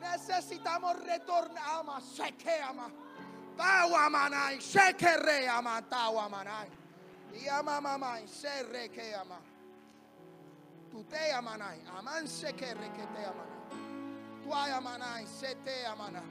Necesitamos 0.00 0.96
retornar. 1.04 1.62
Ama, 1.80 2.00
seque, 2.00 2.60
ama. 2.62 2.90
Tawa 3.56 4.10
manai, 4.10 4.60
seque 4.60 5.16
re 5.16 5.48
ama, 5.48 5.82
tawa 5.82 6.28
manai. 6.28 6.83
Y 7.34 7.48
ama 7.48 7.80
mamai, 7.80 8.26
se 8.28 8.48
que 8.92 9.14
ama. 9.14 9.38
Tu 10.90 11.02
te 11.04 11.32
amanai, 11.32 11.80
aman 11.98 12.28
se 12.28 12.52
que 12.52 12.72
re 12.72 12.90
que 12.92 13.04
te 13.14 13.24
amanai. 13.24 14.44
Tu 14.44 14.52
ay 14.52 14.70
amanai, 14.70 15.26
se 15.26 15.54
te 15.64 15.84
amanai. 15.86 16.22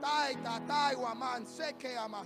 Tai 0.00 0.34
ta 0.44 0.60
tai 0.60 0.94
waman 0.94 1.44
se 1.44 1.72
que 1.76 1.96
ama. 1.96 2.24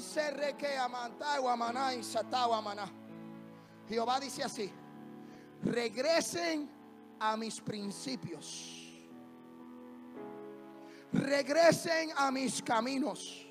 Se 0.00 0.30
re 0.32 0.52
que 0.58 0.76
aman, 0.76 1.12
tai 1.18 1.38
wamanai, 1.38 2.02
sata 2.02 2.46
wamana. 2.48 2.90
Jehová 3.88 4.20
dice 4.20 4.42
así: 4.44 4.70
regresen 5.64 6.68
a 7.18 7.36
mis 7.36 7.60
principios. 7.60 8.82
Regresen 11.12 12.12
a 12.18 12.30
mis 12.30 12.60
caminos. 12.60 13.45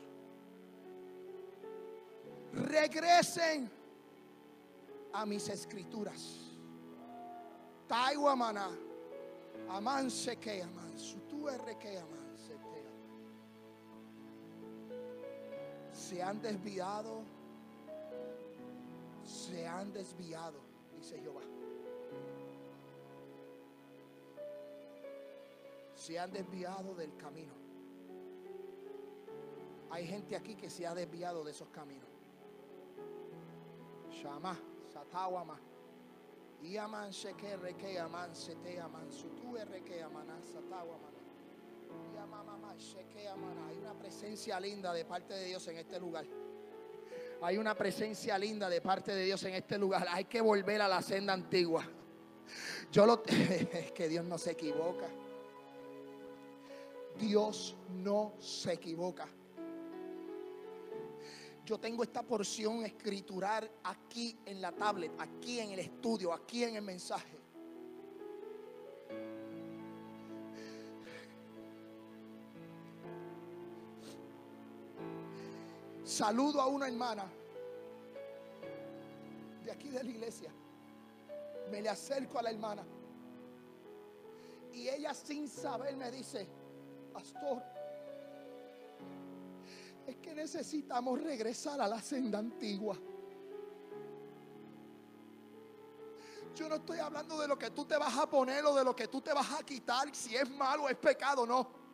Regresen 2.55 3.69
a 5.13 5.25
mis 5.25 5.49
escrituras. 5.49 6.51
Taiwamana. 7.87 8.69
Aman 9.69 10.09
se 10.09 10.37
que 10.37 10.61
aman. 10.61 10.97
Su 10.97 11.19
tu 11.21 11.49
erre 11.49 11.77
que 11.77 11.97
aman 11.97 12.37
se 12.37 12.53
te. 12.53 12.83
Se 15.93 16.23
han 16.23 16.41
desviado. 16.41 17.23
Se 19.23 19.67
han 19.67 19.91
desviado, 19.91 20.59
dice 20.95 21.19
Jehová. 21.19 21.41
se 26.05 26.19
han 26.19 26.31
desviado 26.31 26.93
del 26.93 27.17
camino. 27.17 27.53
Hay 29.89 30.05
gente 30.05 30.35
aquí 30.35 30.55
que 30.55 30.69
se 30.69 30.85
ha 30.85 30.93
desviado 30.93 31.43
de 31.43 31.49
esos 31.49 31.67
caminos. 31.69 32.14
Satawama. 34.91 35.59
Reke 37.61 37.99
sete 38.33 38.81
sutu 39.09 39.55
reke. 39.55 40.03
Hay 43.61 43.77
una 43.77 43.93
presencia 43.99 44.59
linda 44.59 44.93
de 44.93 45.05
parte 45.05 45.33
de 45.33 45.45
Dios 45.45 45.67
en 45.67 45.77
este 45.77 45.99
lugar. 45.99 46.25
Hay 47.41 47.57
una 47.57 47.75
presencia 47.75 48.37
linda 48.39 48.69
de 48.69 48.81
parte 48.81 49.13
de 49.13 49.25
Dios 49.25 49.43
en 49.43 49.53
este 49.53 49.77
lugar. 49.77 50.07
Hay 50.09 50.25
que 50.25 50.41
volver 50.41 50.81
a 50.81 50.87
la 50.87 51.01
senda 51.01 51.33
antigua. 51.33 51.85
Yo 52.91 53.05
lo 53.05 53.23
es 53.27 53.91
que 53.91 54.07
Dios 54.07 54.25
no 54.25 54.37
se 54.37 54.51
equivoca. 54.51 55.07
Dios 57.19 57.75
no 57.89 58.33
se 58.39 58.73
equivoca. 58.73 59.27
Yo 61.65 61.79
tengo 61.79 62.03
esta 62.03 62.21
porción 62.21 62.85
escritural 62.85 63.69
aquí 63.85 64.37
en 64.45 64.61
la 64.61 64.71
tablet, 64.71 65.11
aquí 65.17 65.59
en 65.59 65.71
el 65.71 65.79
estudio, 65.79 66.31
aquí 66.31 66.63
en 66.63 66.75
el 66.75 66.83
mensaje. 66.83 67.39
Saludo 76.03 76.61
a 76.61 76.67
una 76.67 76.87
hermana 76.87 77.25
de 79.63 79.71
aquí 79.71 79.89
de 79.89 80.03
la 80.03 80.09
iglesia. 80.09 80.51
Me 81.71 81.81
le 81.81 81.89
acerco 81.89 82.37
a 82.37 82.43
la 82.43 82.51
hermana. 82.51 82.85
Y 84.71 84.87
ella 84.87 85.15
sin 85.15 85.49
saber 85.49 85.97
me 85.97 86.11
dice, 86.11 86.47
pastor, 87.11 87.63
necesitamos 90.35 91.21
regresar 91.21 91.81
a 91.81 91.87
la 91.87 92.01
senda 92.01 92.39
antigua. 92.39 92.97
Yo 96.53 96.69
no 96.69 96.75
estoy 96.75 96.99
hablando 96.99 97.39
de 97.39 97.47
lo 97.47 97.57
que 97.57 97.71
tú 97.71 97.85
te 97.85 97.97
vas 97.97 98.15
a 98.17 98.29
poner 98.29 98.63
o 98.65 98.75
de 98.75 98.83
lo 98.83 98.95
que 98.95 99.07
tú 99.07 99.21
te 99.21 99.33
vas 99.33 99.51
a 99.51 99.63
quitar, 99.63 100.13
si 100.15 100.35
es 100.35 100.49
malo, 100.49 100.87
es 100.87 100.95
pecado, 100.97 101.45
no. 101.45 101.85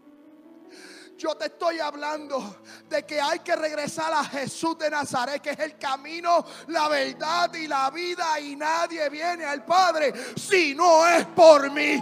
Yo 1.18 1.36
te 1.36 1.46
estoy 1.46 1.80
hablando 1.80 2.62
de 2.90 3.06
que 3.06 3.20
hay 3.22 3.40
que 3.40 3.56
regresar 3.56 4.12
a 4.14 4.24
Jesús 4.24 4.78
de 4.78 4.90
Nazaret, 4.90 5.42
que 5.42 5.52
es 5.52 5.60
el 5.60 5.78
camino, 5.78 6.46
la 6.68 6.88
verdad 6.88 7.54
y 7.54 7.68
la 7.68 7.92
vida. 7.92 8.40
Y 8.40 8.56
nadie 8.56 9.08
viene 9.10 9.46
al 9.46 9.64
Padre 9.64 10.14
si 10.36 10.74
no 10.74 11.08
es 11.08 11.26
por 11.28 11.70
mí. 11.72 12.02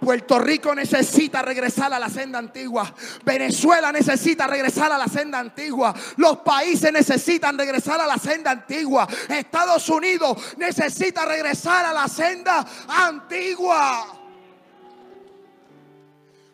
Puerto 0.00 0.38
Rico 0.38 0.74
necesita 0.74 1.42
regresar 1.42 1.92
a 1.92 1.98
la 1.98 2.08
senda 2.08 2.38
antigua. 2.38 2.92
Venezuela 3.22 3.92
necesita 3.92 4.46
regresar 4.46 4.90
a 4.90 4.98
la 4.98 5.06
senda 5.06 5.38
antigua. 5.38 5.94
Los 6.16 6.38
países 6.38 6.90
necesitan 6.90 7.58
regresar 7.58 8.00
a 8.00 8.06
la 8.06 8.16
senda 8.16 8.50
antigua. 8.50 9.06
Estados 9.28 9.88
Unidos 9.90 10.56
necesita 10.56 11.26
regresar 11.26 11.84
a 11.84 11.92
la 11.92 12.08
senda 12.08 12.66
antigua. 12.88 14.16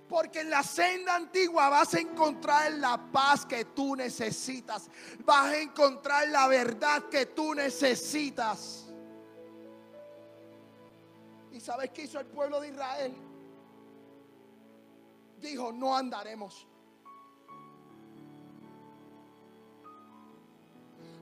Porque 0.08 0.40
en 0.40 0.50
la 0.50 0.62
senda 0.62 1.14
antigua 1.14 1.68
vas 1.68 1.94
a 1.94 2.00
encontrar 2.00 2.72
la 2.74 2.96
paz 3.12 3.46
que 3.46 3.64
tú 3.66 3.94
necesitas. 3.94 4.88
Vas 5.24 5.46
a 5.46 5.58
encontrar 5.58 6.28
la 6.28 6.48
verdad 6.48 7.04
que 7.10 7.26
tú 7.26 7.54
necesitas. 7.54 8.86
¿Y 11.52 11.60
sabes 11.60 11.90
qué 11.90 12.02
hizo 12.02 12.20
el 12.20 12.26
pueblo 12.26 12.60
de 12.60 12.68
Israel? 12.68 13.25
Dijo, 15.38 15.72
no 15.72 15.96
andaremos. 15.96 16.66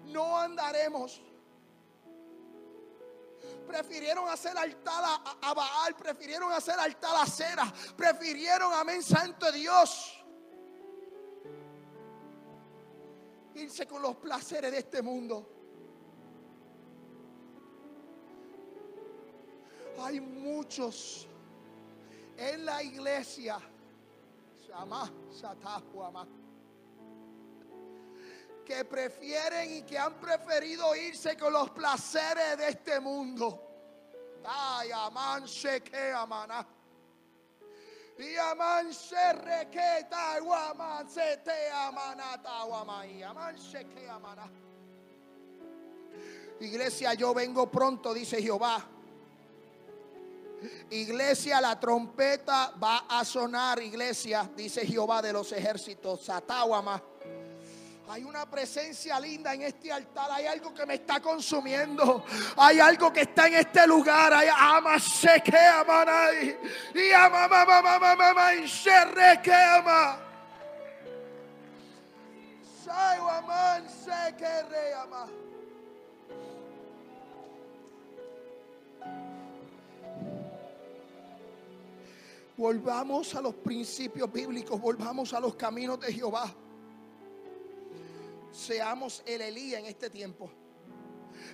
No 0.06 0.38
andaremos. 0.38 1.20
Prefirieron 3.66 4.28
hacer 4.28 4.56
altar 4.56 5.20
a, 5.40 5.54
Baal, 5.54 5.96
prefirieron 5.96 6.52
hacer 6.52 6.78
altar 6.78 7.16
a 7.16 7.26
Cera, 7.26 7.72
prefirieron, 7.96 8.72
amén, 8.72 9.02
santo 9.02 9.50
Dios, 9.50 10.22
irse 13.54 13.86
con 13.86 14.02
los 14.02 14.16
placeres 14.16 14.70
de 14.70 14.78
este 14.78 15.02
mundo. 15.02 15.50
Hay 20.00 20.20
muchos 20.20 21.26
en 22.36 22.64
la 22.64 22.82
iglesia, 22.82 23.58
que 28.64 28.84
prefieren 28.84 29.76
y 29.76 29.82
que 29.82 29.98
han 29.98 30.14
preferido 30.14 30.96
irse 30.96 31.36
con 31.36 31.52
los 31.52 31.70
placeres 31.70 32.56
de 32.56 32.68
este 32.68 32.98
mundo. 32.98 33.60
Ay, 34.44 34.90
aman 34.92 35.44
que 35.84 36.12
amana. 36.12 36.66
Y 38.18 38.36
aman 38.36 38.94
se 38.94 39.16
que 39.70 40.06
ta 40.08 40.38
guaman 40.38 41.08
se 41.08 41.38
te 41.38 41.70
amanata 41.70 42.64
guamai. 42.64 43.22
Aman 43.22 43.56
que 43.94 44.08
amana. 44.08 44.50
Iglesia, 46.60 47.14
yo 47.14 47.34
vengo 47.34 47.70
pronto, 47.70 48.14
dice 48.14 48.40
Jehová. 48.40 48.93
Iglesia, 50.90 51.60
la 51.60 51.78
trompeta 51.78 52.72
va 52.82 53.06
a 53.08 53.24
sonar, 53.24 53.82
iglesia, 53.82 54.50
dice 54.56 54.86
Jehová 54.86 55.20
de 55.22 55.32
los 55.32 55.52
ejércitos. 55.52 56.22
Satawama. 56.22 57.02
Hay 58.08 58.22
una 58.22 58.48
presencia 58.48 59.18
linda 59.18 59.54
en 59.54 59.62
este 59.62 59.90
altar. 59.90 60.30
Hay 60.30 60.46
algo 60.46 60.74
que 60.74 60.84
me 60.84 60.94
está 60.94 61.20
consumiendo. 61.20 62.24
Hay 62.56 62.78
algo 62.78 63.12
que 63.12 63.22
está 63.22 63.46
en 63.46 63.54
este 63.54 63.86
lugar. 63.86 64.32
Hay 64.34 64.48
ama 64.54 64.98
se 64.98 65.40
que 65.42 65.56
amanai. 65.56 66.58
Y 66.94 67.12
ama 67.12 67.48
mamá 67.48 67.80
mamá 67.80 68.14
mamá 68.14 68.54
y 68.54 68.68
se 68.68 69.04
re 69.06 69.40
que 69.42 69.54
ama. 69.54 70.18
Sai 72.84 73.18
se 73.88 74.36
que 74.36 74.62
re 74.64 74.94
ama. 74.94 75.26
Volvamos 82.56 83.34
a 83.34 83.40
los 83.40 83.54
principios 83.54 84.32
bíblicos, 84.32 84.80
volvamos 84.80 85.32
a 85.32 85.40
los 85.40 85.56
caminos 85.56 85.98
de 85.98 86.12
Jehová. 86.12 86.54
Seamos 88.52 89.22
el 89.26 89.40
Elías 89.40 89.80
en 89.80 89.86
este 89.86 90.08
tiempo. 90.08 90.50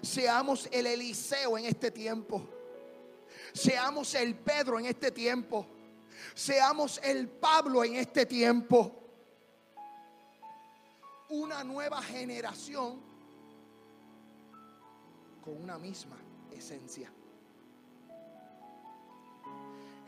Seamos 0.02 0.68
el 0.70 0.86
Eliseo 0.86 1.56
en 1.56 1.64
este 1.64 1.90
tiempo. 1.90 2.46
Seamos 3.54 4.14
el 4.14 4.34
Pedro 4.36 4.78
en 4.78 4.86
este 4.86 5.10
tiempo. 5.10 5.66
Seamos 6.34 7.00
el 7.02 7.28
Pablo 7.28 7.82
en 7.82 7.96
este 7.96 8.26
tiempo. 8.26 8.94
Una 11.30 11.64
nueva 11.64 12.02
generación 12.02 13.00
con 15.42 15.62
una 15.62 15.78
misma 15.78 16.18
esencia. 16.52 17.10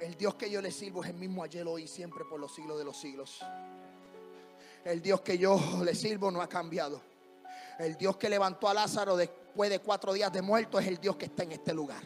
El 0.03 0.17
Dios 0.17 0.35
que 0.35 0.51
yo 0.51 0.61
le 0.61 0.73
sirvo 0.73 1.05
es 1.05 1.11
el 1.11 1.17
mismo 1.17 1.45
ayer, 1.45 1.65
hoy 1.65 1.85
y 1.85 1.87
siempre 1.87 2.25
por 2.25 2.41
los 2.41 2.53
siglos 2.53 2.77
de 2.77 2.85
los 2.85 2.97
siglos. 2.97 3.39
El 4.85 5.01
Dios 5.01 5.21
que 5.21 5.39
yo 5.39 5.61
le 5.85 5.95
sirvo 5.95 6.29
no 6.33 6.43
ha 6.43 6.49
cambiado. 6.49 7.01
El 7.79 7.97
Dios 7.97 8.17
que 8.17 8.29
levantó 8.29 8.69
a 8.69 8.75
Lázaro 8.75 9.17
después 9.17 9.71
de 9.71 9.79
cuatro 9.79 10.13
días 10.13 10.33
de 10.33 10.43
muerto 10.43 10.81
es 10.81 10.89
el 10.89 10.99
Dios 10.99 11.15
que 11.15 11.27
está 11.27 11.45
en 11.45 11.53
este 11.53 11.73
lugar. 11.73 12.03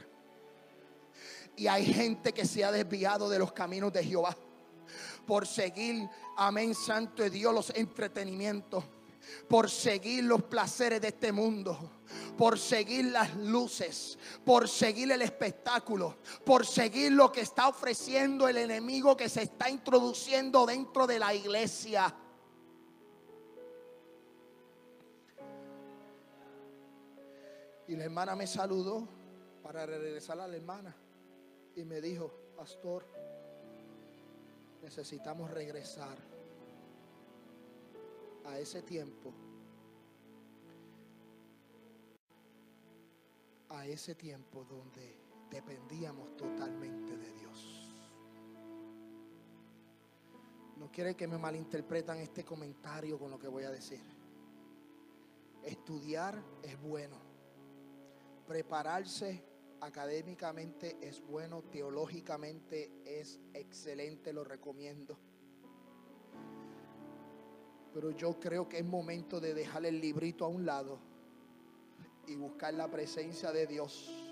Y 1.56 1.68
hay 1.68 1.86
gente 1.86 2.34
que 2.34 2.44
se 2.44 2.66
ha 2.66 2.70
desviado 2.70 3.30
de 3.30 3.38
los 3.38 3.52
caminos 3.52 3.90
de 3.94 4.04
Jehová 4.04 4.36
por 5.26 5.46
seguir, 5.46 6.06
amén, 6.36 6.74
santo 6.74 7.22
de 7.22 7.30
Dios, 7.30 7.54
los 7.54 7.70
entretenimientos, 7.70 8.84
por 9.48 9.70
seguir 9.70 10.24
los 10.24 10.42
placeres 10.42 11.00
de 11.00 11.08
este 11.08 11.32
mundo, 11.32 11.78
por 12.36 12.58
seguir 12.58 13.06
las 13.06 13.34
luces, 13.36 14.18
por 14.44 14.68
seguir 14.68 15.10
el 15.12 15.22
espectáculo, 15.22 16.16
por 16.44 16.66
seguir 16.66 17.12
lo 17.12 17.30
que 17.30 17.42
está 17.42 17.68
ofreciendo 17.68 18.48
el 18.48 18.56
enemigo 18.56 19.16
que 19.16 19.28
se 19.28 19.42
está 19.42 19.70
introduciendo 19.70 20.66
dentro 20.66 21.06
de 21.06 21.18
la 21.18 21.34
iglesia. 21.34 22.14
Y 27.88 27.94
la 27.94 28.04
hermana 28.04 28.34
me 28.34 28.46
saludó 28.46 29.06
para 29.62 29.86
regresar 29.86 30.40
a 30.40 30.48
la 30.48 30.56
hermana 30.56 30.96
y 31.76 31.84
me 31.84 32.00
dijo, 32.00 32.32
pastor, 32.56 33.06
necesitamos 34.82 35.50
regresar 35.50 36.35
a 38.46 38.58
ese 38.58 38.82
tiempo, 38.82 39.32
a 43.68 43.86
ese 43.86 44.14
tiempo 44.14 44.64
donde 44.64 45.18
dependíamos 45.50 46.36
totalmente 46.36 47.16
de 47.16 47.32
Dios. 47.32 47.92
No 50.76 50.90
quiere 50.92 51.14
que 51.14 51.26
me 51.26 51.38
malinterpretan 51.38 52.18
este 52.18 52.44
comentario 52.44 53.18
con 53.18 53.30
lo 53.30 53.38
que 53.38 53.48
voy 53.48 53.64
a 53.64 53.70
decir. 53.70 54.00
Estudiar 55.62 56.42
es 56.62 56.80
bueno. 56.80 57.16
Prepararse 58.46 59.42
académicamente 59.80 60.96
es 61.00 61.20
bueno, 61.20 61.62
teológicamente 61.64 62.92
es 63.04 63.40
excelente, 63.54 64.32
lo 64.32 64.44
recomiendo. 64.44 65.18
Pero 67.96 68.10
yo 68.10 68.38
creo 68.38 68.68
que 68.68 68.80
es 68.80 68.84
momento 68.84 69.40
de 69.40 69.54
dejar 69.54 69.86
el 69.86 69.98
librito 69.98 70.44
a 70.44 70.48
un 70.48 70.66
lado 70.66 70.98
y 72.26 72.36
buscar 72.36 72.74
la 72.74 72.90
presencia 72.90 73.52
de 73.52 73.66
Dios. 73.66 74.25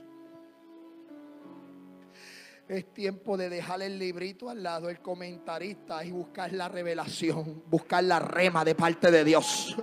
Es 2.67 2.95
tiempo 2.95 3.37
de 3.37 3.51
dejar 3.51 3.83
el 3.83 3.99
librito 3.99 4.49
al 4.49 4.62
lado, 4.62 4.89
el 4.89 5.01
comentarista, 5.01 6.03
y 6.03 6.11
buscar 6.11 6.51
la 6.55 6.67
revelación, 6.67 7.62
buscar 7.67 8.03
la 8.03 8.19
rema 8.19 8.65
de 8.65 8.75
parte 8.75 9.11
de 9.11 9.23
Dios. 9.23 9.77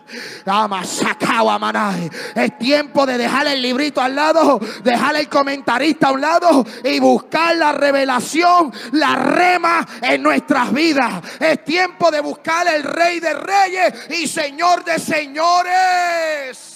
Es 2.33 2.57
tiempo 2.57 3.05
de 3.05 3.19
dejar 3.19 3.45
el 3.45 3.61
librito 3.61 4.01
al 4.01 4.15
lado, 4.15 4.59
dejar 4.83 5.15
el 5.15 5.29
comentarista 5.29 6.07
a 6.07 6.11
un 6.13 6.21
lado 6.21 6.65
y 6.83 6.99
buscar 6.99 7.55
la 7.55 7.71
revelación, 7.71 8.73
la 8.93 9.15
rema 9.15 9.87
en 10.01 10.23
nuestras 10.23 10.73
vidas. 10.73 11.21
Es 11.39 11.63
tiempo 11.63 12.09
de 12.09 12.19
buscar 12.21 12.67
el 12.67 12.81
Rey 12.81 13.19
de 13.19 13.35
Reyes 13.35 14.09
y 14.09 14.27
Señor 14.27 14.83
de 14.83 14.97
Señores. 14.97 16.70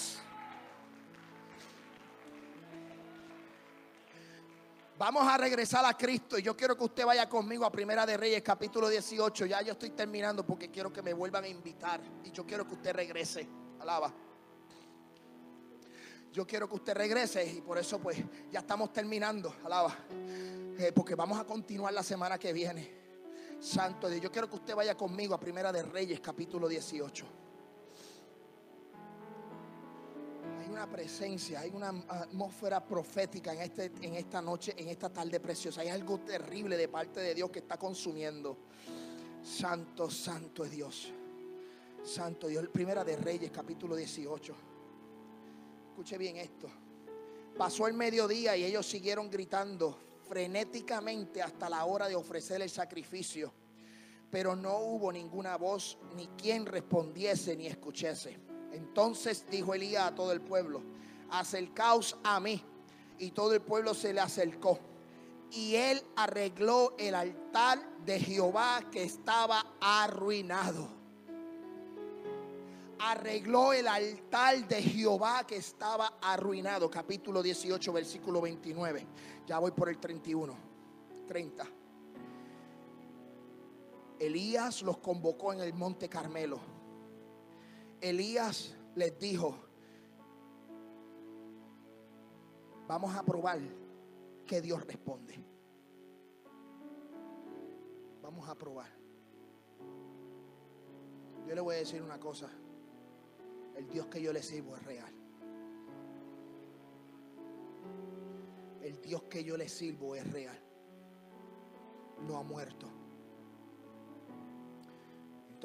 Vamos 4.97 5.27
a 5.27 5.37
regresar 5.37 5.83
a 5.83 5.93
Cristo 5.93 6.39
y 6.39 6.41
yo 6.41 6.55
quiero 6.55 6.77
que 6.77 6.85
usted 6.85 7.05
vaya 7.05 7.27
conmigo 7.27 7.65
a 7.65 7.71
Primera 7.71 8.05
de 8.05 8.15
Reyes 8.15 8.41
capítulo 8.41 8.87
18. 8.87 9.45
Ya 9.45 9.61
yo 9.61 9.73
estoy 9.73 9.89
terminando 9.89 10.45
porque 10.45 10.71
quiero 10.71 10.93
que 10.93 11.01
me 11.01 11.13
vuelvan 11.13 11.43
a 11.43 11.49
invitar 11.49 11.99
y 12.23 12.31
yo 12.31 12.45
quiero 12.45 12.65
que 12.65 12.75
usted 12.75 12.93
regrese. 12.93 13.45
Alaba. 13.81 14.13
Yo 16.31 16.47
quiero 16.47 16.69
que 16.69 16.75
usted 16.75 16.93
regrese 16.93 17.45
y 17.45 17.59
por 17.59 17.77
eso 17.77 17.99
pues 17.99 18.19
ya 18.49 18.59
estamos 18.59 18.93
terminando. 18.93 19.57
Alaba. 19.65 19.93
Eh, 20.77 20.93
porque 20.95 21.13
vamos 21.13 21.37
a 21.39 21.43
continuar 21.43 21.91
la 21.91 22.03
semana 22.03 22.37
que 22.37 22.53
viene. 22.53 22.89
Santo 23.59 24.07
Dios, 24.07 24.21
yo 24.21 24.31
quiero 24.31 24.49
que 24.49 24.55
usted 24.55 24.75
vaya 24.75 24.95
conmigo 24.95 25.35
a 25.35 25.39
Primera 25.41 25.73
de 25.73 25.83
Reyes 25.83 26.21
capítulo 26.21 26.69
18. 26.69 27.25
Hay 30.65 30.71
una 30.71 30.89
presencia, 30.89 31.59
hay 31.59 31.69
una 31.69 31.89
atmósfera 32.07 32.83
profética 32.83 33.53
en, 33.53 33.61
este, 33.61 33.91
en 34.01 34.15
esta 34.15 34.41
noche, 34.41 34.73
en 34.75 34.89
esta 34.89 35.09
tarde 35.13 35.39
preciosa. 35.39 35.81
Hay 35.81 35.89
algo 35.89 36.21
terrible 36.21 36.75
de 36.75 36.87
parte 36.87 37.19
de 37.19 37.35
Dios 37.35 37.51
que 37.51 37.59
está 37.59 37.77
consumiendo. 37.77 38.57
Santo, 39.43 40.09
santo 40.09 40.65
es 40.65 40.71
Dios. 40.71 41.11
Santo 42.03 42.47
Dios. 42.47 42.67
Primera 42.69 43.03
de 43.03 43.15
Reyes, 43.15 43.51
capítulo 43.51 43.95
18. 43.95 44.55
Escuche 45.89 46.17
bien 46.17 46.37
esto. 46.37 46.67
Pasó 47.55 47.85
el 47.85 47.93
mediodía 47.93 48.57
y 48.57 48.63
ellos 48.63 48.87
siguieron 48.87 49.29
gritando 49.29 49.99
frenéticamente 50.27 51.43
hasta 51.43 51.69
la 51.69 51.85
hora 51.85 52.07
de 52.07 52.15
ofrecer 52.15 52.63
el 52.63 52.71
sacrificio. 52.71 53.53
Pero 54.31 54.55
no 54.55 54.79
hubo 54.79 55.11
ninguna 55.11 55.57
voz, 55.57 55.99
ni 56.15 56.25
quien 56.29 56.65
respondiese 56.65 57.55
ni 57.55 57.67
escuchase. 57.67 58.54
Entonces 58.75 59.45
dijo 59.49 59.73
Elías 59.73 60.03
a 60.03 60.15
todo 60.15 60.33
el 60.33 60.41
pueblo, 60.41 60.81
acercaos 61.29 62.17
a 62.23 62.39
mí. 62.39 62.61
Y 63.17 63.31
todo 63.31 63.53
el 63.53 63.61
pueblo 63.61 63.93
se 63.93 64.13
le 64.13 64.19
acercó. 64.19 64.77
Y 65.51 65.75
él 65.75 66.01
arregló 66.17 66.93
el 66.97 67.15
altar 67.15 67.79
de 68.05 68.19
Jehová 68.19 68.83
que 68.91 69.03
estaba 69.03 69.65
arruinado. 69.79 70.89
Arregló 72.99 73.71
el 73.71 73.87
altar 73.87 74.67
de 74.67 74.81
Jehová 74.81 75.45
que 75.47 75.55
estaba 75.55 76.17
arruinado. 76.21 76.91
Capítulo 76.91 77.41
18, 77.41 77.93
versículo 77.93 78.41
29. 78.41 79.07
Ya 79.47 79.59
voy 79.59 79.71
por 79.71 79.87
el 79.87 79.97
31. 79.99 80.53
30. 81.27 81.65
Elías 84.19 84.81
los 84.81 84.97
convocó 84.97 85.53
en 85.53 85.61
el 85.61 85.73
monte 85.73 86.09
Carmelo 86.09 86.74
Elías 88.01 88.75
les 88.95 89.17
dijo, 89.19 89.55
vamos 92.87 93.15
a 93.15 93.23
probar 93.23 93.59
que 94.45 94.61
Dios 94.61 94.85
responde. 94.85 95.43
Vamos 98.21 98.47
a 98.49 98.55
probar. 98.55 98.89
Yo 101.47 101.53
le 101.53 101.61
voy 101.61 101.75
a 101.75 101.79
decir 101.79 102.01
una 102.01 102.19
cosa. 102.19 102.49
El 103.75 103.87
Dios 103.89 104.07
que 104.07 104.21
yo 104.21 104.33
le 104.33 104.41
sirvo 104.41 104.75
es 104.75 104.83
real. 104.83 105.13
El 108.81 109.01
Dios 109.01 109.23
que 109.23 109.43
yo 109.43 109.57
le 109.57 109.67
sirvo 109.67 110.15
es 110.15 110.31
real. 110.31 110.59
No 112.21 112.37
ha 112.37 112.43
muerto. 112.43 113.04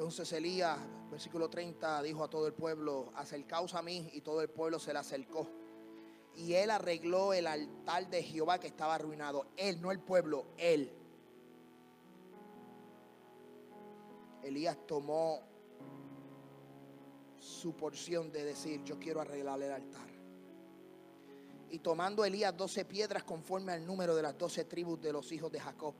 Entonces 0.01 0.33
Elías, 0.33 0.79
versículo 1.11 1.47
30, 1.47 2.01
dijo 2.01 2.23
a 2.23 2.27
todo 2.27 2.47
el 2.47 2.53
pueblo, 2.53 3.11
acercaos 3.13 3.75
a 3.75 3.83
mí, 3.83 4.09
y 4.13 4.21
todo 4.21 4.41
el 4.41 4.49
pueblo 4.49 4.79
se 4.79 4.91
le 4.91 4.97
acercó. 4.97 5.47
Y 6.35 6.53
él 6.53 6.71
arregló 6.71 7.33
el 7.33 7.45
altar 7.45 8.09
de 8.09 8.23
Jehová 8.23 8.59
que 8.59 8.65
estaba 8.65 8.95
arruinado. 8.95 9.45
Él, 9.55 9.79
no 9.79 9.91
el 9.91 9.99
pueblo, 9.99 10.47
él. 10.57 10.91
Elías 14.41 14.75
tomó 14.87 15.39
su 17.37 17.75
porción 17.75 18.31
de 18.31 18.43
decir, 18.43 18.83
yo 18.83 18.97
quiero 18.97 19.21
arreglar 19.21 19.61
el 19.61 19.71
altar. 19.71 20.09
Y 21.69 21.77
tomando 21.77 22.25
Elías 22.25 22.57
doce 22.57 22.85
piedras 22.85 23.23
conforme 23.23 23.73
al 23.73 23.85
número 23.85 24.15
de 24.15 24.23
las 24.23 24.35
doce 24.35 24.65
tribus 24.65 24.99
de 24.99 25.13
los 25.13 25.31
hijos 25.31 25.51
de 25.51 25.59
Jacob 25.59 25.93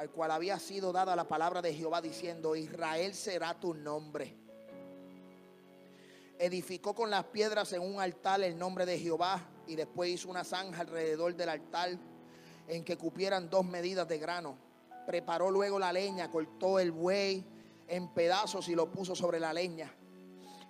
al 0.00 0.08
cual 0.08 0.30
había 0.30 0.58
sido 0.58 0.92
dada 0.92 1.14
la 1.14 1.28
palabra 1.28 1.60
de 1.60 1.74
Jehová 1.74 2.00
diciendo, 2.00 2.56
Israel 2.56 3.14
será 3.14 3.60
tu 3.60 3.74
nombre. 3.74 4.34
Edificó 6.38 6.94
con 6.94 7.10
las 7.10 7.24
piedras 7.24 7.70
en 7.74 7.82
un 7.82 8.00
altar 8.00 8.40
el 8.42 8.58
nombre 8.58 8.86
de 8.86 8.98
Jehová 8.98 9.46
y 9.66 9.76
después 9.76 10.08
hizo 10.08 10.30
una 10.30 10.42
zanja 10.42 10.80
alrededor 10.80 11.34
del 11.34 11.50
altar 11.50 11.90
en 12.66 12.82
que 12.82 12.96
cupieran 12.96 13.50
dos 13.50 13.66
medidas 13.66 14.08
de 14.08 14.16
grano. 14.16 14.56
Preparó 15.06 15.50
luego 15.50 15.78
la 15.78 15.92
leña, 15.92 16.30
cortó 16.30 16.78
el 16.78 16.92
buey 16.92 17.44
en 17.86 18.08
pedazos 18.14 18.70
y 18.70 18.74
lo 18.74 18.90
puso 18.90 19.14
sobre 19.14 19.38
la 19.38 19.52
leña. 19.52 19.94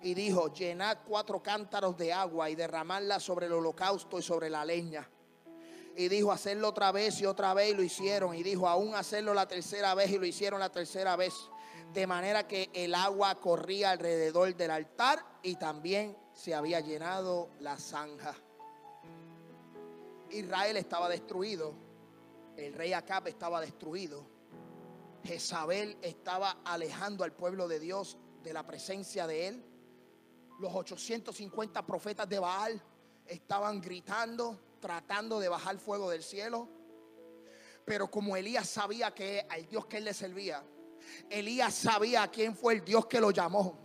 Y 0.01 0.13
dijo, 0.13 0.53
llenad 0.53 0.97
cuatro 1.07 1.41
cántaros 1.41 1.95
de 1.95 2.11
agua 2.11 2.49
y 2.49 2.55
derramadla 2.55 3.21
sobre 3.21 3.45
el 3.45 3.53
holocausto 3.53 4.19
y 4.19 4.23
sobre 4.23 4.49
la 4.49 4.65
leña 4.65 5.07
y 5.95 6.07
dijo 6.07 6.31
hacerlo 6.31 6.69
otra 6.69 6.91
vez 6.91 7.19
y 7.21 7.25
otra 7.25 7.53
vez 7.53 7.71
y 7.71 7.75
lo 7.75 7.83
hicieron. 7.83 8.35
Y 8.35 8.43
dijo 8.43 8.67
aún 8.67 8.95
hacerlo 8.95 9.33
la 9.33 9.47
tercera 9.47 9.93
vez 9.95 10.11
y 10.11 10.17
lo 10.17 10.25
hicieron 10.25 10.59
la 10.59 10.71
tercera 10.71 11.15
vez. 11.15 11.33
De 11.93 12.07
manera 12.07 12.47
que 12.47 12.69
el 12.73 12.95
agua 12.95 13.35
corría 13.35 13.91
alrededor 13.91 14.55
del 14.55 14.71
altar 14.71 15.23
y 15.43 15.55
también 15.55 16.17
se 16.33 16.53
había 16.55 16.79
llenado 16.79 17.49
la 17.59 17.77
zanja. 17.77 18.35
Israel 20.29 20.77
estaba 20.77 21.09
destruido. 21.09 21.73
El 22.55 22.73
rey 22.73 22.93
Acab 22.93 23.27
estaba 23.27 23.59
destruido. 23.59 24.25
Jezabel 25.23 25.97
estaba 26.01 26.61
alejando 26.63 27.23
al 27.23 27.33
pueblo 27.33 27.67
de 27.67 27.79
Dios 27.79 28.17
de 28.43 28.53
la 28.53 28.65
presencia 28.65 29.27
de 29.27 29.47
él. 29.47 29.65
Los 30.59 30.73
850 30.73 31.85
profetas 31.85 32.27
de 32.29 32.39
Baal 32.39 32.81
estaban 33.25 33.81
gritando 33.81 34.59
tratando 34.81 35.39
de 35.39 35.47
bajar 35.47 35.77
fuego 35.77 36.09
del 36.09 36.23
cielo. 36.23 36.67
Pero 37.85 38.11
como 38.11 38.35
Elías 38.35 38.67
sabía 38.67 39.13
que 39.13 39.45
al 39.49 39.65
Dios 39.67 39.85
que 39.85 39.97
él 39.97 40.05
le 40.05 40.13
servía, 40.13 40.63
Elías 41.29 41.73
sabía 41.73 42.27
quién 42.27 42.55
fue 42.55 42.73
el 42.73 42.83
Dios 42.83 43.05
que 43.05 43.21
lo 43.21 43.31
llamó. 43.31 43.79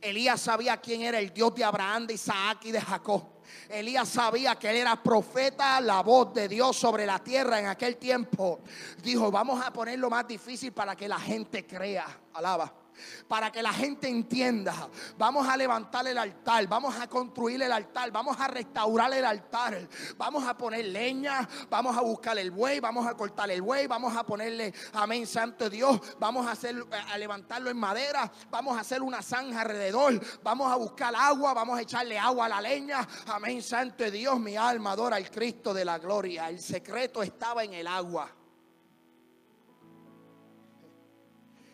Elías 0.00 0.40
sabía 0.40 0.76
quién 0.76 1.02
era 1.02 1.18
el 1.18 1.32
Dios 1.32 1.54
de 1.54 1.64
Abraham, 1.64 2.06
de 2.06 2.14
Isaac 2.14 2.58
y 2.64 2.72
de 2.72 2.80
Jacob. 2.80 3.40
Elías 3.68 4.08
sabía 4.08 4.56
que 4.56 4.68
él 4.68 4.76
era 4.76 5.02
profeta, 5.02 5.80
la 5.80 6.02
voz 6.02 6.34
de 6.34 6.48
Dios 6.48 6.76
sobre 6.76 7.06
la 7.06 7.18
tierra 7.18 7.58
en 7.58 7.66
aquel 7.66 7.96
tiempo. 7.96 8.60
Dijo, 9.02 9.30
vamos 9.30 9.64
a 9.64 9.72
ponerlo 9.72 10.10
más 10.10 10.28
difícil 10.28 10.72
para 10.72 10.94
que 10.94 11.08
la 11.08 11.18
gente 11.18 11.66
crea. 11.66 12.06
Alaba 12.34 12.79
para 13.28 13.50
que 13.50 13.62
la 13.62 13.72
gente 13.72 14.08
entienda. 14.08 14.88
Vamos 15.16 15.48
a 15.48 15.56
levantar 15.56 16.06
el 16.06 16.18
altar, 16.18 16.66
vamos 16.66 16.96
a 16.98 17.06
construir 17.06 17.62
el 17.62 17.72
altar, 17.72 18.10
vamos 18.10 18.38
a 18.40 18.48
restaurar 18.48 19.12
el 19.12 19.24
altar, 19.24 19.88
vamos 20.16 20.44
a 20.46 20.56
poner 20.56 20.84
leña, 20.86 21.48
vamos 21.68 21.96
a 21.96 22.00
buscar 22.00 22.38
el 22.38 22.50
buey, 22.50 22.80
vamos 22.80 23.06
a 23.06 23.14
cortar 23.14 23.50
el 23.50 23.62
buey, 23.62 23.86
vamos 23.86 24.16
a 24.16 24.24
ponerle, 24.24 24.72
amén, 24.92 25.26
santo 25.26 25.70
Dios, 25.70 26.00
vamos 26.18 26.46
a, 26.46 26.52
hacer, 26.52 26.76
a 27.08 27.18
levantarlo 27.18 27.70
en 27.70 27.76
madera, 27.76 28.30
vamos 28.50 28.76
a 28.76 28.80
hacer 28.80 29.02
una 29.02 29.22
zanja 29.22 29.62
alrededor, 29.62 30.20
vamos 30.42 30.72
a 30.72 30.76
buscar 30.76 31.14
agua, 31.14 31.54
vamos 31.54 31.78
a 31.78 31.82
echarle 31.82 32.18
agua 32.18 32.46
a 32.46 32.48
la 32.48 32.60
leña, 32.60 33.06
amén, 33.26 33.62
santo 33.62 34.10
Dios, 34.10 34.38
mi 34.40 34.56
alma 34.56 34.92
adora 34.92 35.16
al 35.16 35.30
Cristo 35.30 35.74
de 35.74 35.84
la 35.84 35.98
gloria. 35.98 36.48
El 36.48 36.60
secreto 36.60 37.22
estaba 37.22 37.64
en 37.64 37.74
el 37.74 37.86
agua. 37.86 38.39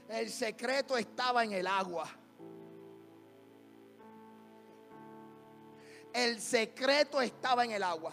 El 0.09 0.30
secreto 0.30 0.96
estaba 0.96 1.44
en 1.44 1.52
el 1.52 1.66
agua. 1.66 2.09
El 6.12 6.40
secreto 6.40 7.20
estaba 7.20 7.64
en 7.64 7.72
el 7.72 7.82
agua. 7.82 8.12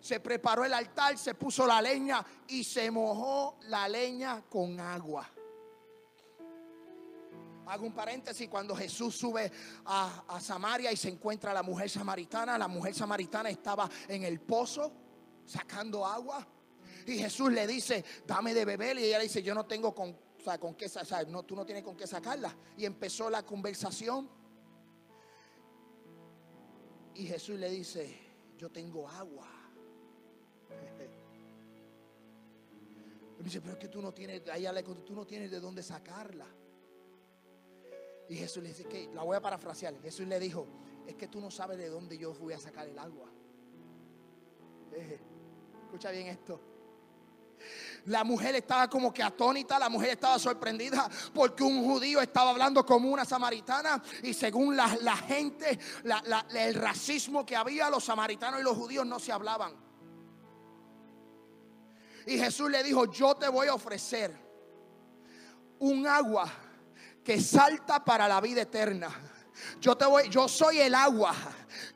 Se 0.00 0.20
preparó 0.20 0.64
el 0.64 0.74
altar, 0.74 1.16
se 1.16 1.34
puso 1.34 1.66
la 1.66 1.80
leña 1.80 2.24
y 2.48 2.62
se 2.62 2.90
mojó 2.90 3.56
la 3.62 3.88
leña 3.88 4.42
con 4.48 4.78
agua. 4.78 5.28
Hago 7.66 7.86
un 7.86 7.92
paréntesis, 7.92 8.48
cuando 8.48 8.76
Jesús 8.76 9.16
sube 9.16 9.50
a, 9.86 10.24
a, 10.28 10.40
Samaria 10.40 10.92
y 10.92 10.96
se 10.96 11.08
encuentra 11.08 11.50
a 11.50 11.54
la 11.54 11.64
mujer 11.64 11.90
samaritana, 11.90 12.56
la 12.56 12.68
mujer 12.68 12.94
samaritana 12.94 13.50
estaba 13.50 13.90
en 14.06 14.22
el 14.22 14.40
pozo 14.40 14.92
sacando 15.44 16.06
agua. 16.06 16.46
Y 17.06 17.18
Jesús 17.18 17.52
le 17.52 17.66
dice, 17.66 18.04
dame 18.26 18.52
de 18.52 18.64
beber. 18.64 18.98
Y 18.98 19.04
ella 19.04 19.18
le 19.18 19.24
dice, 19.24 19.42
yo 19.42 19.54
no 19.54 19.64
tengo 19.64 19.94
con, 19.94 20.16
con 20.60 20.74
qué, 20.74 20.90
no, 21.28 21.44
tú 21.44 21.54
no 21.54 21.64
tienes 21.64 21.84
con 21.84 21.96
qué 21.96 22.06
sacarla. 22.06 22.54
Y 22.76 22.84
empezó 22.84 23.30
la 23.30 23.44
conversación. 23.44 24.28
Y 27.14 27.26
Jesús 27.26 27.58
le 27.58 27.70
dice, 27.70 28.18
yo 28.58 28.70
tengo 28.70 29.08
agua. 29.08 29.48
Y 33.38 33.42
dice, 33.44 33.60
pero 33.60 33.74
es 33.74 33.78
que 33.78 33.88
tú 33.88 34.02
no 34.02 34.12
tienes, 34.12 34.42
le 34.44 34.82
tú 34.82 35.14
no 35.14 35.24
tienes 35.24 35.50
de 35.50 35.60
dónde 35.60 35.82
sacarla. 35.82 36.46
Y 38.28 38.34
Jesús 38.34 38.62
le 38.62 38.70
dice 38.70 38.84
que, 38.84 39.08
la 39.14 39.22
voy 39.22 39.36
a 39.36 39.40
parafrasear. 39.40 39.94
Jesús 40.02 40.26
le 40.26 40.40
dijo, 40.40 40.66
es 41.06 41.14
que 41.14 41.28
tú 41.28 41.40
no 41.40 41.52
sabes 41.52 41.78
de 41.78 41.88
dónde 41.88 42.18
yo 42.18 42.34
voy 42.34 42.54
a 42.54 42.58
sacar 42.58 42.88
el 42.88 42.98
agua. 42.98 43.30
Escucha 45.84 46.10
bien 46.10 46.26
esto. 46.26 46.75
La 48.06 48.22
mujer 48.22 48.54
estaba 48.54 48.88
como 48.88 49.12
que 49.12 49.22
atónita, 49.22 49.78
la 49.78 49.88
mujer 49.88 50.10
estaba 50.10 50.38
sorprendida 50.38 51.10
porque 51.34 51.64
un 51.64 51.84
judío 51.84 52.20
estaba 52.20 52.50
hablando 52.50 52.86
como 52.86 53.10
una 53.10 53.24
samaritana 53.24 54.00
y 54.22 54.32
según 54.32 54.76
la, 54.76 54.96
la 55.00 55.16
gente, 55.16 55.78
el 56.54 56.74
racismo 56.74 57.44
que 57.44 57.56
había, 57.56 57.90
los 57.90 58.04
samaritanos 58.04 58.60
y 58.60 58.62
los 58.62 58.76
judíos 58.76 59.04
no 59.04 59.18
se 59.18 59.32
hablaban. 59.32 59.74
Y 62.26 62.38
Jesús 62.38 62.70
le 62.70 62.82
dijo, 62.82 63.10
yo 63.10 63.34
te 63.36 63.48
voy 63.48 63.68
a 63.68 63.74
ofrecer 63.74 64.36
un 65.78 66.06
agua 66.06 66.50
que 67.24 67.40
salta 67.40 68.04
para 68.04 68.28
la 68.28 68.40
vida 68.40 68.62
eterna. 68.62 69.08
Yo 69.80 69.96
te 69.96 70.04
voy, 70.04 70.28
yo 70.28 70.48
soy 70.48 70.80
el 70.80 70.94
agua. 70.94 71.34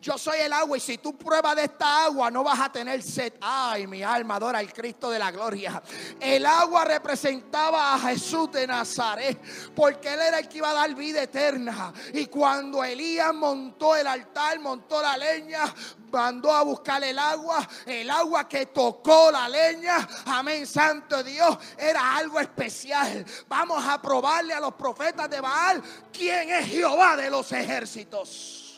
Yo 0.00 0.16
soy 0.18 0.40
el 0.40 0.52
agua 0.52 0.76
y 0.76 0.80
si 0.80 0.98
tú 0.98 1.16
pruebas 1.16 1.56
de 1.56 1.64
esta 1.64 2.04
agua 2.04 2.30
no 2.30 2.42
vas 2.42 2.60
a 2.60 2.70
tener 2.70 3.02
sed. 3.02 3.34
Ay, 3.40 3.86
mi 3.86 4.02
alma 4.02 4.36
adora 4.36 4.58
al 4.58 4.72
Cristo 4.72 5.10
de 5.10 5.18
la 5.18 5.30
gloria. 5.30 5.82
El 6.18 6.46
agua 6.46 6.84
representaba 6.84 7.94
a 7.94 7.98
Jesús 7.98 8.50
de 8.52 8.66
Nazaret 8.66 9.40
porque 9.74 10.12
él 10.12 10.20
era 10.20 10.38
el 10.38 10.48
que 10.48 10.58
iba 10.58 10.70
a 10.70 10.74
dar 10.74 10.94
vida 10.94 11.22
eterna. 11.22 11.92
Y 12.12 12.26
cuando 12.26 12.82
Elías 12.82 13.34
montó 13.34 13.96
el 13.96 14.06
altar, 14.06 14.58
montó 14.60 15.02
la 15.02 15.16
leña, 15.16 15.72
mandó 16.10 16.52
a 16.52 16.62
buscar 16.62 17.02
el 17.04 17.18
agua, 17.18 17.66
el 17.86 18.10
agua 18.10 18.48
que 18.48 18.66
tocó 18.66 19.30
la 19.30 19.48
leña, 19.48 20.06
amén, 20.26 20.66
santo 20.66 21.22
Dios, 21.22 21.56
era 21.78 22.16
algo 22.16 22.40
especial. 22.40 23.24
Vamos 23.48 23.84
a 23.86 24.00
probarle 24.00 24.54
a 24.54 24.60
los 24.60 24.74
profetas 24.74 25.28
de 25.30 25.40
Baal 25.40 25.82
quién 26.12 26.50
es 26.50 26.66
Jehová 26.66 27.16
de 27.16 27.30
los 27.30 27.50
ejércitos. 27.52 28.69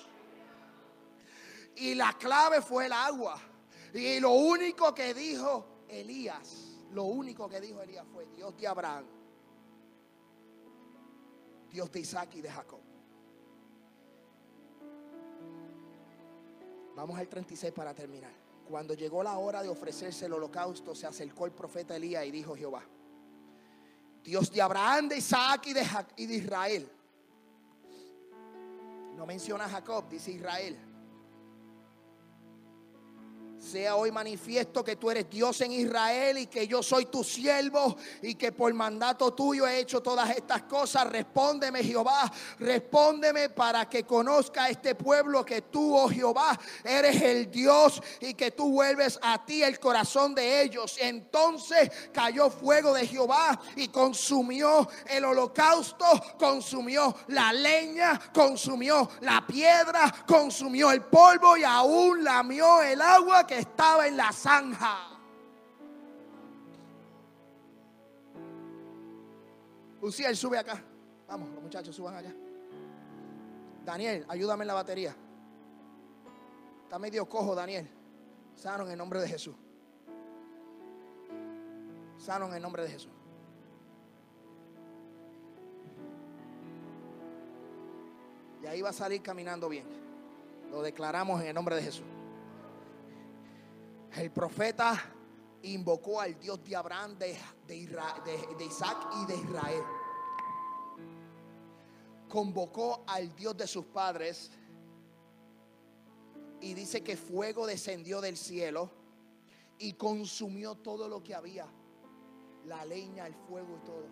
Y 1.76 1.94
la 1.94 2.12
clave 2.14 2.60
fue 2.60 2.86
el 2.86 2.92
agua. 2.92 3.40
Y 3.94 4.20
lo 4.20 4.30
único 4.30 4.94
que 4.94 5.12
dijo 5.14 5.84
Elías, 5.88 6.78
lo 6.92 7.04
único 7.04 7.48
que 7.48 7.60
dijo 7.60 7.80
Elías 7.82 8.06
fue 8.12 8.26
Dios 8.26 8.56
de 8.56 8.66
Abraham, 8.66 9.04
Dios 11.70 11.90
de 11.92 12.00
Isaac 12.00 12.30
y 12.34 12.40
de 12.40 12.50
Jacob. 12.50 12.80
Vamos 16.94 17.18
al 17.18 17.28
36 17.28 17.72
para 17.72 17.94
terminar. 17.94 18.32
Cuando 18.68 18.94
llegó 18.94 19.22
la 19.22 19.38
hora 19.38 19.62
de 19.62 19.68
ofrecerse 19.68 20.26
el 20.26 20.34
holocausto, 20.34 20.94
se 20.94 21.06
acercó 21.06 21.46
el 21.46 21.52
profeta 21.52 21.96
Elías 21.96 22.24
y 22.24 22.30
dijo 22.30 22.54
Jehová, 22.54 22.82
Dios 24.22 24.50
de 24.52 24.62
Abraham, 24.62 25.08
de 25.08 25.18
Isaac 25.18 25.66
y 25.66 25.72
de, 25.72 25.86
y 26.16 26.26
de 26.26 26.34
Israel. 26.34 26.90
No 29.16 29.26
menciona 29.26 29.64
a 29.64 29.68
Jacob, 29.68 30.08
dice 30.08 30.30
Israel. 30.32 30.78
Sea 33.62 33.94
hoy 33.94 34.10
manifiesto 34.10 34.82
que 34.82 34.96
tú 34.96 35.08
eres 35.08 35.30
Dios 35.30 35.60
en 35.60 35.70
Israel 35.70 36.36
y 36.36 36.46
que 36.48 36.66
yo 36.66 36.82
soy 36.82 37.06
tu 37.06 37.22
siervo 37.22 37.96
y 38.20 38.34
que 38.34 38.50
por 38.50 38.74
mandato 38.74 39.32
tuyo 39.34 39.68
he 39.68 39.78
hecho 39.78 40.02
todas 40.02 40.30
estas 40.30 40.64
cosas. 40.64 41.06
Respóndeme 41.06 41.84
Jehová, 41.84 42.30
respóndeme 42.58 43.50
para 43.50 43.88
que 43.88 44.02
conozca 44.02 44.68
este 44.68 44.96
pueblo 44.96 45.44
que 45.44 45.62
tú, 45.62 45.96
oh 45.96 46.08
Jehová, 46.08 46.58
eres 46.82 47.22
el 47.22 47.52
Dios 47.52 48.02
y 48.20 48.34
que 48.34 48.50
tú 48.50 48.72
vuelves 48.72 49.16
a 49.22 49.44
ti 49.44 49.62
el 49.62 49.78
corazón 49.78 50.34
de 50.34 50.62
ellos. 50.62 50.96
Entonces 51.00 51.88
cayó 52.12 52.50
fuego 52.50 52.92
de 52.92 53.06
Jehová 53.06 53.60
y 53.76 53.88
consumió 53.88 54.88
el 55.06 55.24
holocausto, 55.24 56.04
consumió 56.36 57.14
la 57.28 57.52
leña, 57.52 58.20
consumió 58.34 59.08
la 59.20 59.46
piedra, 59.46 60.12
consumió 60.26 60.90
el 60.90 61.02
polvo 61.02 61.56
y 61.56 61.62
aún 61.62 62.24
lamió 62.24 62.82
el 62.82 63.00
agua 63.00 63.46
estaba 63.58 64.06
en 64.06 64.16
la 64.16 64.32
zanja. 64.32 65.08
Uciel, 70.00 70.36
sube 70.36 70.58
acá. 70.58 70.82
Vamos, 71.28 71.48
los 71.50 71.62
muchachos 71.62 71.94
suban 71.94 72.16
allá. 72.16 72.34
Daniel, 73.84 74.24
ayúdame 74.28 74.64
en 74.64 74.68
la 74.68 74.74
batería. 74.74 75.16
Está 76.84 76.98
medio 76.98 77.28
cojo, 77.28 77.54
Daniel. 77.54 77.88
Sano 78.54 78.84
en 78.84 78.92
el 78.92 78.98
nombre 78.98 79.20
de 79.20 79.28
Jesús. 79.28 79.54
Sano 82.18 82.46
en 82.48 82.54
el 82.54 82.62
nombre 82.62 82.82
de 82.82 82.90
Jesús. 82.90 83.12
Y 88.62 88.66
ahí 88.66 88.80
va 88.82 88.90
a 88.90 88.92
salir 88.92 89.22
caminando 89.22 89.68
bien. 89.68 89.86
Lo 90.70 90.82
declaramos 90.82 91.40
en 91.40 91.48
el 91.48 91.54
nombre 91.54 91.76
de 91.76 91.82
Jesús. 91.82 92.04
El 94.16 94.30
profeta 94.30 95.02
invocó 95.62 96.20
al 96.20 96.38
Dios 96.38 96.62
de 96.64 96.76
Abraham, 96.76 97.16
de, 97.16 97.38
de 97.66 98.64
Isaac 98.64 99.08
y 99.22 99.26
de 99.26 99.36
Israel. 99.36 99.82
Convocó 102.28 103.04
al 103.06 103.34
Dios 103.34 103.56
de 103.56 103.66
sus 103.66 103.86
padres 103.86 104.50
y 106.60 106.74
dice 106.74 107.02
que 107.02 107.16
fuego 107.16 107.66
descendió 107.66 108.20
del 108.20 108.36
cielo 108.36 108.90
y 109.78 109.94
consumió 109.94 110.76
todo 110.76 111.08
lo 111.08 111.22
que 111.22 111.34
había, 111.34 111.66
la 112.66 112.84
leña, 112.84 113.26
el 113.26 113.34
fuego 113.34 113.78
y 113.82 113.86
todo. 113.86 114.06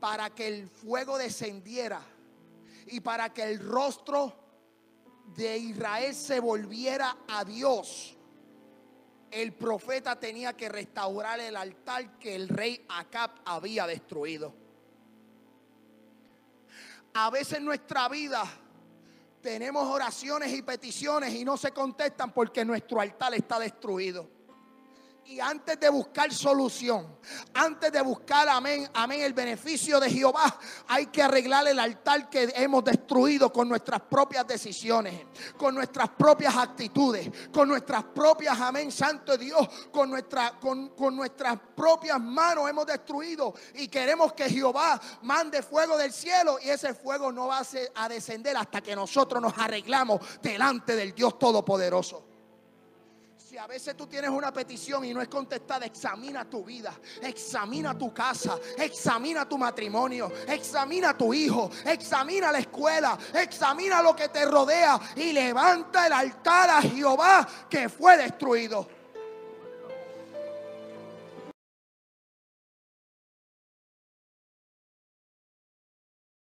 Para 0.00 0.30
que 0.30 0.46
el 0.46 0.68
fuego 0.68 1.18
descendiera 1.18 2.00
y 2.86 3.00
para 3.00 3.32
que 3.32 3.42
el 3.42 3.58
rostro 3.58 4.32
de 5.36 5.58
Israel 5.58 6.14
se 6.14 6.40
volviera 6.40 7.18
a 7.28 7.44
Dios, 7.44 8.16
el 9.32 9.52
profeta 9.54 10.20
tenía 10.20 10.52
que 10.52 10.68
restaurar 10.68 11.40
el 11.40 11.56
altar 11.56 12.18
que 12.18 12.34
el 12.34 12.48
rey 12.48 12.84
Acab 12.88 13.30
había 13.44 13.86
destruido. 13.86 14.54
A 17.14 17.30
veces 17.30 17.58
en 17.58 17.64
nuestra 17.64 18.08
vida 18.08 18.44
tenemos 19.40 19.88
oraciones 19.88 20.52
y 20.52 20.62
peticiones 20.62 21.34
y 21.34 21.44
no 21.44 21.56
se 21.56 21.72
contestan 21.72 22.32
porque 22.32 22.64
nuestro 22.64 23.00
altar 23.00 23.34
está 23.34 23.58
destruido. 23.58 24.28
Y 25.24 25.40
antes 25.40 25.80
de 25.80 25.88
buscar 25.88 26.32
solución, 26.32 27.16
antes 27.54 27.90
de 27.90 28.02
buscar, 28.02 28.48
amén, 28.48 28.88
amén, 28.92 29.22
el 29.22 29.32
beneficio 29.32 29.98
de 29.98 30.10
Jehová, 30.10 30.58
hay 30.88 31.06
que 31.06 31.22
arreglar 31.22 31.66
el 31.68 31.78
altar 31.78 32.28
que 32.28 32.52
hemos 32.54 32.84
destruido 32.84 33.52
con 33.52 33.68
nuestras 33.68 34.00
propias 34.02 34.46
decisiones, 34.46 35.26
con 35.56 35.74
nuestras 35.74 36.10
propias 36.10 36.56
actitudes, 36.56 37.30
con 37.52 37.68
nuestras 37.68 38.04
propias, 38.04 38.60
amén, 38.60 38.92
santo 38.92 39.36
Dios, 39.38 39.66
con, 39.90 40.10
nuestra, 40.10 40.58
con, 40.60 40.90
con 40.90 41.16
nuestras 41.16 41.58
propias 41.74 42.20
manos 42.20 42.68
hemos 42.68 42.86
destruido. 42.86 43.54
Y 43.74 43.88
queremos 43.88 44.34
que 44.34 44.50
Jehová 44.50 45.00
mande 45.22 45.62
fuego 45.62 45.96
del 45.96 46.12
cielo 46.12 46.58
y 46.62 46.68
ese 46.68 46.94
fuego 46.94 47.32
no 47.32 47.46
va 47.46 47.58
a 47.58 47.62
a 47.94 48.08
descender 48.08 48.56
hasta 48.56 48.80
que 48.80 48.94
nosotros 48.94 49.40
nos 49.40 49.56
arreglamos 49.56 50.20
delante 50.42 50.96
del 50.96 51.14
Dios 51.14 51.38
Todopoderoso. 51.38 52.31
Si 53.52 53.58
a 53.58 53.66
veces 53.66 53.94
tú 53.94 54.06
tienes 54.06 54.30
una 54.30 54.50
petición 54.50 55.04
y 55.04 55.12
no 55.12 55.20
es 55.20 55.28
contestada, 55.28 55.84
examina 55.84 56.48
tu 56.48 56.64
vida, 56.64 56.98
examina 57.20 57.92
tu 57.98 58.10
casa, 58.10 58.58
examina 58.78 59.46
tu 59.46 59.58
matrimonio, 59.58 60.32
examina 60.48 61.14
tu 61.14 61.34
hijo, 61.34 61.70
examina 61.84 62.50
la 62.50 62.60
escuela, 62.60 63.18
examina 63.34 64.00
lo 64.00 64.16
que 64.16 64.30
te 64.30 64.46
rodea 64.46 64.98
y 65.16 65.34
levanta 65.34 66.06
el 66.06 66.14
altar 66.14 66.70
a 66.70 66.80
Jehová 66.80 67.46
que 67.68 67.90
fue 67.90 68.16
destruido. 68.16 68.88